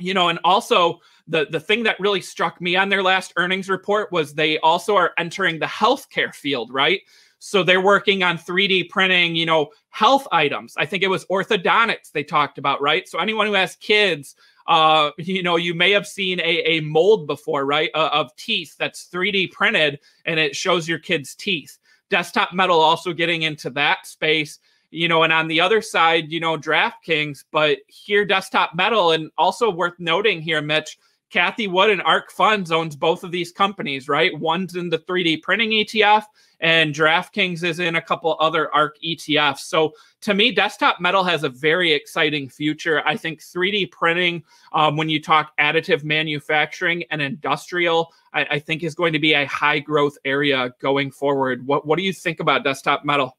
You 0.00 0.14
know, 0.14 0.30
and 0.30 0.38
also 0.42 1.00
the 1.28 1.46
the 1.50 1.60
thing 1.60 1.82
that 1.82 2.00
really 2.00 2.22
struck 2.22 2.62
me 2.62 2.74
on 2.74 2.88
their 2.88 3.02
last 3.02 3.34
earnings 3.36 3.68
report 3.68 4.10
was 4.10 4.32
they 4.32 4.58
also 4.60 4.96
are 4.96 5.12
entering 5.18 5.58
the 5.58 5.66
healthcare 5.66 6.34
field, 6.34 6.72
right? 6.72 7.02
So 7.40 7.62
they're 7.62 7.82
working 7.82 8.22
on 8.22 8.38
3D 8.38 8.88
printing, 8.88 9.36
you 9.36 9.44
know, 9.44 9.68
health 9.90 10.26
items. 10.32 10.72
I 10.78 10.86
think 10.86 11.02
it 11.02 11.08
was 11.08 11.26
orthodontics 11.26 12.10
they 12.10 12.24
talked 12.24 12.56
about, 12.56 12.80
right? 12.80 13.06
So 13.06 13.18
anyone 13.18 13.46
who 13.46 13.52
has 13.52 13.76
kids, 13.76 14.34
uh, 14.66 15.10
you 15.18 15.42
know, 15.42 15.56
you 15.56 15.74
may 15.74 15.90
have 15.90 16.06
seen 16.06 16.40
a, 16.40 16.62
a 16.64 16.80
mold 16.80 17.26
before, 17.26 17.64
right, 17.66 17.90
uh, 17.94 18.10
of 18.12 18.34
teeth 18.36 18.76
that's 18.78 19.08
3D 19.08 19.52
printed 19.52 20.00
and 20.24 20.38
it 20.38 20.56
shows 20.56 20.88
your 20.88 20.98
kid's 20.98 21.34
teeth. 21.34 21.78
Desktop 22.10 22.52
Metal 22.52 22.80
also 22.80 23.12
getting 23.12 23.42
into 23.42 23.70
that 23.70 24.06
space, 24.06 24.58
you 24.90 25.08
know, 25.08 25.22
and 25.22 25.32
on 25.32 25.48
the 25.48 25.60
other 25.60 25.82
side, 25.82 26.30
you 26.30 26.38
know, 26.38 26.56
DraftKings, 26.56 27.44
but 27.50 27.78
here 27.88 28.24
Desktop 28.24 28.74
Metal, 28.74 29.12
and 29.12 29.30
also 29.36 29.70
worth 29.70 29.98
noting 29.98 30.40
here, 30.40 30.62
Mitch, 30.62 30.98
Cathie 31.30 31.68
Wood 31.68 31.90
and 31.90 32.02
ARK 32.02 32.30
Funds 32.30 32.70
owns 32.70 32.94
both 32.94 33.24
of 33.24 33.32
these 33.32 33.50
companies, 33.50 34.08
right? 34.08 34.38
One's 34.38 34.76
in 34.76 34.88
the 34.88 34.98
3D 34.98 35.42
printing 35.42 35.70
ETF, 35.70 36.24
and 36.60 36.94
DraftKings 36.94 37.64
is 37.64 37.80
in 37.80 37.96
a 37.96 38.02
couple 38.02 38.36
other 38.38 38.72
ARK 38.74 38.96
ETFs. 39.04 39.60
So 39.60 39.92
to 40.22 40.34
me, 40.34 40.52
Desktop 40.52 41.00
Metal 41.00 41.24
has 41.24 41.42
a 41.42 41.48
very 41.48 41.92
exciting 41.92 42.48
future. 42.48 43.02
I 43.06 43.16
think 43.16 43.40
3D 43.40 43.90
printing, 43.90 44.44
um, 44.72 44.96
when 44.96 45.08
you 45.08 45.20
talk 45.20 45.52
additive 45.58 46.04
manufacturing 46.04 47.04
and 47.10 47.20
industrial, 47.20 48.12
I, 48.32 48.44
I 48.52 48.58
think 48.58 48.82
is 48.82 48.94
going 48.94 49.12
to 49.12 49.18
be 49.18 49.32
a 49.34 49.44
high 49.46 49.80
growth 49.80 50.16
area 50.24 50.72
going 50.80 51.10
forward. 51.10 51.66
What 51.66 51.86
What 51.86 51.96
do 51.96 52.04
you 52.04 52.12
think 52.12 52.40
about 52.40 52.64
Desktop 52.64 53.04
Metal? 53.04 53.36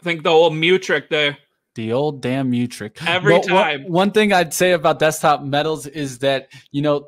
I 0.00 0.04
think 0.04 0.22
the 0.22 0.30
old 0.30 0.54
mute 0.54 0.82
trick 0.82 1.10
there. 1.10 1.36
The 1.78 1.92
old 1.92 2.20
damn 2.20 2.50
mute 2.50 2.72
trick. 2.72 2.98
Every 3.06 3.34
well, 3.34 3.42
time. 3.42 3.84
One, 3.84 3.92
one 3.92 4.10
thing 4.10 4.32
I'd 4.32 4.52
say 4.52 4.72
about 4.72 4.98
desktop 4.98 5.42
metals 5.42 5.86
is 5.86 6.18
that, 6.18 6.48
you 6.72 6.82
know, 6.82 7.06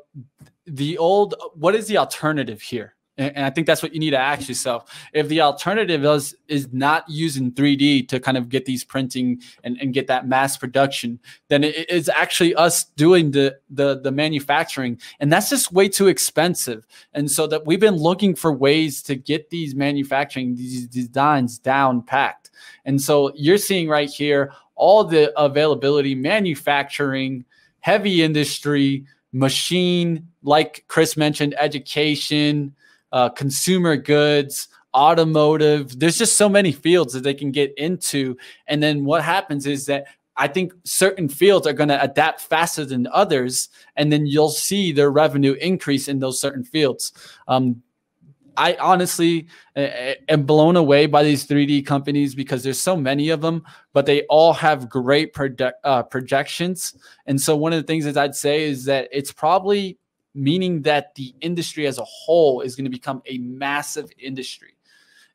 the 0.65 0.97
old, 0.97 1.35
what 1.55 1.75
is 1.75 1.87
the 1.87 1.97
alternative 1.97 2.61
here? 2.61 2.95
And, 3.17 3.45
I 3.45 3.49
think 3.49 3.67
that's 3.67 3.83
what 3.83 3.93
you 3.93 3.99
need 3.99 4.11
to 4.11 4.17
ask 4.17 4.47
yourself. 4.47 4.91
If 5.13 5.27
the 5.27 5.41
alternative 5.41 6.03
is 6.05 6.35
is 6.47 6.71
not 6.71 7.03
using 7.09 7.51
3D 7.51 8.07
to 8.09 8.19
kind 8.19 8.37
of 8.37 8.49
get 8.49 8.65
these 8.65 8.83
printing 8.83 9.41
and, 9.63 9.77
and 9.79 9.93
get 9.93 10.07
that 10.07 10.27
mass 10.27 10.57
production, 10.57 11.19
then 11.49 11.63
it 11.63 11.89
is 11.89 12.09
actually 12.09 12.55
us 12.55 12.85
doing 12.85 13.31
the, 13.31 13.57
the 13.69 13.99
the 13.99 14.11
manufacturing. 14.11 14.99
And 15.19 15.31
that's 15.31 15.49
just 15.49 15.71
way 15.71 15.89
too 15.89 16.07
expensive. 16.07 16.87
And 17.13 17.29
so 17.29 17.47
that 17.47 17.65
we've 17.65 17.79
been 17.79 17.97
looking 17.97 18.35
for 18.35 18.53
ways 18.53 19.01
to 19.03 19.15
get 19.15 19.49
these 19.49 19.75
manufacturing, 19.75 20.55
these 20.55 20.87
designs 20.87 21.59
down 21.59 22.01
packed. 22.01 22.49
And 22.85 23.01
so 23.01 23.31
you're 23.35 23.57
seeing 23.57 23.89
right 23.89 24.09
here 24.09 24.53
all 24.75 25.03
the 25.03 25.37
availability, 25.39 26.15
manufacturing, 26.15 27.45
heavy 27.81 28.23
industry, 28.23 29.05
machine, 29.31 30.27
like 30.43 30.85
Chris 30.87 31.15
mentioned, 31.15 31.55
education, 31.59 32.73
uh, 33.11 33.29
consumer 33.29 33.95
goods, 33.95 34.67
automotive. 34.93 35.99
There's 35.99 36.17
just 36.17 36.37
so 36.37 36.49
many 36.49 36.71
fields 36.71 37.13
that 37.13 37.23
they 37.23 37.33
can 37.33 37.51
get 37.51 37.73
into. 37.77 38.37
And 38.67 38.81
then 38.81 39.05
what 39.05 39.23
happens 39.23 39.65
is 39.65 39.85
that 39.85 40.05
I 40.37 40.47
think 40.47 40.73
certain 40.83 41.27
fields 41.27 41.67
are 41.67 41.73
going 41.73 41.89
to 41.89 42.01
adapt 42.01 42.41
faster 42.41 42.85
than 42.85 43.07
others, 43.07 43.69
and 43.95 44.11
then 44.11 44.25
you'll 44.25 44.49
see 44.49 44.91
their 44.91 45.11
revenue 45.11 45.53
increase 45.53 46.07
in 46.07 46.19
those 46.19 46.39
certain 46.39 46.63
fields. 46.63 47.11
Um, 47.47 47.83
I 48.57 48.75
honestly 48.75 49.47
am 49.75 50.43
blown 50.43 50.75
away 50.75 51.05
by 51.05 51.23
these 51.23 51.47
3D 51.47 51.85
companies 51.85 52.35
because 52.35 52.63
there's 52.63 52.79
so 52.79 52.97
many 52.97 53.29
of 53.29 53.41
them, 53.41 53.63
but 53.93 54.05
they 54.05 54.23
all 54.23 54.53
have 54.53 54.89
great 54.89 55.33
proje- 55.33 55.71
uh, 55.83 56.03
projections. 56.03 56.95
And 57.27 57.39
so 57.39 57.55
one 57.55 57.71
of 57.71 57.81
the 57.81 57.87
things 57.87 58.05
that 58.05 58.17
I'd 58.17 58.35
say 58.35 58.63
is 58.63 58.85
that 58.85 59.07
it's 59.11 59.31
probably 59.31 59.97
meaning 60.33 60.81
that 60.83 61.15
the 61.15 61.33
industry 61.41 61.87
as 61.87 61.97
a 61.97 62.03
whole 62.03 62.61
is 62.61 62.75
going 62.75 62.85
to 62.85 62.91
become 62.91 63.21
a 63.25 63.37
massive 63.39 64.09
industry. 64.17 64.75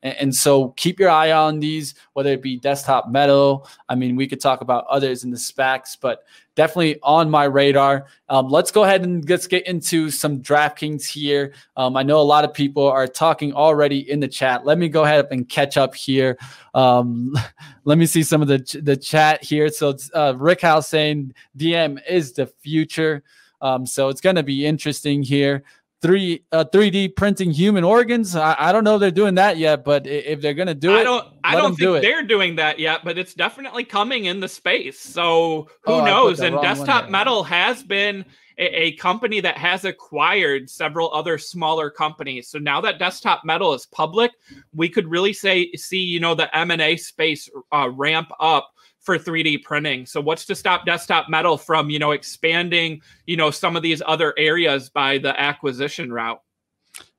And, 0.03 0.33
so 0.33 0.69
keep 0.69 0.99
your 0.99 1.09
eye 1.09 1.31
on 1.31 1.59
these, 1.59 1.95
whether 2.13 2.31
it 2.31 2.41
be 2.41 2.57
desktop 2.57 3.09
metal. 3.09 3.67
I 3.89 3.95
mean, 3.95 4.15
we 4.15 4.27
could 4.27 4.39
talk 4.39 4.61
about 4.61 4.85
others 4.87 5.23
in 5.23 5.31
the 5.31 5.37
SPACs, 5.37 5.97
but 5.99 6.23
definitely 6.55 6.99
on 7.01 7.29
my 7.29 7.45
radar. 7.45 8.05
Um, 8.29 8.47
let's 8.49 8.69
go 8.69 8.83
ahead 8.83 9.03
and 9.03 9.27
let's 9.27 9.47
get 9.47 9.65
into 9.65 10.11
some 10.11 10.39
DraftKings 10.41 11.05
here. 11.05 11.53
Um, 11.75 11.97
I 11.97 12.03
know 12.03 12.19
a 12.19 12.21
lot 12.21 12.43
of 12.43 12.53
people 12.53 12.87
are 12.87 13.07
talking 13.07 13.53
already 13.53 14.09
in 14.09 14.19
the 14.19 14.27
chat. 14.27 14.65
Let 14.65 14.77
me 14.77 14.87
go 14.87 15.03
ahead 15.03 15.27
and 15.31 15.49
catch 15.49 15.77
up 15.77 15.95
here. 15.95 16.37
Um, 16.73 17.33
let 17.83 17.97
me 17.97 18.05
see 18.05 18.23
some 18.23 18.41
of 18.41 18.47
the 18.47 18.79
the 18.83 18.97
chat 18.97 19.43
here. 19.43 19.69
So 19.69 19.95
uh, 20.13 20.35
Rick 20.37 20.61
House 20.61 20.87
saying 20.87 21.33
DM 21.57 21.99
is 22.07 22.33
the 22.33 22.45
future. 22.45 23.23
Um, 23.61 23.85
so 23.85 24.09
it's 24.09 24.21
going 24.21 24.35
to 24.35 24.43
be 24.43 24.65
interesting 24.65 25.23
here. 25.23 25.63
Three 25.99 26.43
uh, 26.51 26.63
3D 26.71 27.15
printing 27.15 27.49
human 27.49 27.83
organs. 27.83 28.35
I, 28.35 28.55
I 28.59 28.71
don't 28.71 28.83
know 28.83 28.95
if 28.95 28.99
they're 28.99 29.09
doing 29.09 29.33
that 29.35 29.57
yet, 29.57 29.83
but 29.83 30.05
if 30.05 30.41
they're 30.41 30.53
going 30.53 30.67
to 30.67 30.75
do 30.75 30.95
it, 30.95 30.99
I 30.99 31.03
don't. 31.03 31.27
I 31.43 31.55
don't 31.55 31.75
think 31.75 31.79
do 31.79 31.99
they're 31.99 32.21
doing 32.21 32.55
that 32.57 32.77
yet, 32.77 33.01
but 33.03 33.17
it's 33.17 33.33
definitely 33.33 33.83
coming 33.83 34.25
in 34.25 34.39
the 34.39 34.47
space. 34.47 34.99
So 34.99 35.69
who 35.85 35.93
oh, 35.93 36.05
knows? 36.05 36.39
And 36.39 36.61
Desktop 36.61 37.09
Metal 37.09 37.43
has 37.43 37.81
been 37.81 38.25
a, 38.59 38.87
a, 38.87 38.91
company 38.93 39.39
that 39.39 39.57
has 39.57 39.85
acquired 39.85 40.69
several 40.69 41.11
other 41.13 41.37
smaller 41.37 41.89
companies. 41.89 42.49
So 42.49 42.59
now 42.59 42.81
that 42.81 42.99
Desktop 42.99 43.43
Metal 43.45 43.73
is 43.73 43.85
public, 43.87 44.31
we 44.73 44.89
could 44.89 45.07
really 45.07 45.33
say 45.33 45.71
see 45.71 46.01
you 46.01 46.19
know 46.19 46.35
the 46.35 46.55
M 46.55 46.69
and 46.71 46.81
A 46.81 46.97
space 46.97 47.49
uh, 47.71 47.89
ramp 47.89 48.29
up 48.39 48.71
for 49.07 49.17
3D 49.17 49.63
printing. 49.63 50.05
So 50.05 50.19
what's 50.19 50.43
to 50.47 50.53
stop 50.53 50.85
Desktop 50.85 51.29
Metal 51.29 51.57
from, 51.57 51.89
you 51.89 51.97
know, 51.97 52.11
expanding, 52.11 53.01
you 53.25 53.37
know, 53.37 53.51
some 53.51 53.77
of 53.77 53.81
these 53.81 54.01
other 54.05 54.33
areas 54.37 54.89
by 54.89 55.17
the 55.17 55.39
acquisition 55.39 56.11
route? 56.11 56.41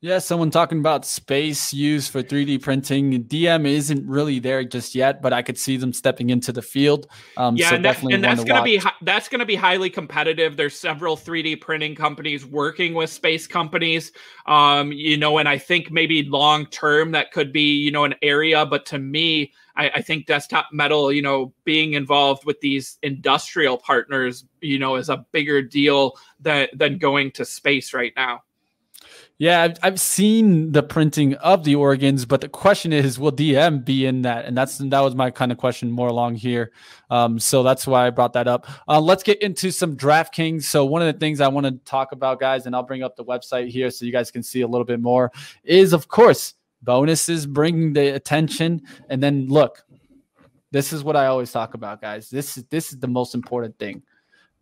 Yeah, 0.03 0.19
someone 0.19 0.51
talking 0.51 0.81
about 0.81 1.07
space 1.07 1.73
used 1.73 2.13
for 2.13 2.23
3D 2.23 2.63
printing. 2.63 3.25
DM 3.25 3.67
isn't 3.67 4.07
really 4.07 4.39
there 4.39 4.63
just 4.65 4.95
yet, 4.95 5.23
but 5.23 5.33
I 5.33 5.41
could 5.41 5.57
see 5.57 5.79
them 5.79 5.95
stepping 5.95 6.29
into 6.29 6.53
the 6.53 6.61
field. 6.61 7.09
Um, 7.39 7.57
yeah, 7.57 7.71
so 7.71 7.77
and, 7.77 7.85
that, 7.87 8.03
and 8.03 8.23
that's 8.23 8.45
going 8.45 8.59
to 8.59 8.63
be 8.63 8.81
that's 9.01 9.29
going 9.29 9.41
to 9.41 9.47
be 9.47 9.55
highly 9.55 9.89
competitive. 9.89 10.59
There's 10.59 10.79
several 10.79 11.17
3D 11.17 11.63
printing 11.63 11.95
companies 11.95 12.45
working 12.45 12.93
with 12.93 13.09
space 13.09 13.47
companies. 13.47 14.13
Um, 14.47 14.93
you 14.93 15.17
know, 15.17 15.39
and 15.39 15.49
I 15.49 15.57
think 15.57 15.91
maybe 15.91 16.23
long 16.23 16.67
term 16.67 17.13
that 17.13 17.33
could 17.33 17.51
be 17.51 17.73
you 17.73 17.91
know 17.91 18.05
an 18.05 18.15
area, 18.21 18.67
but 18.67 18.85
to 18.87 18.99
me, 18.99 19.53
I, 19.79 19.91
I 19.95 20.03
think 20.03 20.27
Desktop 20.27 20.67
Metal, 20.73 21.13
you 21.13 21.23
know, 21.23 21.55
being 21.65 21.95
involved 21.95 22.45
with 22.45 22.61
these 22.61 22.99
industrial 23.03 23.79
partners, 23.79 24.45
you 24.61 24.79
know, 24.79 24.97
is 24.97 25.09
a 25.09 25.25
bigger 25.33 25.63
deal 25.63 26.19
than 26.41 26.69
than 26.75 26.99
going 26.99 27.31
to 27.33 27.45
space 27.45 27.95
right 27.95 28.13
now. 28.17 28.43
Yeah, 29.41 29.63
I've, 29.63 29.79
I've 29.85 30.01
seen 30.01 30.73
the 30.73 30.83
printing 30.83 31.35
of 31.35 31.63
the 31.63 31.77
organs, 31.77 32.25
but 32.25 32.41
the 32.41 32.49
question 32.49 32.93
is, 32.93 33.21
will 33.21 33.31
DM 33.31 33.85
be 33.85 34.05
in 34.05 34.23
that? 34.23 34.47
And 34.47 34.59
that's 34.59 34.79
that 34.79 35.01
was 35.01 35.15
my 35.15 35.31
kind 35.31 35.53
of 35.53 35.59
question 35.59 35.93
more 35.93 36.09
along 36.09 36.35
here. 36.35 36.73
Um, 37.09 37.39
so 37.39 37.63
that's 37.63 37.87
why 37.87 38.09
I 38.09 38.11
brought 38.11 38.33
that 38.33 38.49
up. 38.49 38.67
Uh, 38.89 39.01
let's 39.01 39.23
get 39.23 39.41
into 39.41 39.71
some 39.71 39.97
DraftKings. 39.97 40.65
So 40.65 40.85
one 40.85 41.03
of 41.03 41.15
the 41.15 41.19
things 41.21 41.41
I 41.41 41.47
want 41.47 41.67
to 41.67 41.73
talk 41.89 42.11
about, 42.11 42.41
guys, 42.41 42.67
and 42.67 42.75
I'll 42.75 42.83
bring 42.83 43.05
up 43.05 43.15
the 43.15 43.25
website 43.25 43.69
here 43.69 43.91
so 43.91 44.05
you 44.05 44.11
guys 44.11 44.33
can 44.33 44.43
see 44.43 44.63
a 44.63 44.67
little 44.67 44.85
bit 44.85 45.01
more, 45.01 45.31
is 45.63 45.93
of 45.93 46.09
course 46.09 46.55
bonuses 46.83 47.47
bringing 47.47 47.93
the 47.93 48.15
attention. 48.15 48.83
And 49.09 49.23
then 49.23 49.47
look, 49.49 49.85
this 50.71 50.93
is 50.93 51.03
what 51.03 51.17
I 51.17 51.27
always 51.27 51.53
talk 51.53 51.75
about, 51.75 52.01
guys. 52.01 52.31
This 52.31 52.57
is 52.57 52.65
this 52.65 52.93
is 52.93 52.99
the 52.99 53.09
most 53.09 53.35
important 53.35 53.79
thing. 53.79 54.03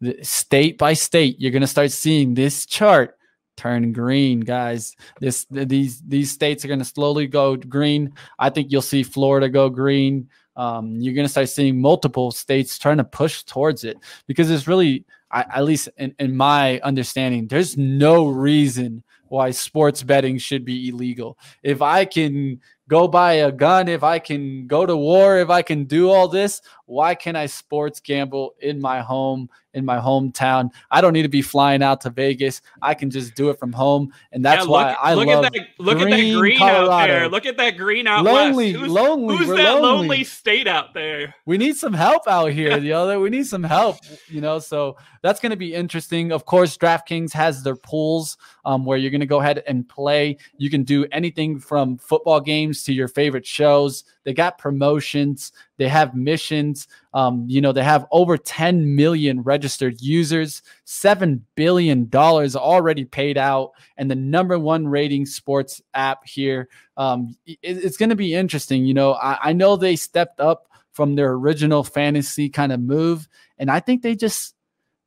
The, 0.00 0.22
state 0.22 0.78
by 0.78 0.92
state, 0.92 1.36
you're 1.38 1.52
gonna 1.52 1.66
start 1.66 1.90
seeing 1.90 2.34
this 2.34 2.66
chart 2.66 3.16
turn 3.56 3.92
green, 3.92 4.40
guys. 4.40 4.94
This 5.20 5.46
these 5.50 6.00
these 6.02 6.30
states 6.30 6.64
are 6.64 6.68
going 6.68 6.78
to 6.78 6.84
slowly 6.84 7.26
go 7.26 7.56
green. 7.56 8.12
I 8.38 8.50
think 8.50 8.70
you'll 8.70 8.82
see 8.82 9.02
Florida 9.02 9.48
go 9.48 9.68
green. 9.68 10.28
Um, 10.56 10.96
you're 10.96 11.14
going 11.14 11.26
to 11.26 11.30
start 11.30 11.50
seeing 11.50 11.80
multiple 11.80 12.30
states 12.30 12.78
trying 12.78 12.96
to 12.96 13.04
push 13.04 13.42
towards 13.42 13.84
it 13.84 13.98
because 14.26 14.50
it's 14.50 14.66
really, 14.66 15.04
I, 15.30 15.44
at 15.54 15.64
least 15.64 15.90
in, 15.98 16.14
in 16.18 16.34
my 16.34 16.80
understanding, 16.80 17.46
there's 17.46 17.76
no 17.76 18.28
reason 18.28 19.04
why 19.28 19.50
sports 19.50 20.02
betting 20.02 20.38
should 20.38 20.64
be 20.64 20.88
illegal. 20.88 21.38
If 21.62 21.82
I 21.82 22.04
can 22.04 22.60
go 22.88 23.08
buy 23.08 23.34
a 23.34 23.52
gun, 23.52 23.88
if 23.88 24.02
I 24.02 24.18
can 24.18 24.66
go 24.66 24.86
to 24.86 24.96
war, 24.96 25.38
if 25.38 25.50
I 25.50 25.62
can 25.62 25.84
do 25.84 26.10
all 26.10 26.28
this, 26.28 26.62
why 26.86 27.16
can't 27.16 27.36
I 27.36 27.46
sports 27.46 27.98
gamble 27.98 28.54
in 28.60 28.80
my 28.80 29.00
home, 29.00 29.50
in 29.74 29.84
my 29.84 29.98
hometown? 29.98 30.70
I 30.90 31.00
don't 31.00 31.12
need 31.12 31.24
to 31.24 31.28
be 31.28 31.42
flying 31.42 31.82
out 31.82 32.00
to 32.02 32.10
Vegas. 32.10 32.62
I 32.80 32.94
can 32.94 33.10
just 33.10 33.34
do 33.34 33.50
it 33.50 33.58
from 33.58 33.72
home, 33.72 34.12
and 34.30 34.44
that's 34.44 34.64
yeah, 34.64 34.70
look, 34.70 34.70
why 34.70 34.96
I 35.00 35.14
look 35.14 35.26
love. 35.26 35.44
At 35.46 35.52
that, 35.52 35.66
look 35.78 35.98
green 35.98 36.12
at 36.12 36.16
that 36.16 36.38
green 36.38 36.58
Colorado. 36.58 36.90
out 36.90 37.06
there. 37.08 37.28
Look 37.28 37.46
at 37.46 37.56
that 37.56 37.76
green 37.76 38.06
out 38.06 38.24
lonely, 38.24 38.72
west. 38.72 38.84
Who's, 38.84 38.92
lonely. 38.92 39.36
Who's 39.36 39.48
that 39.48 39.74
lonely. 39.74 39.82
lonely 39.82 40.24
state 40.24 40.68
out 40.68 40.94
there? 40.94 41.34
We 41.44 41.58
need 41.58 41.76
some 41.76 41.92
help 41.92 42.28
out 42.28 42.52
here, 42.52 42.78
the 42.80 42.92
other. 42.92 43.18
We 43.18 43.30
need 43.30 43.46
some 43.46 43.64
help, 43.64 43.96
you 44.28 44.40
know. 44.40 44.60
So 44.60 44.96
that's 45.22 45.40
going 45.40 45.50
to 45.50 45.56
be 45.56 45.74
interesting. 45.74 46.30
Of 46.30 46.44
course, 46.44 46.76
DraftKings 46.76 47.32
has 47.32 47.64
their 47.64 47.76
pools 47.76 48.38
um, 48.64 48.84
where 48.84 48.96
you're 48.96 49.10
going 49.10 49.20
to 49.20 49.26
go 49.26 49.40
ahead 49.40 49.64
and 49.66 49.88
play. 49.88 50.36
You 50.56 50.70
can 50.70 50.84
do 50.84 51.04
anything 51.10 51.58
from 51.58 51.98
football 51.98 52.40
games 52.40 52.75
to 52.84 52.92
your 52.92 53.08
favorite 53.08 53.46
shows. 53.46 54.04
They 54.24 54.32
got 54.32 54.58
promotions. 54.58 55.52
They 55.76 55.88
have 55.88 56.14
missions. 56.14 56.88
Um, 57.14 57.44
you 57.48 57.60
know, 57.60 57.72
they 57.72 57.82
have 57.82 58.06
over 58.10 58.36
10 58.36 58.96
million 58.96 59.42
registered 59.42 60.00
users, 60.00 60.62
$7 60.86 61.40
billion 61.54 62.10
already 62.14 63.04
paid 63.04 63.38
out, 63.38 63.72
and 63.96 64.10
the 64.10 64.14
number 64.14 64.58
one 64.58 64.86
rating 64.88 65.26
sports 65.26 65.80
app 65.94 66.26
here. 66.26 66.68
Um, 66.96 67.36
it, 67.46 67.58
it's 67.62 67.96
going 67.96 68.10
to 68.10 68.16
be 68.16 68.34
interesting. 68.34 68.84
You 68.84 68.94
know, 68.94 69.14
I, 69.14 69.38
I 69.42 69.52
know 69.52 69.76
they 69.76 69.96
stepped 69.96 70.40
up 70.40 70.68
from 70.92 71.14
their 71.14 71.32
original 71.32 71.84
fantasy 71.84 72.48
kind 72.48 72.72
of 72.72 72.80
move, 72.80 73.28
and 73.58 73.70
I 73.70 73.80
think 73.80 74.02
they 74.02 74.14
just 74.14 74.54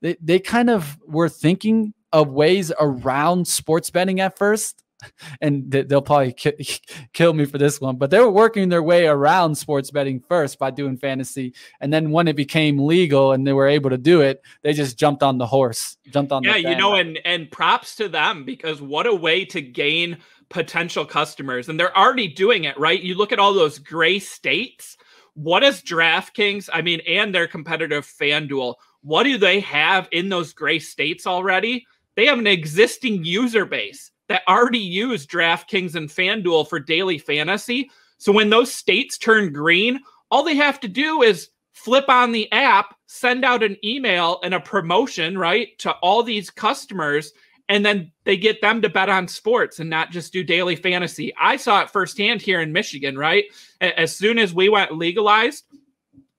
they, 0.01 0.15
they 0.21 0.39
kind 0.39 0.69
of 0.69 0.97
were 1.05 1.29
thinking 1.29 1.93
of 2.11 2.31
ways 2.31 2.71
around 2.79 3.47
sports 3.47 3.89
betting 3.89 4.19
at 4.19 4.37
first 4.37 4.83
and 5.41 5.71
they'll 5.71 6.01
probably 6.01 6.33
kill 7.13 7.33
me 7.33 7.45
for 7.45 7.57
this 7.57 7.79
one, 7.79 7.97
but 7.97 8.09
they 8.09 8.19
were 8.19 8.29
working 8.29 8.69
their 8.69 8.83
way 8.83 9.07
around 9.07 9.55
sports 9.55 9.91
betting 9.91 10.19
first 10.19 10.59
by 10.59 10.71
doing 10.71 10.97
fantasy, 10.97 11.53
and 11.79 11.91
then 11.93 12.11
when 12.11 12.27
it 12.27 12.35
became 12.35 12.79
legal 12.79 13.31
and 13.31 13.45
they 13.45 13.53
were 13.53 13.67
able 13.67 13.89
to 13.89 13.97
do 13.97 14.21
it, 14.21 14.41
they 14.63 14.73
just 14.73 14.97
jumped 14.97 15.23
on 15.23 15.37
the 15.37 15.47
horse, 15.47 15.97
jumped 16.09 16.31
on. 16.31 16.43
The 16.43 16.49
Yeah, 16.49 16.71
you 16.71 16.75
know, 16.75 16.95
and 16.95 17.19
and 17.25 17.49
props 17.51 17.95
to 17.97 18.09
them 18.09 18.43
because 18.43 18.81
what 18.81 19.07
a 19.07 19.13
way 19.13 19.45
to 19.45 19.61
gain 19.61 20.17
potential 20.49 21.05
customers, 21.05 21.69
and 21.69 21.79
they're 21.79 21.97
already 21.97 22.27
doing 22.27 22.63
it 22.63 22.77
right. 22.77 23.01
You 23.01 23.15
look 23.15 23.31
at 23.31 23.39
all 23.39 23.53
those 23.53 23.79
gray 23.79 24.19
states. 24.19 24.97
What 25.35 25.63
is 25.63 25.81
DraftKings? 25.81 26.69
I 26.73 26.81
mean, 26.81 26.99
and 27.07 27.33
their 27.33 27.47
competitive 27.47 28.05
FanDuel 28.05 28.75
what 29.01 29.23
do 29.23 29.37
they 29.37 29.59
have 29.61 30.07
in 30.11 30.29
those 30.29 30.53
gray 30.53 30.79
states 30.79 31.25
already? 31.25 31.85
They 32.15 32.25
have 32.25 32.39
an 32.39 32.47
existing 32.47 33.23
user 33.23 33.65
base 33.65 34.11
that 34.29 34.43
already 34.47 34.79
use 34.79 35.27
DraftKings 35.27 35.95
and 35.95 36.07
FanDuel 36.07 36.69
for 36.69 36.79
daily 36.79 37.17
fantasy. 37.17 37.91
So 38.17 38.31
when 38.31 38.49
those 38.49 38.73
states 38.73 39.17
turn 39.17 39.51
green, 39.51 39.99
all 40.31 40.43
they 40.43 40.55
have 40.55 40.79
to 40.81 40.87
do 40.87 41.23
is 41.23 41.49
flip 41.73 42.07
on 42.07 42.31
the 42.31 42.51
app, 42.51 42.95
send 43.07 43.43
out 43.43 43.63
an 43.63 43.77
email 43.83 44.39
and 44.43 44.53
a 44.53 44.59
promotion, 44.59 45.37
right, 45.37 45.77
to 45.79 45.91
all 45.93 46.23
these 46.23 46.49
customers, 46.49 47.33
and 47.69 47.85
then 47.85 48.11
they 48.23 48.35
get 48.35 48.61
them 48.61 48.81
to 48.81 48.89
bet 48.89 49.09
on 49.09 49.27
sports 49.27 49.79
and 49.79 49.89
not 49.89 50.11
just 50.11 50.33
do 50.33 50.43
daily 50.43 50.75
fantasy. 50.75 51.33
I 51.39 51.55
saw 51.55 51.81
it 51.81 51.89
firsthand 51.89 52.41
here 52.41 52.61
in 52.61 52.73
Michigan, 52.73 53.17
right? 53.17 53.45
As 53.79 54.15
soon 54.15 54.39
as 54.39 54.53
we 54.53 54.69
went 54.69 54.95
legalized, 54.95 55.65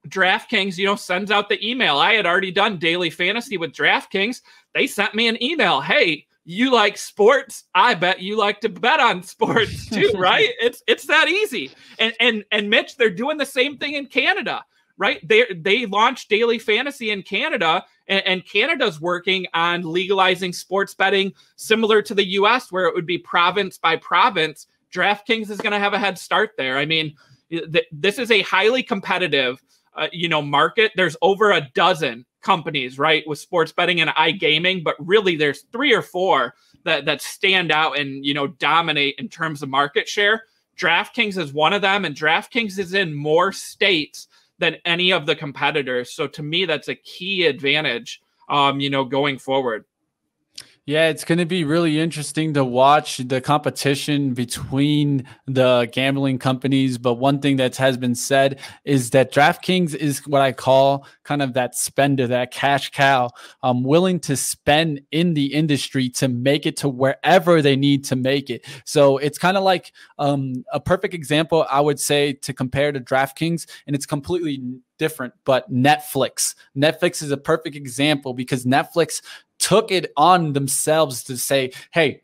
DraftKings, 0.07 0.77
you 0.77 0.85
know, 0.85 0.95
sends 0.95 1.31
out 1.31 1.47
the 1.47 1.65
email. 1.65 1.97
I 1.97 2.13
had 2.13 2.25
already 2.25 2.51
done 2.51 2.77
daily 2.77 3.09
fantasy 3.09 3.57
with 3.57 3.71
DraftKings. 3.71 4.41
They 4.73 4.87
sent 4.87 5.15
me 5.15 5.27
an 5.27 5.41
email. 5.41 5.79
Hey, 5.79 6.27
you 6.43 6.71
like 6.71 6.97
sports? 6.97 7.65
I 7.75 7.93
bet 7.93 8.21
you 8.21 8.37
like 8.37 8.61
to 8.61 8.69
bet 8.69 8.99
on 8.99 9.23
sports 9.23 9.89
too, 9.89 10.11
right? 10.15 10.49
it's 10.59 10.83
it's 10.87 11.05
that 11.07 11.29
easy. 11.29 11.71
And 11.99 12.13
and 12.19 12.43
and 12.51 12.69
Mitch, 12.69 12.97
they're 12.97 13.09
doing 13.09 13.37
the 13.37 13.45
same 13.45 13.77
thing 13.77 13.93
in 13.93 14.07
Canada, 14.07 14.63
right? 14.97 15.25
They 15.27 15.45
they 15.55 15.85
launched 15.85 16.29
daily 16.29 16.59
fantasy 16.59 17.11
in 17.11 17.23
Canada, 17.23 17.85
and, 18.07 18.25
and 18.25 18.45
Canada's 18.45 18.99
working 18.99 19.45
on 19.53 19.83
legalizing 19.83 20.53
sports 20.53 20.93
betting 20.93 21.33
similar 21.55 22.01
to 22.01 22.13
the 22.13 22.27
US, 22.31 22.71
where 22.71 22.85
it 22.85 22.95
would 22.95 23.07
be 23.07 23.17
province 23.17 23.77
by 23.77 23.95
province. 23.97 24.67
DraftKings 24.93 25.49
is 25.49 25.61
going 25.61 25.71
to 25.71 25.79
have 25.79 25.93
a 25.93 25.99
head 25.99 26.17
start 26.19 26.51
there. 26.57 26.77
I 26.77 26.85
mean, 26.85 27.15
th- 27.49 27.87
this 27.93 28.19
is 28.19 28.29
a 28.29 28.41
highly 28.41 28.83
competitive 28.83 29.61
uh, 29.95 30.07
you 30.11 30.27
know 30.27 30.41
market 30.41 30.91
there's 30.95 31.17
over 31.21 31.51
a 31.51 31.69
dozen 31.73 32.25
companies 32.41 32.97
right 32.97 33.23
with 33.27 33.39
sports 33.39 33.71
betting 33.71 34.01
and 34.01 34.09
iGaming 34.11 34.83
but 34.83 34.95
really 34.99 35.35
there's 35.35 35.61
three 35.71 35.93
or 35.93 36.01
four 36.01 36.55
that 36.83 37.05
that 37.05 37.21
stand 37.21 37.71
out 37.71 37.97
and 37.97 38.25
you 38.25 38.33
know 38.33 38.47
dominate 38.47 39.15
in 39.17 39.29
terms 39.29 39.61
of 39.61 39.69
market 39.69 40.07
share. 40.07 40.43
DraftKings 40.77 41.37
is 41.37 41.53
one 41.53 41.73
of 41.73 41.81
them 41.81 42.05
and 42.05 42.15
DraftKings 42.15 42.79
is 42.79 42.93
in 42.93 43.13
more 43.13 43.51
states 43.51 44.27
than 44.57 44.77
any 44.85 45.11
of 45.11 45.25
the 45.25 45.35
competitors. 45.35 46.11
So 46.11 46.27
to 46.27 46.41
me 46.41 46.65
that's 46.65 46.87
a 46.87 46.95
key 46.95 47.45
advantage 47.45 48.21
um 48.49 48.79
you 48.79 48.89
know 48.89 49.05
going 49.05 49.37
forward 49.37 49.85
yeah, 50.87 51.09
it's 51.09 51.23
going 51.23 51.37
to 51.37 51.45
be 51.45 51.63
really 51.63 51.99
interesting 51.99 52.55
to 52.55 52.65
watch 52.65 53.17
the 53.17 53.39
competition 53.39 54.33
between 54.33 55.25
the 55.45 55.87
gambling 55.91 56.39
companies. 56.39 56.97
But 56.97 57.15
one 57.15 57.39
thing 57.39 57.57
that 57.57 57.75
has 57.75 57.97
been 57.97 58.15
said 58.15 58.59
is 58.83 59.11
that 59.11 59.31
DraftKings 59.31 59.93
is 59.93 60.25
what 60.25 60.41
I 60.41 60.53
call 60.53 61.05
kind 61.23 61.43
of 61.43 61.53
that 61.53 61.75
spender, 61.75 62.25
that 62.27 62.51
cash 62.51 62.89
cow, 62.89 63.29
um, 63.61 63.83
willing 63.83 64.19
to 64.21 64.35
spend 64.35 65.01
in 65.11 65.35
the 65.35 65.53
industry 65.53 66.09
to 66.09 66.27
make 66.27 66.65
it 66.65 66.77
to 66.77 66.89
wherever 66.89 67.61
they 67.61 67.75
need 67.75 68.03
to 68.05 68.15
make 68.15 68.49
it. 68.49 68.65
So 68.83 69.19
it's 69.19 69.37
kind 69.37 69.57
of 69.57 69.63
like 69.63 69.93
um, 70.17 70.65
a 70.73 70.79
perfect 70.79 71.13
example, 71.13 71.65
I 71.69 71.79
would 71.79 71.99
say, 71.99 72.33
to 72.33 72.53
compare 72.53 72.91
to 72.91 72.99
DraftKings, 72.99 73.67
and 73.85 73.95
it's 73.95 74.07
completely 74.07 74.63
different, 75.01 75.33
but 75.45 75.69
Netflix. 75.73 76.53
Netflix 76.77 77.23
is 77.23 77.31
a 77.31 77.37
perfect 77.37 77.75
example 77.75 78.35
because 78.35 78.65
Netflix 78.65 79.23
took 79.57 79.91
it 79.91 80.13
on 80.15 80.53
themselves 80.53 81.23
to 81.23 81.35
say, 81.37 81.71
hey, 81.91 82.21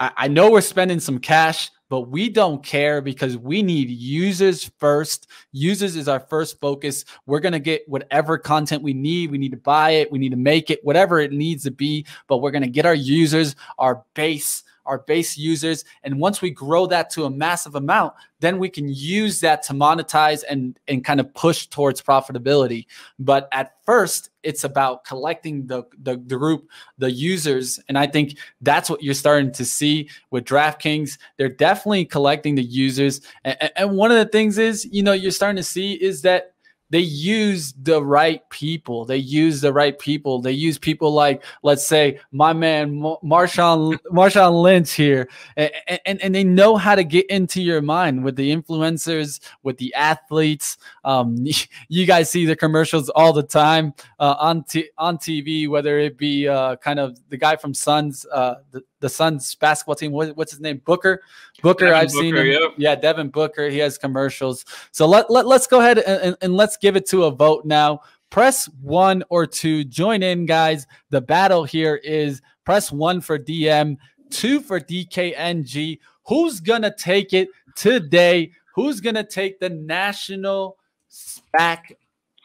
I, 0.00 0.10
I 0.16 0.28
know 0.28 0.50
we're 0.50 0.60
spending 0.60 0.98
some 0.98 1.20
cash, 1.20 1.70
but 1.88 2.08
we 2.08 2.30
don't 2.30 2.64
care 2.64 3.00
because 3.00 3.36
we 3.36 3.62
need 3.62 3.90
users 3.90 4.68
first. 4.78 5.28
Users 5.52 5.94
is 5.94 6.08
our 6.08 6.18
first 6.18 6.58
focus. 6.58 7.04
We're 7.26 7.38
going 7.38 7.52
to 7.52 7.60
get 7.60 7.88
whatever 7.88 8.38
content 8.38 8.82
we 8.82 8.92
need. 8.92 9.30
We 9.30 9.38
need 9.38 9.52
to 9.52 9.56
buy 9.56 9.90
it. 9.90 10.10
We 10.10 10.18
need 10.18 10.32
to 10.32 10.36
make 10.36 10.70
it, 10.70 10.80
whatever 10.82 11.20
it 11.20 11.30
needs 11.30 11.62
to 11.62 11.70
be. 11.70 12.04
But 12.26 12.38
we're 12.38 12.50
going 12.50 12.64
to 12.64 12.68
get 12.68 12.86
our 12.86 12.94
users, 12.94 13.54
our 13.78 14.02
base, 14.14 14.64
our 14.88 14.98
base 14.98 15.36
users. 15.36 15.84
And 16.02 16.18
once 16.18 16.42
we 16.42 16.50
grow 16.50 16.86
that 16.86 17.10
to 17.10 17.24
a 17.24 17.30
massive 17.30 17.76
amount, 17.76 18.14
then 18.40 18.58
we 18.58 18.68
can 18.68 18.88
use 18.88 19.40
that 19.40 19.62
to 19.64 19.74
monetize 19.74 20.42
and, 20.48 20.78
and 20.88 21.04
kind 21.04 21.20
of 21.20 21.32
push 21.34 21.66
towards 21.66 22.00
profitability. 22.00 22.86
But 23.18 23.48
at 23.52 23.76
first, 23.84 24.30
it's 24.42 24.64
about 24.64 25.04
collecting 25.04 25.66
the, 25.66 25.84
the, 26.02 26.16
the 26.26 26.38
group, 26.38 26.68
the 26.96 27.10
users. 27.10 27.78
And 27.88 27.98
I 27.98 28.06
think 28.06 28.38
that's 28.62 28.88
what 28.88 29.02
you're 29.02 29.14
starting 29.14 29.52
to 29.52 29.64
see 29.64 30.08
with 30.30 30.44
DraftKings. 30.44 31.18
They're 31.36 31.48
definitely 31.48 32.06
collecting 32.06 32.54
the 32.54 32.62
users. 32.62 33.20
And, 33.44 33.70
and 33.76 33.96
one 33.96 34.10
of 34.10 34.16
the 34.16 34.26
things 34.26 34.58
is, 34.58 34.88
you 34.90 35.02
know, 35.02 35.12
you're 35.12 35.30
starting 35.30 35.56
to 35.56 35.62
see 35.62 35.92
is 35.94 36.22
that 36.22 36.54
they 36.90 37.00
use 37.00 37.74
the 37.82 38.02
right 38.02 38.48
people. 38.50 39.04
They 39.04 39.16
use 39.18 39.60
the 39.60 39.72
right 39.72 39.98
people. 39.98 40.40
They 40.40 40.52
use 40.52 40.78
people 40.78 41.12
like, 41.12 41.44
let's 41.62 41.86
say, 41.86 42.20
my 42.32 42.52
man 42.52 42.98
Marshawn 42.98 43.98
Marshawn 44.10 44.62
Lynch 44.62 44.92
here, 44.92 45.28
and, 45.56 45.70
and, 46.06 46.22
and 46.22 46.34
they 46.34 46.44
know 46.44 46.76
how 46.76 46.94
to 46.94 47.04
get 47.04 47.26
into 47.26 47.62
your 47.62 47.82
mind 47.82 48.24
with 48.24 48.36
the 48.36 48.54
influencers, 48.54 49.40
with 49.62 49.76
the 49.78 49.92
athletes. 49.94 50.78
Um, 51.04 51.46
you 51.88 52.06
guys 52.06 52.30
see 52.30 52.46
the 52.46 52.56
commercials 52.56 53.08
all 53.10 53.32
the 53.32 53.42
time 53.42 53.94
uh, 54.18 54.36
on 54.38 54.64
t- 54.64 54.90
on 54.96 55.18
TV, 55.18 55.68
whether 55.68 55.98
it 55.98 56.16
be 56.16 56.48
uh, 56.48 56.76
kind 56.76 56.98
of 56.98 57.18
the 57.28 57.36
guy 57.36 57.56
from 57.56 57.74
Suns, 57.74 58.26
uh, 58.32 58.56
the 59.00 59.08
Suns 59.08 59.54
basketball 59.54 59.94
team. 59.94 60.12
What, 60.12 60.36
what's 60.36 60.52
his 60.52 60.60
name? 60.60 60.80
Booker. 60.84 61.22
Booker. 61.62 61.86
Devin 61.86 62.00
I've 62.00 62.08
Booker, 62.08 62.20
seen 62.20 62.36
him. 62.36 62.46
Yep. 62.46 62.70
Yeah, 62.76 62.94
Devin 62.94 63.28
Booker. 63.28 63.68
He 63.68 63.78
has 63.78 63.98
commercials. 63.98 64.64
So 64.92 65.06
let, 65.06 65.30
let 65.30 65.46
let's 65.46 65.66
go 65.66 65.80
ahead 65.80 65.98
and, 65.98 66.22
and, 66.22 66.36
and 66.40 66.56
let's 66.56 66.76
give 66.76 66.96
it 66.96 67.06
to 67.06 67.24
a 67.24 67.30
vote 67.30 67.64
now. 67.64 68.00
Press 68.30 68.66
one 68.82 69.24
or 69.30 69.46
two. 69.46 69.84
Join 69.84 70.22
in, 70.22 70.46
guys. 70.46 70.86
The 71.10 71.20
battle 71.20 71.64
here 71.64 71.96
is 71.96 72.42
press 72.64 72.92
one 72.92 73.20
for 73.20 73.38
DM, 73.38 73.96
two 74.30 74.60
for 74.60 74.80
DKNG. 74.80 75.98
Who's 76.26 76.60
gonna 76.60 76.94
take 76.94 77.32
it 77.32 77.48
today? 77.74 78.52
Who's 78.74 79.00
gonna 79.00 79.24
take 79.24 79.60
the 79.60 79.70
national 79.70 80.76
SPAC 81.10 81.92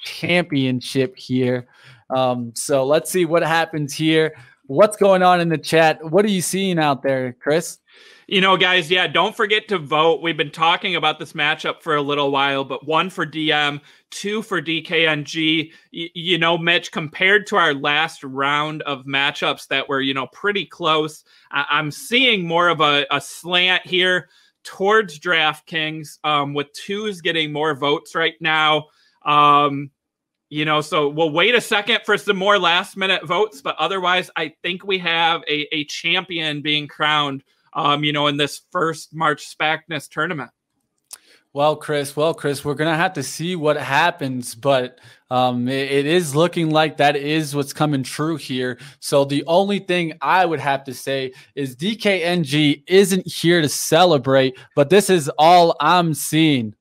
championship 0.04 1.18
here? 1.18 1.68
Um, 2.10 2.54
so 2.56 2.86
let's 2.86 3.12
see 3.12 3.26
what 3.26 3.44
happens 3.44 3.94
here. 3.94 4.34
What's 4.74 4.98
going 4.98 5.22
on 5.22 5.40
in 5.40 5.50
the 5.50 5.58
chat? 5.60 6.04
What 6.04 6.26
are 6.26 6.30
you 6.30 6.42
seeing 6.42 6.80
out 6.80 7.04
there, 7.04 7.34
Chris? 7.34 7.78
You 8.26 8.42
know, 8.42 8.58
guys, 8.58 8.90
yeah, 8.90 9.06
don't 9.06 9.38
forget 9.38 9.68
to 9.68 9.78
vote. 9.78 10.24
We've 10.24 10.36
been 10.36 10.50
talking 10.50 10.96
about 10.96 11.20
this 11.20 11.34
matchup 11.34 11.84
for 11.84 11.96
a 11.96 12.02
little 12.02 12.32
while, 12.32 12.64
but 12.64 12.88
one 12.88 13.12
for 13.12 13.24
DM, 13.24 13.80
two 14.10 14.42
for 14.42 14.64
DKNG. 14.64 15.72
Y- 15.94 16.10
you 16.16 16.40
know, 16.40 16.58
Mitch, 16.58 16.92
compared 16.92 17.46
to 17.48 17.56
our 17.56 17.76
last 17.76 18.24
round 18.24 18.82
of 18.82 19.06
matchups 19.06 19.68
that 19.68 19.88
were, 19.88 20.02
you 20.02 20.16
know, 20.16 20.26
pretty 20.34 20.66
close, 20.66 21.24
I- 21.52 21.78
am 21.80 21.92
seeing 21.92 22.48
more 22.48 22.70
of 22.70 22.82
a, 22.82 23.06
a 23.12 23.22
slant 23.22 23.86
here 23.86 24.28
towards 24.64 25.20
DraftKings, 25.20 26.18
um, 26.24 26.56
with 26.56 26.74
twos 26.74 27.22
getting 27.22 27.54
more 27.54 27.76
votes 27.76 28.16
right 28.16 28.42
now. 28.42 28.88
Um, 29.24 29.92
you 30.54 30.66
know, 30.66 30.82
so 30.82 31.10
we'll 31.10 31.32
wait 31.32 31.56
a 31.56 31.62
second 31.62 32.02
for 32.06 32.16
some 32.16 32.38
more 32.38 32.60
last 32.60 32.96
minute 32.96 33.26
votes, 33.26 33.60
but 33.60 33.76
otherwise, 33.80 34.30
I 34.36 34.54
think 34.62 34.86
we 34.86 35.00
have 35.00 35.42
a, 35.48 35.68
a 35.76 35.86
champion 35.86 36.62
being 36.62 36.88
crowned, 36.88 37.44
um, 37.74 38.04
you 38.04 38.14
know, 38.14 38.28
in 38.28 38.38
this 38.38 38.62
first 38.72 39.16
March 39.16 39.52
SPACness 39.58 40.08
tournament. 40.08 40.52
Well, 41.54 41.76
Chris, 41.76 42.16
well, 42.16 42.36
Chris, 42.36 42.64
we're 42.64 42.76
gonna 42.76 42.96
have 42.96 43.14
to 43.14 43.24
see 43.24 43.56
what 43.56 43.78
happens, 43.78 44.54
but 44.54 45.00
um, 45.32 45.68
it, 45.68 45.92
it 45.92 46.06
is 46.06 46.36
looking 46.36 46.70
like 46.70 46.98
that 46.98 47.16
is 47.16 47.56
what's 47.56 47.74
coming 47.74 48.04
true 48.04 48.36
here. 48.36 48.78
So 49.00 49.26
the 49.26 49.44
only 49.48 49.80
thing 49.80 50.14
I 50.22 50.46
would 50.46 50.60
have 50.60 50.84
to 50.84 50.94
say 50.94 51.34
is 51.56 51.76
DKNG 51.76 52.84
isn't 52.86 53.28
here 53.28 53.60
to 53.64 53.70
celebrate, 53.70 54.56
but 54.76 54.92
this 54.92 55.10
is 55.10 55.32
all 55.40 55.76
I'm 55.80 56.14
seeing. 56.14 56.76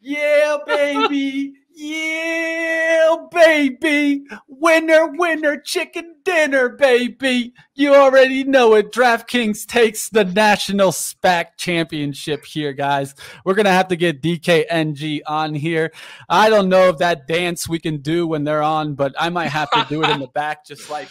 Yeah, 0.00 0.56
baby. 0.66 1.56
Yeah, 1.76 3.16
baby. 3.32 4.24
Winner, 4.46 5.08
winner, 5.08 5.58
chicken 5.58 6.16
dinner, 6.24 6.68
baby. 6.68 7.52
You 7.74 7.94
already 7.94 8.44
know 8.44 8.74
it. 8.74 8.92
DraftKings 8.92 9.66
takes 9.66 10.08
the 10.08 10.24
national 10.24 10.92
SPAC 10.92 11.56
championship 11.56 12.44
here, 12.44 12.72
guys. 12.72 13.16
We're 13.44 13.54
going 13.54 13.64
to 13.64 13.72
have 13.72 13.88
to 13.88 13.96
get 13.96 14.22
DKNG 14.22 15.22
on 15.26 15.54
here. 15.54 15.92
I 16.28 16.48
don't 16.48 16.68
know 16.68 16.88
if 16.90 16.98
that 16.98 17.26
dance 17.26 17.68
we 17.68 17.80
can 17.80 17.96
do 17.98 18.28
when 18.28 18.44
they're 18.44 18.62
on, 18.62 18.94
but 18.94 19.12
I 19.18 19.30
might 19.30 19.48
have 19.48 19.70
to 19.72 19.84
do 19.88 20.04
it 20.04 20.10
in 20.10 20.20
the 20.20 20.28
back, 20.28 20.64
just 20.64 20.88
like. 20.90 21.08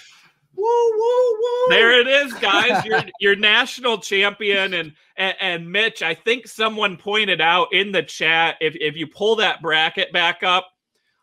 Woo, 0.56 0.64
woo, 0.66 1.34
woo. 1.42 1.70
There 1.70 2.00
it 2.00 2.08
is, 2.08 2.34
guys. 2.36 2.86
Your 2.86 3.02
your 3.20 3.36
national 3.36 3.98
champion 4.00 4.74
and, 4.76 4.94
and 5.18 5.36
and 5.40 5.72
Mitch. 5.72 6.02
I 6.02 6.14
think 6.14 6.48
someone 6.48 6.98
pointed 6.98 7.42
out 7.42 7.74
in 7.74 7.92
the 7.92 8.04
chat 8.04 8.58
if 8.62 8.76
if 8.80 8.96
you 8.96 9.08
pull 9.08 9.36
that 9.38 9.62
bracket 9.62 10.14
back 10.14 10.44
up, 10.44 10.68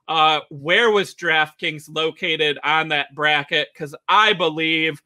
uh, 0.09 0.41
where 0.51 0.91
was 0.91 1.14
DraftKings 1.14 1.85
located 1.89 2.59
on 2.64 2.89
that 2.89 3.14
bracket? 3.14 3.68
Because 3.72 3.95
I 4.09 4.33
believe 4.33 5.01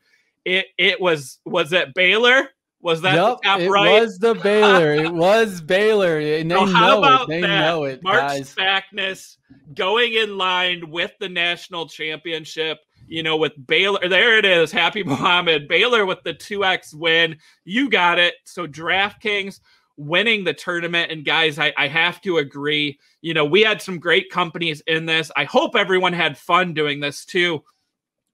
it 0.45 0.67
it 0.79 1.01
was 1.01 1.39
was 1.45 1.73
it 1.73 1.93
Baylor. 1.95 2.49
Was 2.81 3.01
that 3.01 3.15
yep, 3.15 3.39
the 3.41 3.49
top 3.49 3.61
it 3.61 3.71
right? 3.71 4.03
was 4.03 4.19
the 4.19 4.35
Baylor. 4.35 4.93
it 4.93 5.13
was 5.15 5.63
Baylor. 5.63 6.19
And 6.19 6.51
they 6.51 6.55
so 6.55 6.65
know 6.67 7.23
it. 7.23 7.29
They 7.29 7.41
that? 7.41 7.61
know 7.61 7.85
it, 7.85 8.03
March 8.03 8.21
guys. 8.21 8.55
SPACness 8.55 9.39
going 9.75 10.13
in 10.13 10.37
line 10.37 10.91
with 10.91 11.13
the 11.19 11.29
national 11.31 11.89
championship 11.89 12.81
you 13.07 13.23
know, 13.23 13.37
with 13.37 13.53
Baylor. 13.67 14.09
There 14.09 14.39
it 14.39 14.45
is. 14.45 14.73
Happy 14.73 15.03
Muhammad. 15.05 15.69
Baylor 15.69 16.07
with 16.07 16.23
the 16.25 16.35
2x 16.35 16.95
win. 16.95 17.37
You 17.65 17.91
got 17.91 18.19
it. 18.19 18.35
So 18.45 18.67
DraftKings 18.67 19.61
winning 19.97 20.45
the 20.45 20.55
tournament. 20.55 21.13
And 21.13 21.25
guys, 21.25 21.59
I, 21.59 21.73
I 21.77 21.89
have 21.89 22.21
to 22.23 22.39
agree. 22.39 22.99
You 23.23 23.35
know, 23.35 23.45
we 23.45 23.63
had 23.63 23.81
some 23.81 23.99
great 23.99 24.31
companies 24.31 24.83
in 24.87 25.07
this. 25.07 25.31
I 25.37 25.45
hope 25.45 25.77
everyone 25.77 26.13
had 26.13 26.37
fun 26.37 26.75
doing 26.75 27.01
this 27.01 27.25
too 27.25 27.63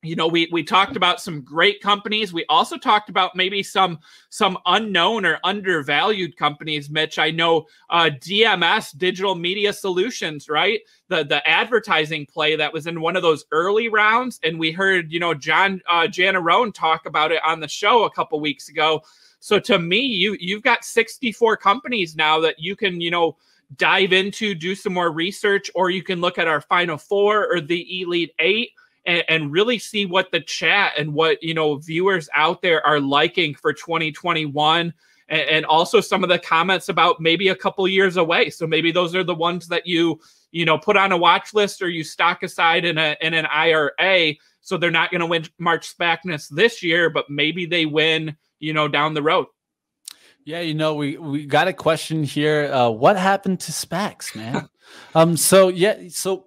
you 0.03 0.16
know 0.16 0.26
we 0.26 0.48
we 0.51 0.62
talked 0.62 0.96
about 0.96 1.20
some 1.20 1.42
great 1.42 1.80
companies. 1.80 2.32
We 2.32 2.44
also 2.48 2.78
talked 2.78 3.11
about 3.11 3.36
maybe 3.36 3.62
some 3.62 3.98
some 4.30 4.57
unknown 4.66 5.26
or 5.26 5.38
undervalued 5.44 6.36
companies 6.36 6.88
mitch. 6.88 7.18
I 7.18 7.30
know 7.30 7.66
uh, 7.90 8.11
dms 8.18 8.96
digital 8.96 9.34
media 9.34 9.72
solutions 9.72 10.48
right? 10.48 10.80
The 11.09 11.24
the 11.24 11.46
advertising 11.46 12.26
play 12.26 12.57
that 12.57 12.72
was 12.72 12.86
in 12.86 13.01
one 13.01 13.16
of 13.16 13.22
those 13.22 13.44
early 13.53 13.88
rounds. 13.88 14.40
And 14.42 14.59
we 14.59 14.72
heard 14.72 15.12
you 15.12 15.20
know 15.20 15.34
john 15.34 15.82
uh, 15.88 16.07
Jannarone 16.07 16.72
talk 16.72 17.07
about 17.07 17.32
it 17.32 17.42
on 17.44 17.61
the 17.61 17.68
show 17.68 18.05
a 18.05 18.11
couple 18.11 18.40
weeks 18.40 18.68
ago. 18.68 19.03
So 19.38 19.59
to 19.61 19.78
me 19.78 20.01
you 20.01 20.36
you've 20.40 20.62
got 20.62 20.84
64 20.84 21.59
companies 21.59 22.16
now 22.16 22.40
that 22.40 22.59
you 22.59 22.74
can 22.74 23.01
you 23.01 23.11
know 23.11 23.36
dive 23.76 24.12
into 24.12 24.55
do 24.55 24.74
some 24.74 24.94
more 24.94 25.12
research 25.12 25.70
or 25.74 25.90
you 25.90 26.03
can 26.03 26.20
look 26.20 26.38
at 26.38 26.48
our 26.48 26.61
final 26.61 26.96
four 26.96 27.53
or 27.53 27.61
the 27.61 28.03
elite 28.03 28.34
eight 28.38 28.70
and, 29.11 29.24
and 29.28 29.52
really 29.52 29.78
see 29.78 30.06
what 30.06 30.30
the 30.30 30.40
chat 30.40 30.92
and 30.96 31.12
what 31.12 31.42
you 31.42 31.52
know 31.52 31.76
viewers 31.76 32.28
out 32.34 32.62
there 32.62 32.86
are 32.86 33.00
liking 33.00 33.54
for 33.54 33.72
2021 33.72 34.94
and, 35.28 35.64
also 35.66 36.00
some 36.00 36.24
of 36.24 36.28
the 36.28 36.40
comments 36.40 36.88
about 36.88 37.20
maybe 37.20 37.48
a 37.48 37.56
couple 37.56 37.86
years 37.86 38.16
away 38.16 38.50
so 38.50 38.66
maybe 38.66 38.92
those 38.92 39.14
are 39.14 39.24
the 39.24 39.34
ones 39.34 39.68
that 39.68 39.86
you 39.86 40.20
you 40.52 40.64
know 40.64 40.78
put 40.78 40.96
on 40.96 41.12
a 41.12 41.16
watch 41.16 41.52
list 41.54 41.82
or 41.82 41.88
you 41.88 42.04
stock 42.04 42.42
aside 42.42 42.84
in 42.84 42.98
a 42.98 43.16
in 43.20 43.34
an 43.34 43.46
IRA 43.46 44.34
so 44.61 44.76
they're 44.76 44.90
not 44.90 45.11
going 45.11 45.20
to 45.20 45.26
win 45.26 45.44
March 45.58 45.96
SPACness 45.96 46.48
this 46.48 46.82
year 46.82 47.11
but 47.11 47.28
maybe 47.28 47.66
they 47.66 47.86
win 47.86 48.36
you 48.61 48.72
know 48.72 48.88
down 48.88 49.14
the 49.14 49.22
road 49.22 49.46
yeah, 50.46 50.61
you 50.61 50.72
know, 50.72 50.94
we 50.94 51.18
we 51.18 51.44
got 51.44 51.68
a 51.68 51.72
question 51.74 52.24
here. 52.24 52.72
Uh, 52.72 52.88
what 52.88 53.18
happened 53.18 53.61
to 53.61 53.72
SPACs, 53.72 54.34
man? 54.34 54.70
um, 55.14 55.36
so 55.36 55.68
yeah, 55.68 56.08
so 56.08 56.46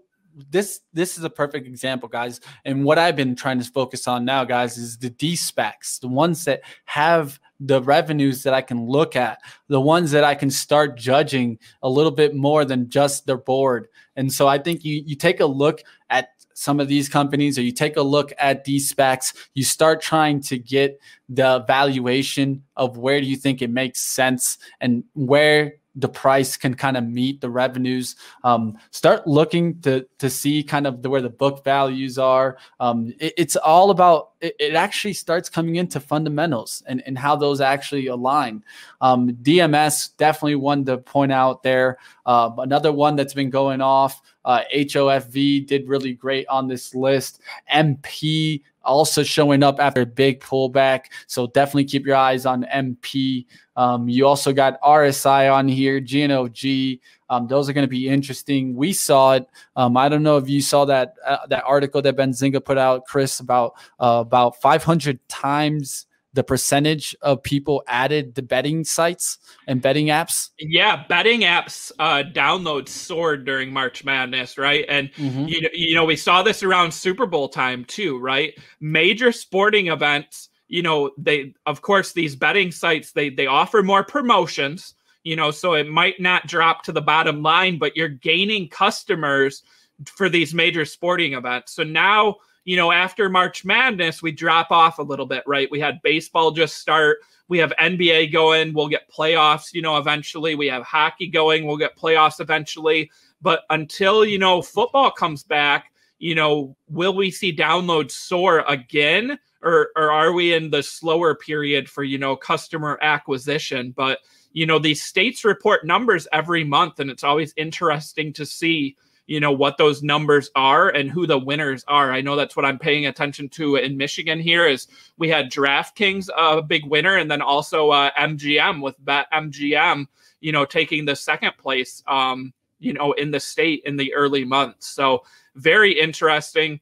this 0.50 0.82
this 0.94 1.18
is 1.18 1.24
a 1.24 1.30
perfect 1.30 1.68
example, 1.68 2.10
guys. 2.10 2.40
And 2.66 2.84
what 2.84 2.98
I've 2.98 3.16
been 3.16 3.36
trying 3.36 3.60
to 3.60 3.66
focus 3.66 4.08
on 4.08 4.26
now, 4.26 4.44
guys, 4.44 4.78
is 4.78 4.98
the 4.98 5.10
de-SPACs, 5.10 6.00
the 6.00 6.08
ones 6.08 6.46
that 6.46 6.62
have 6.86 7.40
the 7.60 7.82
revenues 7.82 8.44
that 8.44 8.54
I 8.54 8.62
can 8.62 8.88
look 8.88 9.16
at, 9.16 9.40
the 9.68 9.82
ones 9.82 10.12
that 10.12 10.24
I 10.24 10.36
can 10.36 10.50
start 10.50 10.98
judging 10.98 11.60
a 11.82 11.90
little 11.90 12.12
bit 12.12 12.36
more 12.36 12.66
than 12.66 12.90
just 12.90 13.26
their 13.26 13.38
board. 13.38 13.88
And 14.16 14.32
so 14.32 14.48
I 14.48 14.58
think 14.58 14.84
you 14.84 15.04
you 15.06 15.16
take 15.16 15.40
a 15.40 15.46
look 15.46 15.82
at 16.10 16.30
some 16.54 16.80
of 16.80 16.88
these 16.88 17.10
companies 17.10 17.58
or 17.58 17.62
you 17.62 17.72
take 17.72 17.98
a 17.98 18.02
look 18.02 18.32
at 18.38 18.64
these 18.64 18.92
SPACs, 18.92 19.34
you 19.54 19.64
start 19.64 20.02
trying 20.02 20.40
to 20.42 20.58
get 20.58 21.00
the 21.30 21.64
valuation 21.68 22.64
of 22.76 22.98
where 22.98 23.20
do 23.20 23.28
you 23.28 23.36
think 23.36 23.62
it 23.62 23.72
makes 23.72 24.02
sense 24.02 24.58
and 24.80 25.04
where 25.14 25.74
the 25.96 26.10
price 26.10 26.58
can 26.58 26.74
kind 26.74 26.98
of 26.98 27.04
meet 27.04 27.42
the 27.42 27.50
revenues. 27.50 28.16
Um, 28.44 28.78
start 28.92 29.28
looking 29.28 29.80
to 29.82 30.08
to 30.20 30.30
see 30.30 30.64
kind 30.64 30.88
of 30.88 31.02
the, 31.02 31.10
where 31.10 31.22
the 31.22 31.30
book 31.30 31.64
values 31.64 32.18
are. 32.18 32.58
Um, 32.80 33.14
it, 33.20 33.34
it's 33.38 33.56
all 33.56 33.92
about 33.92 34.32
it, 34.42 34.56
it, 34.60 34.74
actually 34.74 35.14
starts 35.14 35.50
coming 35.50 35.76
into 35.76 36.00
fundamentals 36.00 36.84
and, 36.88 37.04
and 37.06 37.18
how 37.18 37.36
those 37.36 37.62
actually 37.62 38.08
align. 38.08 38.64
Um, 39.02 39.34
DMS 39.34 40.16
definitely 40.18 40.56
one 40.56 40.86
to 40.86 40.98
point 40.98 41.32
out 41.32 41.64
there. 41.64 41.98
Uh, 42.26 42.52
another 42.58 42.92
one 42.92 43.16
that's 43.16 43.34
been 43.34 43.50
going 43.50 43.82
off. 43.82 44.22
Uh, 44.46 44.62
HOFV 44.76 45.66
did 45.68 45.88
really 45.88 46.14
great 46.14 46.48
on 46.48 46.68
this 46.68 46.94
list. 46.94 47.42
MP 47.74 48.62
also 48.84 49.24
showing 49.24 49.64
up 49.64 49.80
after 49.80 50.02
a 50.02 50.06
big 50.06 50.40
pullback. 50.42 51.06
So 51.28 51.48
definitely 51.48 51.86
keep 51.86 52.06
your 52.06 52.16
eyes 52.16 52.46
on 52.46 52.64
MP. 52.64 53.46
Um, 53.76 54.08
you 54.08 54.28
also 54.28 54.54
got 54.54 54.82
RSI 54.82 55.54
on 55.54 55.68
here, 55.68 56.00
GNOG. 56.00 57.00
Um, 57.30 57.48
those 57.48 57.68
are 57.68 57.74
going 57.74 57.86
to 57.86 57.90
be 57.90 58.08
interesting. 58.08 58.76
We 58.76 58.94
saw 58.94 59.34
it. 59.34 59.48
Um, 59.76 59.98
I 59.98 60.10
don't 60.10 60.24
know 60.24 60.38
if 60.38 60.48
you 60.48 60.62
saw 60.62 60.86
that 60.86 61.16
uh, 61.26 61.48
that 61.48 61.64
article 61.66 62.02
that 62.02 62.16
Benzinga 62.16 62.64
put 62.64 62.78
out, 62.78 63.06
Chris, 63.06 63.40
about 63.40 63.74
uh, 64.00 64.24
about 64.26 64.62
500 64.62 65.20
times 65.28 66.06
the 66.34 66.44
percentage 66.44 67.16
of 67.22 67.42
people 67.44 67.84
added 67.88 68.36
the 68.36 68.42
betting 68.42 68.84
sites 68.84 69.38
and 69.68 69.82
betting 69.82 70.08
apps? 70.08 70.50
Yeah, 70.60 71.04
betting 71.08 71.42
apps 71.42 71.92
uh, 72.00 72.24
downloads 72.24 72.90
soared 72.90 73.46
during 73.46 73.72
March 73.72 74.04
Madness, 74.04 74.58
right? 74.58 74.86
And 74.90 75.12
mm-hmm. 75.14 75.46
you, 75.48 75.70
you 75.74 75.96
know 75.96 76.06
we 76.06 76.16
saw 76.16 76.44
this 76.44 76.64
around 76.64 76.92
Super 76.92 77.26
Bowl 77.26 77.50
time 77.50 77.86
too, 77.86 78.20
right? 78.20 78.54
Major 78.80 79.32
sporting 79.32 79.88
events, 79.88 80.50
you 80.68 80.82
know, 80.82 81.12
they 81.18 81.54
of 81.66 81.82
course 81.82 82.14
these 82.14 82.36
betting 82.36 82.72
sites 82.72 83.12
they 83.12 83.30
they 83.30 83.48
offer 83.48 83.84
more 83.84 84.04
promotions, 84.04 84.96
you 85.24 85.36
know, 85.36 85.52
so 85.52 85.74
it 85.74 85.88
might 85.88 86.20
not 86.20 86.48
drop 86.48 86.84
to 86.84 86.92
the 86.92 87.02
bottom 87.02 87.44
line, 87.44 87.78
but 87.78 87.96
you're 87.96 88.10
gaining 88.10 88.68
customers 88.68 89.64
for 90.06 90.30
these 90.30 90.54
major 90.54 90.86
sporting 90.86 91.34
events. 91.34 91.74
So 91.74 91.84
now 91.84 92.38
you 92.66 92.78
know, 92.78 92.92
after 92.92 93.30
March 93.30 93.66
Madness, 93.66 94.22
we 94.22 94.32
drop 94.32 94.72
off 94.72 95.00
a 95.00 95.04
little 95.04 95.26
bit, 95.26 95.44
right? 95.46 95.70
We 95.70 95.80
had 95.80 96.02
baseball 96.02 96.52
just 96.52 96.78
start. 96.78 97.18
We 97.50 97.58
have 97.58 97.74
NBA 97.80 98.32
going. 98.32 98.74
We'll 98.74 98.88
get 98.88 99.12
playoffs, 99.12 99.74
you 99.74 99.82
know, 99.82 99.98
eventually. 99.98 100.56
We 100.56 100.68
have 100.68 100.84
hockey 100.84 101.28
going. 101.28 101.66
We'll 101.66 101.78
get 101.78 101.98
playoffs 101.98 102.40
eventually. 102.40 103.12
But 103.42 103.64
until, 103.70 104.24
you 104.24 104.40
know, 104.40 104.62
football 104.62 105.12
comes 105.12 105.44
back, 105.44 105.92
you 106.20 106.36
know, 106.36 106.76
will 106.88 107.14
we 107.14 107.30
see 107.30 107.54
downloads 107.56 108.12
soar 108.12 108.64
again? 108.68 109.38
Or, 109.62 109.90
or 109.96 110.12
are 110.12 110.32
we 110.32 110.54
in 110.54 110.70
the 110.70 110.84
slower 110.84 111.36
period 111.36 111.90
for, 111.90 112.04
you 112.04 112.18
know, 112.18 112.36
customer 112.36 112.98
acquisition? 113.02 113.94
But, 113.96 114.20
you 114.54 114.66
know, 114.66 114.80
these 114.80 115.04
states 115.04 115.44
report 115.44 115.86
numbers 115.86 116.28
every 116.32 116.64
month, 116.64 117.00
and 117.00 117.10
it's 117.10 117.24
always 117.24 117.54
interesting 117.58 118.32
to 118.34 118.46
see 118.46 118.96
you 119.28 119.40
know 119.40 119.52
what 119.52 119.78
those 119.78 120.04
numbers 120.04 120.50
are 120.56 120.90
and 120.90 121.10
who 121.10 121.26
the 121.26 121.38
winners 121.38 121.84
are. 121.88 122.12
I 122.12 122.22
know 122.22 122.36
that's 122.36 122.56
what 122.56 122.66
I'm 122.66 122.80
paying 122.80 123.06
attention 123.06 123.50
to 123.50 123.78
in 123.78 123.98
Michigan. 123.98 124.40
Here 124.40 124.68
is 124.68 124.88
we 125.18 125.30
had 125.30 125.52
DraftKings 125.52 126.30
a 126.30 126.38
uh, 126.38 126.62
big 126.62 126.86
winner, 126.86 127.18
and 127.18 127.32
then 127.32 127.42
also 127.42 127.92
uh, 127.92 128.12
MGM 128.18 128.82
with 128.82 129.04
Bet 129.06 129.28
MGM, 129.34 130.08
you 130.42 130.52
know, 130.52 130.66
taking 130.66 131.06
the 131.06 131.16
second 131.16 131.54
place, 131.58 132.04
um, 132.08 132.54
you 132.80 132.94
know, 132.94 133.14
in 133.14 133.32
the 133.32 133.40
state 133.40 133.84
in 133.86 133.96
the 133.96 134.14
early 134.14 134.44
months. 134.44 134.88
So 134.88 135.24
very 135.56 135.98
interesting. 135.98 136.80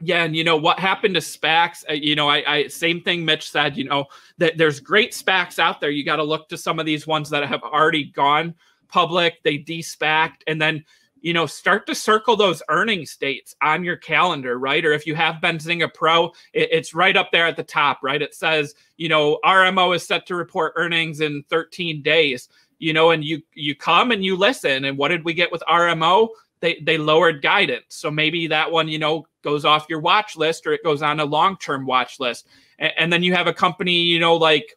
Yeah, 0.00 0.24
and 0.24 0.36
you 0.36 0.44
know 0.44 0.56
what 0.58 0.78
happened 0.78 1.14
to 1.14 1.20
SPACs? 1.20 1.84
Uh, 1.88 1.94
you 1.94 2.14
know, 2.14 2.28
I, 2.28 2.44
I 2.46 2.66
same 2.68 3.00
thing 3.00 3.24
Mitch 3.24 3.50
said. 3.50 3.76
You 3.76 3.84
know 3.84 4.06
that 4.38 4.58
there's 4.58 4.80
great 4.80 5.12
SPACs 5.12 5.58
out 5.58 5.80
there. 5.80 5.90
You 5.90 6.04
got 6.04 6.16
to 6.16 6.24
look 6.24 6.48
to 6.50 6.58
some 6.58 6.78
of 6.78 6.86
these 6.86 7.06
ones 7.06 7.30
that 7.30 7.46
have 7.46 7.62
already 7.62 8.04
gone 8.04 8.54
public. 8.88 9.42
They 9.42 9.56
de-SPACed, 9.56 10.42
and 10.46 10.60
then 10.60 10.84
you 11.20 11.32
know, 11.32 11.46
start 11.46 11.86
to 11.86 11.94
circle 11.94 12.36
those 12.36 12.62
earnings 12.68 13.16
dates 13.16 13.54
on 13.62 13.84
your 13.84 13.96
calendar, 13.96 14.58
right? 14.58 14.84
Or 14.84 14.92
if 14.92 15.06
you 15.06 15.14
have 15.14 15.36
Benzinga 15.36 15.92
Pro, 15.92 16.26
it, 16.52 16.68
it's 16.70 16.94
right 16.94 17.16
up 17.16 17.32
there 17.32 17.46
at 17.46 17.56
the 17.56 17.62
top, 17.62 18.00
right? 18.02 18.22
It 18.22 18.34
says, 18.34 18.74
you 18.96 19.08
know, 19.08 19.38
RMO 19.44 19.94
is 19.94 20.06
set 20.06 20.26
to 20.26 20.36
report 20.36 20.74
earnings 20.76 21.20
in 21.20 21.42
13 21.48 22.02
days, 22.02 22.48
you 22.78 22.92
know, 22.92 23.10
and 23.10 23.24
you 23.24 23.42
you 23.54 23.74
come 23.74 24.12
and 24.12 24.24
you 24.24 24.36
listen. 24.36 24.84
And 24.84 24.98
what 24.98 25.08
did 25.08 25.24
we 25.24 25.34
get 25.34 25.50
with 25.50 25.62
RMO? 25.68 26.28
They 26.60 26.80
they 26.82 26.98
lowered 26.98 27.42
guidance. 27.42 27.86
So 27.88 28.10
maybe 28.10 28.46
that 28.48 28.70
one, 28.70 28.88
you 28.88 28.98
know, 28.98 29.26
goes 29.42 29.64
off 29.64 29.86
your 29.88 30.00
watch 30.00 30.36
list 30.36 30.66
or 30.66 30.72
it 30.72 30.84
goes 30.84 31.02
on 31.02 31.20
a 31.20 31.24
long-term 31.24 31.86
watch 31.86 32.20
list. 32.20 32.48
And, 32.78 32.92
and 32.98 33.12
then 33.12 33.22
you 33.22 33.34
have 33.34 33.46
a 33.46 33.52
company, 33.54 34.00
you 34.02 34.20
know, 34.20 34.36
like 34.36 34.76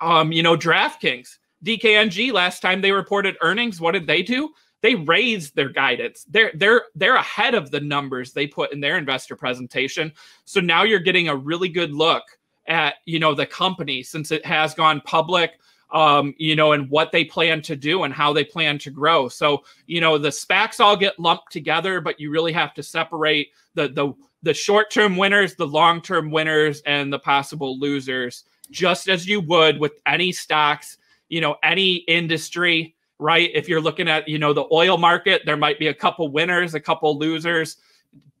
um, 0.00 0.32
you 0.32 0.42
know, 0.42 0.56
DraftKings. 0.56 1.38
DKNG 1.64 2.32
last 2.32 2.60
time 2.60 2.80
they 2.80 2.92
reported 2.92 3.36
earnings, 3.42 3.80
what 3.80 3.92
did 3.92 4.06
they 4.06 4.22
do? 4.22 4.50
They 4.82 4.94
raised 4.94 5.54
their 5.54 5.68
guidance. 5.68 6.24
They're 6.28 6.52
they're 6.54 6.84
they're 6.94 7.16
ahead 7.16 7.54
of 7.54 7.70
the 7.70 7.80
numbers 7.80 8.32
they 8.32 8.46
put 8.46 8.72
in 8.72 8.80
their 8.80 8.96
investor 8.96 9.36
presentation. 9.36 10.12
So 10.44 10.60
now 10.60 10.82
you're 10.82 10.98
getting 11.00 11.28
a 11.28 11.36
really 11.36 11.68
good 11.68 11.92
look 11.92 12.24
at 12.66 12.96
you 13.04 13.18
know 13.18 13.34
the 13.34 13.46
company 13.46 14.02
since 14.02 14.30
it 14.30 14.44
has 14.44 14.74
gone 14.74 15.00
public 15.04 15.52
um, 15.92 16.34
you 16.38 16.54
know, 16.56 16.72
and 16.72 16.88
what 16.88 17.12
they 17.12 17.24
plan 17.24 17.62
to 17.62 17.76
do 17.76 18.04
and 18.04 18.14
how 18.14 18.32
they 18.32 18.44
plan 18.44 18.78
to 18.78 18.90
grow. 18.90 19.28
So, 19.28 19.64
you 19.86 20.00
know, 20.00 20.18
the 20.18 20.28
SPACs 20.28 20.80
all 20.80 20.96
get 20.96 21.18
lumped 21.18 21.50
together, 21.50 22.00
but 22.00 22.20
you 22.20 22.30
really 22.30 22.52
have 22.52 22.74
to 22.74 22.82
separate 22.82 23.48
the 23.74 23.88
the 23.88 24.12
the 24.42 24.54
short-term 24.54 25.18
winners, 25.18 25.54
the 25.54 25.66
long-term 25.66 26.30
winners, 26.30 26.80
and 26.86 27.12
the 27.12 27.18
possible 27.18 27.78
losers, 27.78 28.44
just 28.70 29.06
as 29.08 29.28
you 29.28 29.38
would 29.42 29.78
with 29.78 29.92
any 30.06 30.32
stocks, 30.32 30.96
you 31.28 31.42
know, 31.42 31.56
any 31.62 31.96
industry 31.96 32.94
right? 33.20 33.50
If 33.54 33.68
you're 33.68 33.80
looking 33.80 34.08
at, 34.08 34.28
you 34.28 34.38
know, 34.38 34.52
the 34.52 34.66
oil 34.72 34.98
market, 34.98 35.42
there 35.46 35.56
might 35.56 35.78
be 35.78 35.88
a 35.88 35.94
couple 35.94 36.28
winners, 36.28 36.74
a 36.74 36.80
couple 36.80 37.18
losers. 37.18 37.76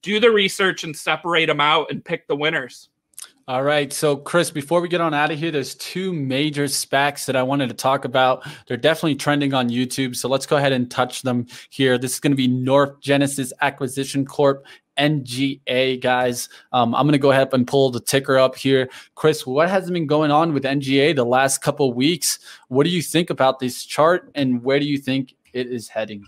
Do 0.02 0.20
the 0.20 0.30
research 0.30 0.84
and 0.84 0.96
separate 0.96 1.46
them 1.46 1.60
out 1.60 1.90
and 1.90 2.04
pick 2.04 2.26
the 2.26 2.36
winners. 2.36 2.89
All 3.50 3.64
right. 3.64 3.92
So, 3.92 4.16
Chris, 4.16 4.48
before 4.48 4.80
we 4.80 4.86
get 4.86 5.00
on 5.00 5.12
out 5.12 5.32
of 5.32 5.38
here, 5.40 5.50
there's 5.50 5.74
two 5.74 6.12
major 6.12 6.66
SPACs 6.66 7.26
that 7.26 7.34
I 7.34 7.42
wanted 7.42 7.68
to 7.70 7.74
talk 7.74 8.04
about. 8.04 8.46
They're 8.68 8.76
definitely 8.76 9.16
trending 9.16 9.54
on 9.54 9.68
YouTube. 9.68 10.14
So, 10.14 10.28
let's 10.28 10.46
go 10.46 10.56
ahead 10.56 10.70
and 10.70 10.88
touch 10.88 11.22
them 11.22 11.48
here. 11.68 11.98
This 11.98 12.14
is 12.14 12.20
going 12.20 12.30
to 12.30 12.36
be 12.36 12.46
North 12.46 13.00
Genesis 13.00 13.52
Acquisition 13.60 14.24
Corp 14.24 14.64
NGA, 15.00 16.00
guys. 16.00 16.48
Um, 16.72 16.94
I'm 16.94 17.06
going 17.06 17.14
to 17.14 17.18
go 17.18 17.32
ahead 17.32 17.48
and 17.52 17.66
pull 17.66 17.90
the 17.90 17.98
ticker 17.98 18.38
up 18.38 18.54
here. 18.54 18.88
Chris, 19.16 19.44
what 19.44 19.68
has 19.68 19.90
been 19.90 20.06
going 20.06 20.30
on 20.30 20.54
with 20.54 20.62
NGA 20.62 21.16
the 21.16 21.26
last 21.26 21.58
couple 21.58 21.92
weeks? 21.92 22.38
What 22.68 22.84
do 22.84 22.90
you 22.90 23.02
think 23.02 23.30
about 23.30 23.58
this 23.58 23.84
chart 23.84 24.30
and 24.36 24.62
where 24.62 24.78
do 24.78 24.86
you 24.86 24.96
think 24.96 25.34
it 25.52 25.66
is 25.66 25.88
heading? 25.88 26.24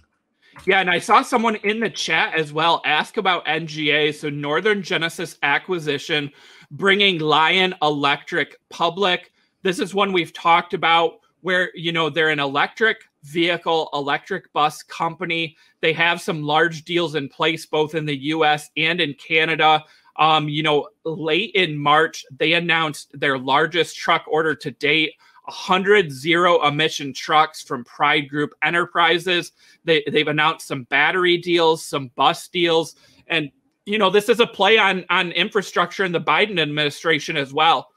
Yeah, 0.66 0.80
and 0.80 0.90
I 0.90 0.98
saw 0.98 1.22
someone 1.22 1.56
in 1.56 1.80
the 1.80 1.88
chat 1.88 2.34
as 2.34 2.52
well 2.52 2.82
ask 2.84 3.16
about 3.16 3.44
NGA. 3.46 4.14
So, 4.14 4.28
Northern 4.28 4.82
Genesis 4.82 5.38
Acquisition 5.42 6.30
bringing 6.72 7.18
Lion 7.18 7.74
Electric 7.82 8.56
public. 8.68 9.32
This 9.62 9.78
is 9.78 9.94
one 9.94 10.12
we've 10.12 10.32
talked 10.32 10.74
about 10.74 11.20
where, 11.42 11.70
you 11.74 11.92
know, 11.92 12.08
they're 12.08 12.30
an 12.30 12.40
electric 12.40 13.02
vehicle 13.24 13.88
electric 13.92 14.52
bus 14.52 14.82
company. 14.82 15.56
They 15.80 15.92
have 15.92 16.20
some 16.20 16.42
large 16.42 16.84
deals 16.84 17.14
in 17.14 17.28
place 17.28 17.66
both 17.66 17.94
in 17.94 18.06
the 18.06 18.16
US 18.16 18.70
and 18.76 19.00
in 19.00 19.14
Canada. 19.14 19.84
Um, 20.16 20.48
you 20.48 20.62
know, 20.62 20.88
late 21.04 21.52
in 21.54 21.78
March, 21.78 22.24
they 22.36 22.54
announced 22.54 23.10
their 23.18 23.38
largest 23.38 23.96
truck 23.96 24.24
order 24.26 24.54
to 24.54 24.70
date. 24.70 25.12
100 25.44 26.12
zero 26.12 26.64
emission 26.66 27.12
trucks 27.12 27.62
from 27.62 27.84
Pride 27.84 28.28
Group 28.28 28.54
Enterprises. 28.62 29.50
They, 29.84 30.04
they've 30.08 30.28
announced 30.28 30.68
some 30.68 30.84
battery 30.84 31.36
deals, 31.36 31.84
some 31.84 32.12
bus 32.14 32.46
deals, 32.46 32.94
and 33.26 33.50
you 33.86 33.98
know 33.98 34.10
this 34.10 34.28
is 34.28 34.40
a 34.40 34.46
play 34.46 34.78
on 34.78 35.04
on 35.10 35.32
infrastructure 35.32 36.04
in 36.04 36.12
the 36.12 36.20
Biden 36.20 36.60
administration 36.60 37.36
as 37.36 37.52
well 37.52 37.88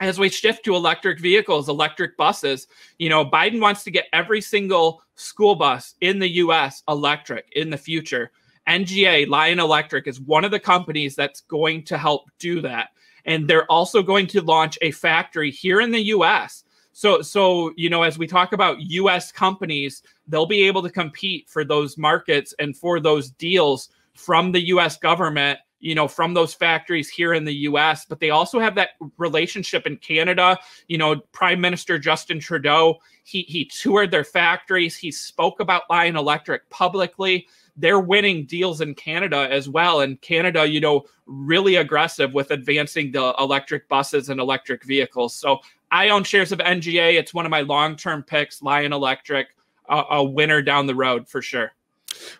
as 0.00 0.18
we 0.18 0.28
shift 0.28 0.64
to 0.64 0.74
electric 0.74 1.18
vehicles, 1.18 1.68
electric 1.68 2.16
buses, 2.16 2.66
you 2.98 3.08
know, 3.08 3.24
Biden 3.24 3.60
wants 3.60 3.82
to 3.84 3.90
get 3.90 4.06
every 4.12 4.40
single 4.40 5.02
school 5.14 5.54
bus 5.54 5.94
in 6.00 6.18
the 6.18 6.28
US 6.36 6.82
electric 6.88 7.50
in 7.56 7.70
the 7.70 7.78
future. 7.78 8.30
NGA, 8.68 9.28
Lion 9.28 9.60
Electric, 9.60 10.06
is 10.06 10.20
one 10.20 10.44
of 10.44 10.50
the 10.50 10.60
companies 10.60 11.14
that's 11.14 11.40
going 11.42 11.84
to 11.84 11.96
help 11.96 12.28
do 12.38 12.60
that. 12.60 12.90
And 13.24 13.48
they're 13.48 13.70
also 13.70 14.02
going 14.02 14.26
to 14.28 14.42
launch 14.42 14.76
a 14.82 14.90
factory 14.90 15.50
here 15.50 15.80
in 15.80 15.90
the 15.90 16.02
US. 16.08 16.64
So, 16.92 17.22
so 17.22 17.72
you 17.76 17.88
know, 17.88 18.02
as 18.02 18.18
we 18.18 18.26
talk 18.26 18.52
about 18.52 18.80
US 18.80 19.32
companies, 19.32 20.02
they'll 20.26 20.46
be 20.46 20.64
able 20.64 20.82
to 20.82 20.90
compete 20.90 21.48
for 21.48 21.64
those 21.64 21.96
markets 21.96 22.54
and 22.58 22.76
for 22.76 23.00
those 23.00 23.30
deals 23.30 23.90
from 24.16 24.52
the 24.52 24.66
US 24.68 24.96
government 24.96 25.58
you 25.78 25.94
know, 25.94 26.08
from 26.08 26.34
those 26.34 26.54
factories 26.54 27.08
here 27.08 27.34
in 27.34 27.44
the 27.44 27.54
US, 27.68 28.04
but 28.06 28.18
they 28.18 28.30
also 28.30 28.58
have 28.58 28.74
that 28.76 28.90
relationship 29.18 29.86
in 29.86 29.96
Canada. 29.98 30.58
You 30.88 30.98
know, 30.98 31.16
Prime 31.32 31.60
Minister 31.60 31.98
Justin 31.98 32.40
Trudeau, 32.40 32.96
he 33.24 33.42
he 33.42 33.66
toured 33.66 34.10
their 34.10 34.24
factories, 34.24 34.96
he 34.96 35.10
spoke 35.10 35.60
about 35.60 35.82
Lion 35.90 36.16
Electric 36.16 36.68
publicly. 36.70 37.46
They're 37.76 38.00
winning 38.00 38.46
deals 38.46 38.80
in 38.80 38.94
Canada 38.94 39.48
as 39.50 39.68
well. 39.68 40.00
And 40.00 40.20
Canada, 40.22 40.66
you 40.66 40.80
know, 40.80 41.04
really 41.26 41.76
aggressive 41.76 42.32
with 42.32 42.50
advancing 42.50 43.12
the 43.12 43.34
electric 43.38 43.86
buses 43.88 44.30
and 44.30 44.40
electric 44.40 44.82
vehicles. 44.82 45.36
So 45.36 45.58
I 45.90 46.08
own 46.08 46.24
shares 46.24 46.52
of 46.52 46.58
NGA. 46.60 47.18
It's 47.18 47.34
one 47.34 47.44
of 47.44 47.50
my 47.50 47.60
long-term 47.60 48.22
picks, 48.22 48.62
Lion 48.62 48.94
Electric, 48.94 49.48
a, 49.90 50.02
a 50.10 50.24
winner 50.24 50.62
down 50.62 50.86
the 50.86 50.94
road 50.94 51.28
for 51.28 51.42
sure. 51.42 51.72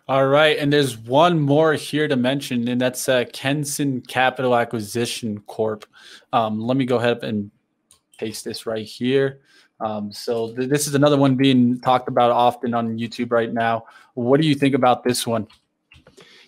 All 0.09 0.27
right, 0.27 0.59
and 0.59 0.72
there's 0.72 0.97
one 0.97 1.39
more 1.41 1.74
here 1.74 2.09
to 2.09 2.16
mention, 2.16 2.68
and 2.68 2.81
that's 2.81 3.09
uh, 3.09 3.24
Kensington 3.33 4.03
Capital 4.03 4.55
Acquisition 4.55 5.41
Corp. 5.41 5.85
Um, 6.33 6.61
let 6.61 6.77
me 6.77 6.85
go 6.85 6.97
ahead 6.97 7.24
and 7.24 7.51
paste 8.18 8.45
this 8.45 8.66
right 8.66 8.87
here. 8.87 9.41
Um, 9.81 10.11
so 10.12 10.55
th- 10.55 10.68
this 10.68 10.87
is 10.87 10.95
another 10.95 11.16
one 11.16 11.37
being 11.37 11.81
talked 11.81 12.09
about 12.09 12.31
often 12.31 12.74
on 12.74 12.99
YouTube 12.99 13.31
right 13.33 13.53
now. 13.53 13.85
What 14.14 14.41
do 14.41 14.47
you 14.47 14.55
think 14.55 14.74
about 14.74 15.05
this 15.05 15.27
one? 15.27 15.47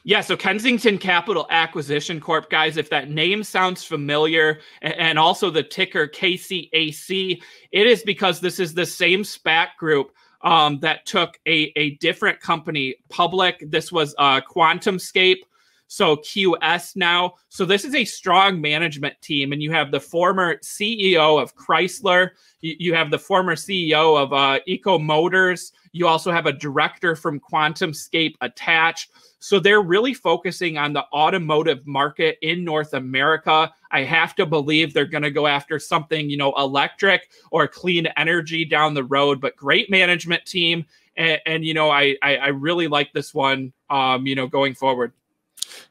Yeah, 0.05 0.23
so 0.23 0.37
Kensington 0.37 0.97
Capital 0.97 1.47
Acquisition 1.51 2.21
Corp, 2.21 2.49
guys, 2.49 2.79
if 2.79 2.89
that 2.89 3.11
name 3.11 3.45
sounds 3.45 3.85
familiar, 3.85 4.61
and 4.81 5.19
also 5.19 5.51
the 5.51 5.63
ticker 5.63 6.09
KCAC, 6.09 7.43
it 7.73 7.87
is 7.87 8.03
because 8.05 8.41
this 8.41 8.59
is 8.59 8.73
the 8.73 8.87
same 8.87 9.23
SPAC 9.23 9.77
group 9.79 10.13
um, 10.43 10.79
that 10.81 11.07
took 11.07 11.39
a, 11.47 11.73
a 11.77 11.91
different 11.97 12.41
company 12.41 12.97
public. 13.09 13.65
This 13.71 13.91
was 13.91 14.15
uh, 14.19 14.41
QuantumScape, 14.41 15.41
so 15.89 16.17
QS 16.17 16.97
now. 16.97 17.35
So 17.49 17.65
this 17.65 17.85
is 17.85 17.95
a 17.95 18.05
strong 18.05 18.61
management 18.61 19.21
team, 19.21 19.53
and 19.53 19.63
you 19.63 19.73
have 19.73 19.91
the 19.91 20.01
former 20.01 20.57
CEO 20.57 21.41
of 21.41 21.57
Chrysler, 21.57 22.31
you, 22.61 22.77
you 22.79 22.95
have 22.95 23.11
the 23.11 23.19
former 23.19 23.57
CEO 23.57 24.21
of 24.21 24.33
uh, 24.33 24.61
Eco 24.67 24.99
Motors, 24.99 25.73
you 25.93 26.07
also 26.07 26.31
have 26.31 26.47
a 26.47 26.53
director 26.53 27.17
from 27.17 27.41
QuantumScape 27.41 28.35
attached. 28.41 29.11
So 29.39 29.61
they're 29.61 29.83
really 29.83 30.15
focusing 30.15 30.79
on 30.79 30.93
the 30.93 31.05
automotive 31.13 31.87
market 31.87 32.39
in 32.43 32.65
North 32.65 32.95
America. 32.95 33.73
I 33.91 34.03
have 34.03 34.35
to 34.37 34.47
believe 34.47 34.93
they're 34.93 35.07
going 35.07 35.23
to 35.23 35.31
go 35.31 35.47
after 35.47 35.79
something, 35.79 36.29
you 36.29 36.37
know, 36.37 36.53
electric 36.57 37.31
or 37.51 37.69
clean 37.69 38.07
energy 38.17 38.65
down 38.65 38.95
the 38.95 39.05
road, 39.05 39.41
but 39.41 39.57
great 39.57 39.91
management 39.91 40.45
team. 40.45 40.85
And, 41.17 41.41
and 41.47 41.65
you 41.65 41.75
know, 41.75 41.91
I, 41.91 42.17
I, 42.23 42.37
I 42.37 42.47
really 42.49 42.89
like 42.89 43.13
this 43.13 43.33
one, 43.33 43.73
um, 43.91 44.27
you 44.27 44.35
know, 44.35 44.47
going 44.47 44.75
forward. 44.75 45.13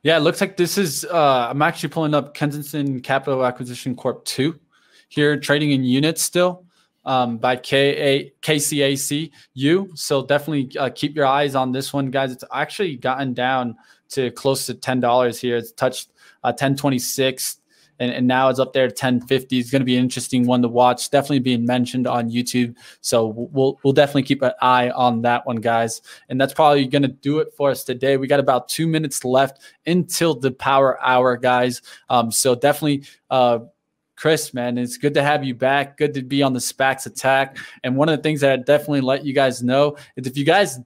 Yeah, 0.03 0.17
it 0.17 0.21
looks 0.21 0.41
like 0.41 0.57
this 0.57 0.77
is, 0.77 1.05
uh, 1.05 1.47
I'm 1.49 1.61
actually 1.61 1.89
pulling 1.89 2.13
up 2.13 2.33
Kensington 2.33 2.99
Capital 3.01 3.45
Acquisition 3.45 3.95
Corp 3.95 4.25
2 4.25 4.59
here, 5.09 5.39
trading 5.39 5.71
in 5.71 5.83
units 5.83 6.21
still 6.21 6.66
um, 7.07 7.37
by 7.37 7.55
K- 7.55 8.33
KCACU. 8.41 9.97
So 9.97 10.25
definitely 10.25 10.77
uh, 10.77 10.89
keep 10.93 11.15
your 11.15 11.25
eyes 11.25 11.55
on 11.55 11.71
this 11.71 11.93
one, 11.93 12.11
guys. 12.11 12.31
It's 12.31 12.43
actually 12.53 12.97
gotten 12.97 13.33
down 13.33 13.77
to 14.09 14.29
close 14.31 14.67
to 14.67 14.75
ten 14.75 14.99
dollars 14.99 15.39
here. 15.39 15.57
It's 15.57 15.71
touched 15.71 16.11
uh, 16.43 16.51
ten 16.51 16.75
twenty 16.75 16.99
six. 16.99 17.57
And, 17.99 18.11
and 18.11 18.27
now 18.27 18.49
it's 18.49 18.59
up 18.59 18.73
there 18.73 18.83
1050 18.83 19.57
it's 19.57 19.71
going 19.71 19.79
to 19.79 19.83
be 19.83 19.97
an 19.97 20.03
interesting 20.03 20.45
one 20.45 20.61
to 20.61 20.67
watch 20.67 21.09
definitely 21.09 21.39
being 21.39 21.65
mentioned 21.65 22.05
on 22.05 22.29
youtube 22.29 22.75
so 23.01 23.25
we'll 23.25 23.79
we'll 23.81 23.91
definitely 23.91 24.21
keep 24.21 24.43
an 24.43 24.51
eye 24.61 24.91
on 24.91 25.23
that 25.23 25.47
one 25.47 25.55
guys 25.55 26.03
and 26.29 26.39
that's 26.39 26.53
probably 26.53 26.85
going 26.85 27.01
to 27.01 27.07
do 27.07 27.39
it 27.39 27.47
for 27.57 27.71
us 27.71 27.83
today 27.83 28.15
we 28.15 28.27
got 28.27 28.39
about 28.39 28.69
two 28.69 28.85
minutes 28.85 29.25
left 29.25 29.63
until 29.87 30.35
the 30.35 30.51
power 30.51 31.03
hour 31.03 31.37
guys 31.37 31.81
um, 32.11 32.31
so 32.31 32.53
definitely 32.53 33.03
uh, 33.31 33.57
Chris, 34.17 34.53
man, 34.53 34.77
it's 34.77 34.97
good 34.97 35.13
to 35.13 35.23
have 35.23 35.43
you 35.43 35.53
back. 35.53 35.95
Good 35.95 36.13
to 36.15 36.23
be 36.23 36.41
on 36.41 36.51
the 36.51 36.59
SPACs 36.59 37.05
attack. 37.05 37.57
And 37.83 37.95
one 37.95 38.09
of 38.09 38.17
the 38.17 38.23
things 38.23 38.41
that 38.41 38.51
I 38.51 38.57
definitely 38.57 39.01
let 39.01 39.23
you 39.23 39.33
guys 39.33 39.63
know 39.63 39.95
is 40.15 40.25
if 40.27 40.35
you 40.35 40.43
guys 40.43 40.79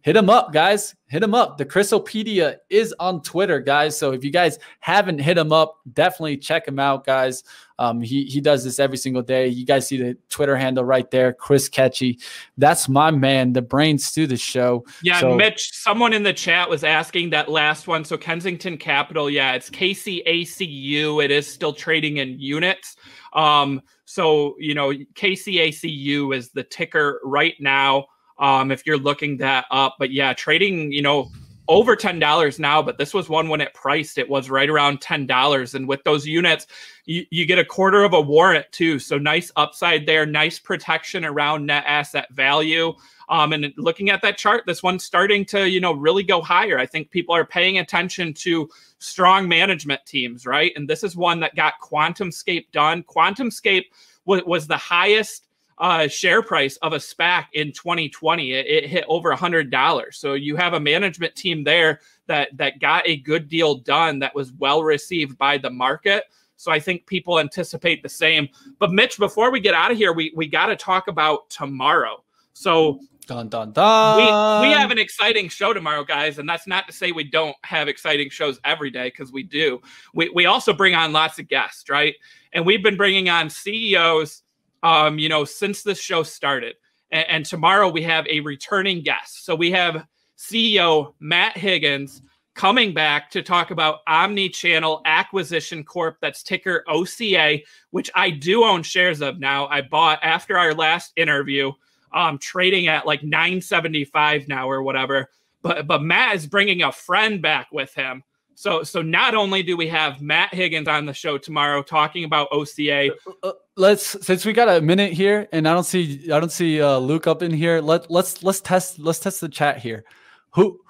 hit 0.00 0.16
him 0.16 0.30
up, 0.30 0.54
guys, 0.54 0.94
hit 1.06 1.22
him 1.22 1.34
up. 1.34 1.58
The 1.58 1.66
Chrisopedia 1.66 2.56
is 2.70 2.94
on 2.98 3.20
Twitter, 3.20 3.60
guys. 3.60 3.98
So 3.98 4.12
if 4.12 4.24
you 4.24 4.30
guys 4.30 4.58
haven't 4.80 5.18
hit 5.18 5.36
him 5.36 5.52
up, 5.52 5.76
definitely 5.92 6.38
check 6.38 6.66
him 6.66 6.78
out, 6.78 7.04
guys. 7.04 7.44
Um, 7.78 8.00
he 8.00 8.24
he 8.24 8.40
does 8.40 8.64
this 8.64 8.78
every 8.78 8.96
single 8.96 9.22
day. 9.22 9.48
You 9.48 9.64
guys 9.64 9.86
see 9.86 9.96
the 9.96 10.16
Twitter 10.28 10.56
handle 10.56 10.84
right 10.84 11.10
there, 11.10 11.32
Chris 11.32 11.68
Catchy. 11.68 12.18
That's 12.56 12.88
my 12.88 13.10
man, 13.10 13.52
the 13.52 13.62
brains 13.62 14.12
to 14.12 14.26
the 14.26 14.36
show. 14.36 14.84
Yeah, 15.02 15.20
so, 15.20 15.34
Mitch. 15.34 15.72
Someone 15.72 16.12
in 16.12 16.22
the 16.22 16.32
chat 16.32 16.68
was 16.68 16.84
asking 16.84 17.30
that 17.30 17.48
last 17.48 17.86
one. 17.86 18.04
So 18.04 18.16
Kensington 18.16 18.78
Capital, 18.78 19.30
yeah, 19.30 19.52
it's 19.52 19.70
KCACU. 19.70 21.24
It 21.24 21.30
is 21.30 21.46
still 21.46 21.72
trading 21.72 22.16
in 22.16 22.38
units. 22.38 22.96
Um, 23.32 23.82
so 24.04 24.56
you 24.58 24.74
know, 24.74 24.92
KCACU 24.92 26.34
is 26.34 26.50
the 26.50 26.64
ticker 26.64 27.20
right 27.22 27.54
now 27.60 28.06
um, 28.38 28.70
if 28.70 28.86
you're 28.86 28.98
looking 28.98 29.36
that 29.38 29.66
up. 29.70 29.96
But 29.98 30.10
yeah, 30.10 30.32
trading, 30.32 30.92
you 30.92 31.02
know, 31.02 31.30
over 31.68 31.94
$10 31.94 32.58
now, 32.58 32.82
but 32.82 32.96
this 32.96 33.12
was 33.12 33.28
one 33.28 33.48
when 33.48 33.60
it 33.60 33.74
priced, 33.74 34.16
it 34.16 34.28
was 34.28 34.48
right 34.48 34.68
around 34.68 35.00
$10. 35.00 35.74
And 35.74 35.86
with 35.86 36.02
those 36.02 36.26
units, 36.26 36.66
you, 37.04 37.26
you 37.30 37.44
get 37.44 37.58
a 37.58 37.64
quarter 37.64 38.04
of 38.04 38.14
a 38.14 38.20
warrant 38.20 38.66
too. 38.72 38.98
So 38.98 39.18
nice 39.18 39.52
upside 39.56 40.06
there, 40.06 40.24
nice 40.24 40.58
protection 40.58 41.24
around 41.24 41.66
net 41.66 41.84
asset 41.86 42.26
value. 42.32 42.94
Um, 43.28 43.52
and 43.52 43.72
looking 43.76 44.08
at 44.08 44.22
that 44.22 44.38
chart, 44.38 44.64
this 44.66 44.82
one's 44.82 45.04
starting 45.04 45.44
to, 45.46 45.68
you 45.68 45.80
know, 45.80 45.92
really 45.92 46.22
go 46.22 46.40
higher. 46.40 46.78
I 46.78 46.86
think 46.86 47.10
people 47.10 47.34
are 47.34 47.44
paying 47.44 47.78
attention 47.78 48.32
to 48.34 48.68
strong 48.98 49.46
management 49.46 50.04
teams, 50.06 50.46
right? 50.46 50.72
And 50.74 50.88
this 50.88 51.04
is 51.04 51.16
one 51.16 51.40
that 51.40 51.54
got 51.54 51.74
QuantumScape 51.82 52.70
done. 52.72 53.02
QuantumScape 53.02 53.84
was, 54.24 54.42
was 54.46 54.66
the 54.66 54.78
highest 54.78 55.47
uh, 55.78 56.08
share 56.08 56.42
price 56.42 56.76
of 56.78 56.92
a 56.92 56.98
SPAC 56.98 57.46
in 57.52 57.72
2020. 57.72 58.52
It, 58.52 58.66
it 58.66 58.86
hit 58.86 59.04
over 59.08 59.30
a 59.30 59.36
hundred 59.36 59.70
dollars. 59.70 60.18
So 60.18 60.34
you 60.34 60.56
have 60.56 60.74
a 60.74 60.80
management 60.80 61.34
team 61.34 61.64
there 61.64 62.00
that 62.26 62.56
that 62.56 62.80
got 62.80 63.06
a 63.06 63.16
good 63.16 63.48
deal 63.48 63.76
done 63.76 64.18
that 64.20 64.34
was 64.34 64.52
well 64.52 64.82
received 64.82 65.38
by 65.38 65.58
the 65.58 65.70
market. 65.70 66.24
So 66.56 66.72
I 66.72 66.80
think 66.80 67.06
people 67.06 67.38
anticipate 67.38 68.02
the 68.02 68.08
same. 68.08 68.48
But 68.78 68.92
Mitch, 68.92 69.18
before 69.18 69.52
we 69.52 69.60
get 69.60 69.74
out 69.74 69.90
of 69.90 69.96
here, 69.96 70.12
we 70.12 70.32
we 70.34 70.46
got 70.46 70.66
to 70.66 70.76
talk 70.76 71.08
about 71.08 71.48
tomorrow. 71.50 72.22
So 72.52 73.00
Dun, 73.28 73.50
dun, 73.50 73.72
dun. 73.72 74.16
We, 74.16 74.68
we 74.68 74.74
have 74.74 74.90
an 74.90 74.98
exciting 74.98 75.50
show 75.50 75.74
tomorrow, 75.74 76.02
guys, 76.02 76.38
and 76.38 76.48
that's 76.48 76.66
not 76.66 76.86
to 76.86 76.94
say 76.94 77.12
we 77.12 77.24
don't 77.24 77.54
have 77.62 77.86
exciting 77.86 78.30
shows 78.30 78.58
every 78.64 78.90
day 78.90 79.08
because 79.08 79.30
we 79.30 79.42
do. 79.42 79.82
We, 80.14 80.30
we 80.30 80.46
also 80.46 80.72
bring 80.72 80.94
on 80.94 81.12
lots 81.12 81.38
of 81.38 81.46
guests, 81.46 81.90
right? 81.90 82.14
And 82.54 82.64
we've 82.64 82.82
been 82.82 82.96
bringing 82.96 83.28
on 83.28 83.50
CEOs, 83.50 84.44
um, 84.82 85.18
you 85.18 85.28
know, 85.28 85.44
since 85.44 85.82
this 85.82 86.00
show 86.00 86.22
started. 86.22 86.76
And, 87.10 87.26
and 87.28 87.46
tomorrow 87.46 87.88
we 87.88 88.02
have 88.02 88.26
a 88.28 88.40
returning 88.40 89.02
guest. 89.02 89.44
So 89.44 89.54
we 89.54 89.70
have 89.72 90.06
CEO 90.38 91.14
Matt 91.20 91.56
Higgins 91.56 92.22
coming 92.58 92.92
back 92.92 93.30
to 93.30 93.40
talk 93.40 93.70
about 93.70 94.04
Omnichannel 94.06 95.02
Acquisition 95.04 95.84
Corp. 95.84 96.16
That's 96.20 96.42
ticker 96.42 96.84
OCA, 96.88 97.60
which 97.90 98.10
I 98.16 98.30
do 98.30 98.64
own 98.64 98.82
shares 98.82 99.20
of 99.20 99.38
now. 99.38 99.68
I 99.68 99.82
bought 99.82 100.18
after 100.22 100.58
our 100.58 100.74
last 100.74 101.12
interview, 101.16 101.72
um, 102.12 102.36
trading 102.38 102.88
at 102.88 103.06
like 103.06 103.22
975 103.22 104.48
now 104.48 104.68
or 104.68 104.82
whatever. 104.82 105.28
But 105.62 105.86
but 105.86 106.02
Matt 106.02 106.34
is 106.34 106.46
bringing 106.46 106.82
a 106.82 106.92
friend 106.92 107.40
back 107.40 107.68
with 107.72 107.94
him. 107.94 108.24
So 108.54 108.82
so 108.82 109.02
not 109.02 109.36
only 109.36 109.62
do 109.62 109.76
we 109.76 109.86
have 109.88 110.20
Matt 110.20 110.52
Higgins 110.52 110.88
on 110.88 111.06
the 111.06 111.14
show 111.14 111.38
tomorrow 111.38 111.80
talking 111.80 112.24
about 112.24 112.48
OCA. 112.50 113.10
Uh, 113.12 113.48
uh, 113.48 113.52
let's 113.78 114.26
since 114.26 114.44
we 114.44 114.52
got 114.52 114.68
a 114.68 114.80
minute 114.80 115.12
here, 115.12 115.48
and 115.52 115.66
I 115.66 115.72
don't 115.72 115.84
see 115.84 116.30
I 116.32 116.40
don't 116.40 116.52
see 116.52 116.82
uh, 116.82 116.98
Luke 116.98 117.26
up 117.26 117.42
in 117.42 117.52
here. 117.52 117.80
Let 117.80 118.10
let's 118.10 118.42
let's 118.42 118.60
test 118.60 118.98
let's 118.98 119.20
test 119.20 119.40
the 119.40 119.48
chat 119.48 119.78
here. 119.78 120.04
Who 120.50 120.80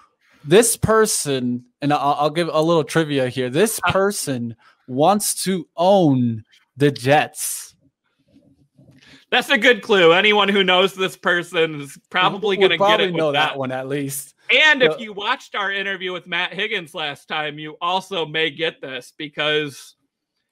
this 0.45 0.77
person 0.77 1.65
and 1.83 1.93
I'll, 1.93 2.17
I'll 2.19 2.31
give 2.31 2.49
a 2.51 2.61
little 2.61 2.85
trivia 2.85 3.29
here. 3.29 3.51
This 3.51 3.79
uh. 3.85 3.93
person 3.93 4.57
wants 4.87 5.45
to 5.45 5.69
own 5.77 6.45
the 6.77 6.91
Jets. 6.91 7.77
That's 9.31 9.51
a 9.51 9.59
good 9.59 9.83
clue. 9.83 10.13
Anyone 10.13 10.49
who 10.49 10.65
knows 10.65 10.95
this 10.95 11.17
person 11.17 11.83
is 11.83 11.99
probably 12.09 12.57
going 12.57 12.71
to 12.71 12.79
get 12.79 13.01
it. 13.01 13.15
Know 13.15 13.33
that, 13.33 13.51
that 13.51 13.59
one 13.59 13.71
at 13.71 13.87
least. 13.87 14.35
And 14.51 14.83
if 14.83 14.99
you 14.99 15.13
watched 15.13 15.55
our 15.55 15.71
interview 15.71 16.15
with 16.15 16.27
Matt 16.27 16.55
Higgins 16.55 16.95
last 16.95 17.29
time, 17.29 17.59
you 17.59 17.77
also 17.83 18.25
may 18.25 18.51
get 18.51 18.81
this 18.81 19.13
because 19.19 19.97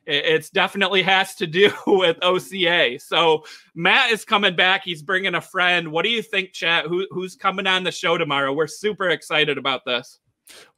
it's 0.06 0.50
definitely 0.50 1.02
has 1.02 1.34
to 1.36 1.46
do 1.46 1.72
with 1.86 2.18
OCA. 2.22 2.98
So 3.00 3.44
Matt 3.74 4.10
is 4.10 4.24
coming 4.24 4.56
back. 4.56 4.82
He's 4.84 5.02
bringing 5.02 5.34
a 5.34 5.40
friend. 5.40 5.90
What 5.92 6.04
do 6.04 6.10
you 6.10 6.22
think, 6.22 6.52
chat? 6.52 6.86
Who, 6.86 7.06
who's 7.10 7.36
coming 7.36 7.66
on 7.66 7.84
the 7.84 7.92
show 7.92 8.16
tomorrow? 8.16 8.52
We're 8.52 8.66
super 8.66 9.10
excited 9.10 9.58
about 9.58 9.84
this. 9.84 10.18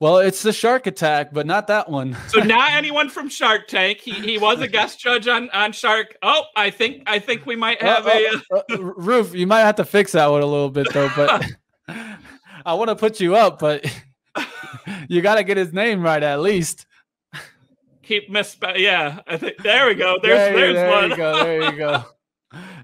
Well, 0.01 0.19
it's 0.19 0.43
the 0.43 0.53
Shark 0.53 0.87
Attack, 0.87 1.35
but 1.35 1.47
not 1.47 1.67
that 1.67 1.91
one. 1.91 2.17
so 2.29 2.41
not 2.45 2.73
anyone 2.73 3.11
from 3.11 3.29
Shark 3.29 3.69
Tank. 3.69 4.01
He, 4.01 4.13
he 4.13 4.39
was 4.39 4.61
a 4.63 4.69
guest 4.69 4.99
judge 4.99 5.29
on 5.29 5.51
on 5.51 5.73
Shark. 5.73 6.17
Oh, 6.23 6.45
I 6.57 6.71
think 6.71 7.03
I 7.07 7.19
think 7.19 7.45
we 7.45 7.55
might 7.55 7.83
have 7.83 8.07
uh, 8.07 8.11
a 8.11 8.57
uh, 8.57 8.63
uh, 8.71 8.79
roof. 8.79 9.35
You 9.35 9.47
might 9.47 9.61
have 9.61 9.77
to 9.77 9.85
fix 9.85 10.13
that 10.13 10.27
one 10.27 10.43
a 10.43 10.47
little 10.47 10.71
bit 10.71 10.93
though, 10.93 11.11
but. 11.15 11.45
I 12.67 12.75
want 12.75 12.89
to 12.89 12.97
put 12.97 13.19
you 13.19 13.35
up, 13.35 13.59
but 13.59 13.87
you 15.09 15.23
got 15.23 15.37
to 15.37 15.45
get 15.45 15.57
his 15.57 15.73
name 15.73 16.03
right 16.03 16.23
at 16.23 16.41
least. 16.41 16.85
Keep 18.09 18.31
misspelling. 18.31 18.83
Yeah, 18.83 19.21
I 19.27 19.37
think 19.37 19.59
there 19.59 19.87
we 19.87 19.95
go. 19.95 20.17
There's 20.23 20.39
there, 20.39 20.57
there's 20.57 20.75
there 20.77 20.91
one. 20.91 21.11
You 21.11 21.17
go, 21.17 21.45
there 21.45 21.71
you 21.71 21.77
go. 21.77 22.05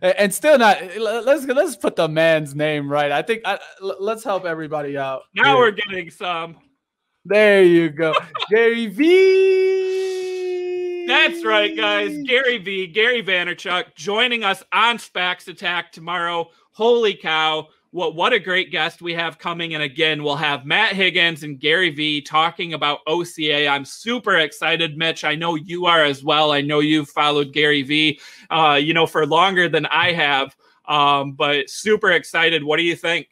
and 0.02 0.34
still 0.34 0.58
not. 0.58 0.76
Let's 0.98 1.46
let's 1.46 1.76
put 1.76 1.96
the 1.96 2.06
man's 2.08 2.54
name 2.54 2.92
right. 2.92 3.10
I 3.10 3.22
think. 3.22 3.40
I, 3.46 3.58
let's 3.80 4.22
help 4.22 4.44
everybody 4.44 4.98
out. 4.98 5.22
Now 5.34 5.44
here. 5.44 5.56
we're 5.56 5.70
getting 5.70 6.10
some. 6.10 6.58
There 7.24 7.62
you 7.62 7.88
go, 7.88 8.12
Gary 8.50 8.84
V. 8.88 9.94
That's 11.06 11.42
right, 11.42 11.74
guys. 11.74 12.18
Gary 12.26 12.58
V. 12.58 12.86
Gary 12.88 13.22
Vaynerchuk 13.22 13.94
joining 13.94 14.44
us 14.44 14.62
on 14.72 14.98
SPACs 14.98 15.48
Attack 15.48 15.92
tomorrow. 15.92 16.50
Holy 16.72 17.14
cow! 17.14 17.68
What 17.95 18.16
what 18.16 18.32
a 18.32 18.40
great 18.40 18.72
guest 18.72 19.01
we 19.01 19.14
have 19.14 19.38
coming. 19.38 19.74
And 19.74 19.82
again, 19.84 20.24
we'll 20.24 20.34
have 20.34 20.66
Matt 20.66 20.95
Higgins 20.95 21.45
and 21.45 21.61
Gary 21.61 21.90
V 21.90 22.20
talking 22.20 22.74
about 22.74 22.99
OCA. 23.07 23.68
I'm 23.68 23.84
super 23.84 24.38
excited, 24.38 24.99
Mitch. 24.99 25.22
I 25.22 25.36
know 25.36 25.55
you 25.55 25.86
are 25.86 26.03
as 26.03 26.24
well. 26.24 26.51
I 26.51 26.61
know 26.61 26.80
you've 26.80 27.09
followed 27.09 27.53
Gary 27.53 27.82
V, 27.82 28.18
uh, 28.51 28.80
you 28.82 28.95
know, 28.95 29.07
for 29.07 29.24
longer 29.24 29.68
than 29.68 29.86
I 29.86 30.11
have. 30.11 30.57
Um, 30.86 31.34
but 31.34 31.70
super 31.70 32.11
excited. 32.11 32.64
What 32.64 32.78
do 32.78 32.82
you 32.82 32.97
think? 32.97 33.28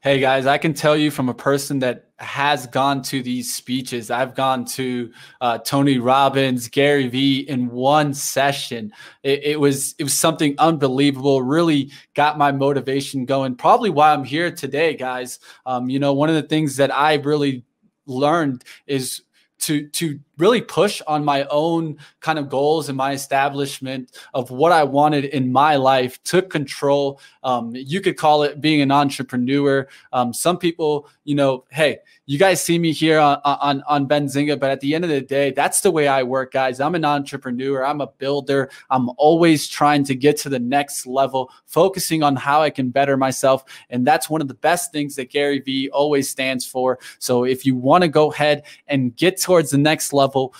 Hey 0.00 0.20
guys, 0.20 0.46
I 0.46 0.58
can 0.58 0.74
tell 0.74 0.96
you 0.96 1.10
from 1.10 1.28
a 1.28 1.34
person 1.34 1.80
that 1.80 2.10
has 2.18 2.66
gone 2.66 3.02
to 3.02 3.22
these 3.22 3.54
speeches. 3.54 4.10
I've 4.10 4.34
gone 4.34 4.64
to 4.66 5.12
uh, 5.40 5.58
Tony 5.58 5.98
Robbins, 5.98 6.68
Gary 6.68 7.08
Vee 7.08 7.40
in 7.40 7.68
one 7.68 8.14
session. 8.14 8.92
It, 9.22 9.42
it, 9.44 9.60
was 9.60 9.94
it 9.98 10.04
was 10.04 10.14
something 10.14 10.54
unbelievable. 10.58 11.42
Really 11.42 11.90
got 12.14 12.38
my 12.38 12.52
motivation 12.52 13.24
going. 13.24 13.56
Probably 13.56 13.90
why 13.90 14.12
I'm 14.12 14.24
here 14.24 14.50
today, 14.50 14.94
guys. 14.94 15.38
Um, 15.66 15.90
you 15.90 15.98
know, 15.98 16.12
one 16.12 16.28
of 16.28 16.34
the 16.34 16.42
things 16.42 16.76
that 16.76 16.94
I 16.94 17.14
really 17.14 17.64
learned 18.06 18.64
is 18.86 19.22
to 19.68 19.86
to 19.88 20.18
really 20.38 20.62
push 20.62 21.02
on 21.06 21.24
my 21.24 21.44
own 21.50 21.98
kind 22.20 22.38
of 22.38 22.48
goals 22.48 22.88
and 22.88 22.96
my 22.96 23.12
establishment 23.12 24.16
of 24.34 24.50
what 24.50 24.72
I 24.72 24.84
wanted 24.84 25.26
in 25.26 25.52
my 25.52 25.76
life, 25.76 26.22
took 26.22 26.48
control. 26.48 27.20
Um, 27.42 27.72
you 27.74 28.00
could 28.00 28.16
call 28.16 28.44
it 28.44 28.60
being 28.60 28.80
an 28.80 28.92
entrepreneur. 28.92 29.88
Um, 30.12 30.32
some 30.32 30.56
people, 30.56 31.08
you 31.24 31.34
know, 31.34 31.64
hey, 31.70 31.98
you 32.26 32.38
guys 32.38 32.62
see 32.62 32.78
me 32.78 32.92
here 32.92 33.18
on, 33.18 33.40
on, 33.44 33.82
on 33.88 34.06
Benzinga, 34.06 34.60
but 34.60 34.70
at 34.70 34.80
the 34.80 34.94
end 34.94 35.02
of 35.02 35.10
the 35.10 35.20
day, 35.20 35.50
that's 35.50 35.80
the 35.80 35.90
way 35.90 36.06
I 36.06 36.22
work, 36.22 36.52
guys. 36.52 36.78
I'm 36.78 36.94
an 36.94 37.04
entrepreneur, 37.04 37.84
I'm 37.84 38.00
a 38.00 38.06
builder. 38.06 38.70
I'm 38.90 39.10
always 39.16 39.66
trying 39.66 40.04
to 40.04 40.14
get 40.14 40.36
to 40.38 40.48
the 40.48 40.58
next 40.58 41.06
level, 41.06 41.50
focusing 41.66 42.22
on 42.22 42.36
how 42.36 42.62
I 42.62 42.70
can 42.70 42.90
better 42.90 43.16
myself. 43.16 43.64
And 43.90 44.06
that's 44.06 44.30
one 44.30 44.40
of 44.40 44.46
the 44.46 44.54
best 44.54 44.92
things 44.92 45.16
that 45.16 45.30
Gary 45.30 45.60
Vee 45.60 45.88
always 45.90 46.28
stands 46.28 46.64
for. 46.64 47.00
So 47.18 47.44
if 47.44 47.66
you 47.66 47.74
want 47.74 48.02
to 48.02 48.08
go 48.08 48.30
ahead 48.30 48.64
and 48.86 49.16
get 49.16 49.40
towards 49.40 49.57
the 49.62 49.78
next 49.78 50.12
level, 50.12 50.28
level. 50.28 50.54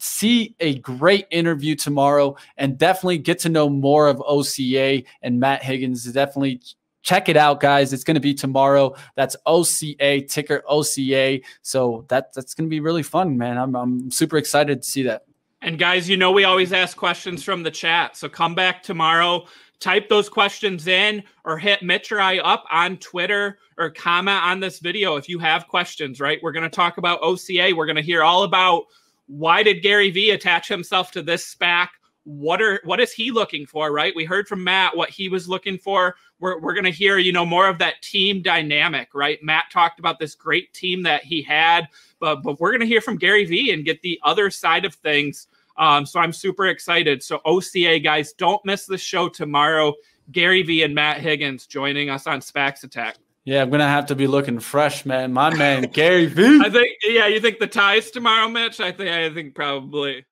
See 0.00 0.54
a 0.60 0.78
great 0.78 1.26
interview 1.30 1.74
tomorrow 1.74 2.36
and 2.56 2.78
definitely 2.78 3.18
get 3.18 3.40
to 3.40 3.48
know 3.48 3.68
more 3.68 4.08
of 4.08 4.22
OCA 4.22 5.02
and 5.22 5.40
Matt 5.40 5.62
Higgins. 5.62 6.04
Definitely 6.04 6.62
check 7.02 7.28
it 7.28 7.36
out, 7.36 7.60
guys. 7.60 7.92
It's 7.92 8.04
going 8.04 8.14
to 8.14 8.20
be 8.20 8.32
tomorrow. 8.32 8.94
That's 9.16 9.36
OCA 9.44 10.22
ticker 10.22 10.62
OCA. 10.66 11.40
So 11.62 12.06
that 12.08 12.32
that's 12.32 12.54
going 12.54 12.68
to 12.68 12.70
be 12.70 12.80
really 12.80 13.02
fun, 13.02 13.36
man. 13.36 13.58
I'm 13.58 13.74
I'm 13.74 14.10
super 14.10 14.38
excited 14.38 14.82
to 14.82 14.88
see 14.88 15.02
that. 15.02 15.24
And 15.62 15.78
guys, 15.78 16.08
you 16.08 16.16
know 16.16 16.32
we 16.32 16.44
always 16.44 16.72
ask 16.72 16.96
questions 16.96 17.42
from 17.42 17.62
the 17.62 17.70
chat. 17.70 18.16
So 18.16 18.28
come 18.28 18.54
back 18.54 18.82
tomorrow, 18.82 19.46
type 19.80 20.08
those 20.08 20.28
questions 20.28 20.86
in, 20.86 21.22
or 21.44 21.58
hit 21.58 21.82
Mitch 21.82 22.12
or 22.12 22.20
I 22.20 22.38
up 22.38 22.64
on 22.70 22.96
Twitter, 22.98 23.58
or 23.78 23.90
comment 23.90 24.42
on 24.42 24.60
this 24.60 24.78
video 24.78 25.16
if 25.16 25.28
you 25.28 25.38
have 25.38 25.68
questions. 25.68 26.20
Right, 26.20 26.38
we're 26.42 26.52
going 26.52 26.62
to 26.62 26.70
talk 26.70 26.98
about 26.98 27.20
OCA. 27.22 27.72
We're 27.74 27.86
going 27.86 27.96
to 27.96 28.02
hear 28.02 28.22
all 28.22 28.42
about 28.44 28.84
why 29.26 29.62
did 29.62 29.82
Gary 29.82 30.10
Vee 30.10 30.30
attach 30.30 30.68
himself 30.68 31.10
to 31.12 31.22
this 31.22 31.54
SPAC? 31.54 31.88
What 32.24 32.60
are 32.60 32.80
what 32.84 33.00
is 33.00 33.12
he 33.12 33.30
looking 33.30 33.66
for? 33.66 33.92
Right. 33.92 34.14
We 34.14 34.24
heard 34.24 34.48
from 34.48 34.64
Matt 34.64 34.96
what 34.96 35.10
he 35.10 35.28
was 35.28 35.48
looking 35.48 35.78
for. 35.78 36.16
We're, 36.38 36.58
we're 36.58 36.74
going 36.74 36.84
to 36.84 36.90
hear, 36.90 37.18
you 37.18 37.32
know, 37.32 37.46
more 37.46 37.68
of 37.68 37.78
that 37.78 38.02
team 38.02 38.42
dynamic, 38.42 39.08
right? 39.14 39.38
Matt 39.42 39.66
talked 39.72 40.00
about 40.00 40.18
this 40.18 40.34
great 40.34 40.74
team 40.74 41.02
that 41.04 41.24
he 41.24 41.40
had, 41.40 41.88
but 42.18 42.42
but 42.42 42.60
we're 42.60 42.70
going 42.70 42.80
to 42.80 42.86
hear 42.86 43.00
from 43.00 43.16
Gary 43.16 43.44
Vee 43.44 43.72
and 43.72 43.84
get 43.84 44.02
the 44.02 44.18
other 44.22 44.50
side 44.50 44.84
of 44.84 44.94
things. 44.94 45.46
Um, 45.78 46.06
so 46.06 46.20
I'm 46.20 46.32
super 46.32 46.66
excited. 46.66 47.22
So 47.22 47.40
OCA 47.44 47.98
guys, 48.00 48.32
don't 48.32 48.64
miss 48.64 48.86
the 48.86 48.98
show 48.98 49.28
tomorrow. 49.28 49.94
Gary 50.32 50.62
Vee 50.62 50.82
and 50.82 50.94
Matt 50.94 51.20
Higgins 51.20 51.66
joining 51.66 52.10
us 52.10 52.26
on 52.26 52.40
SPACs 52.40 52.84
Attack. 52.84 53.16
Yeah, 53.44 53.62
I'm 53.62 53.70
gonna 53.70 53.86
have 53.86 54.06
to 54.06 54.16
be 54.16 54.26
looking 54.26 54.58
fresh, 54.58 55.06
man. 55.06 55.32
My 55.32 55.54
man, 55.54 55.82
Gary 55.92 56.26
Vee. 56.26 56.60
I 56.60 56.68
think, 56.68 56.88
yeah, 57.04 57.28
you 57.28 57.40
think 57.40 57.60
the 57.60 57.68
ties 57.68 58.10
tomorrow, 58.10 58.48
Mitch? 58.48 58.80
I 58.80 58.90
think, 58.90 59.08
I 59.08 59.32
think 59.32 59.54
probably. 59.54 60.26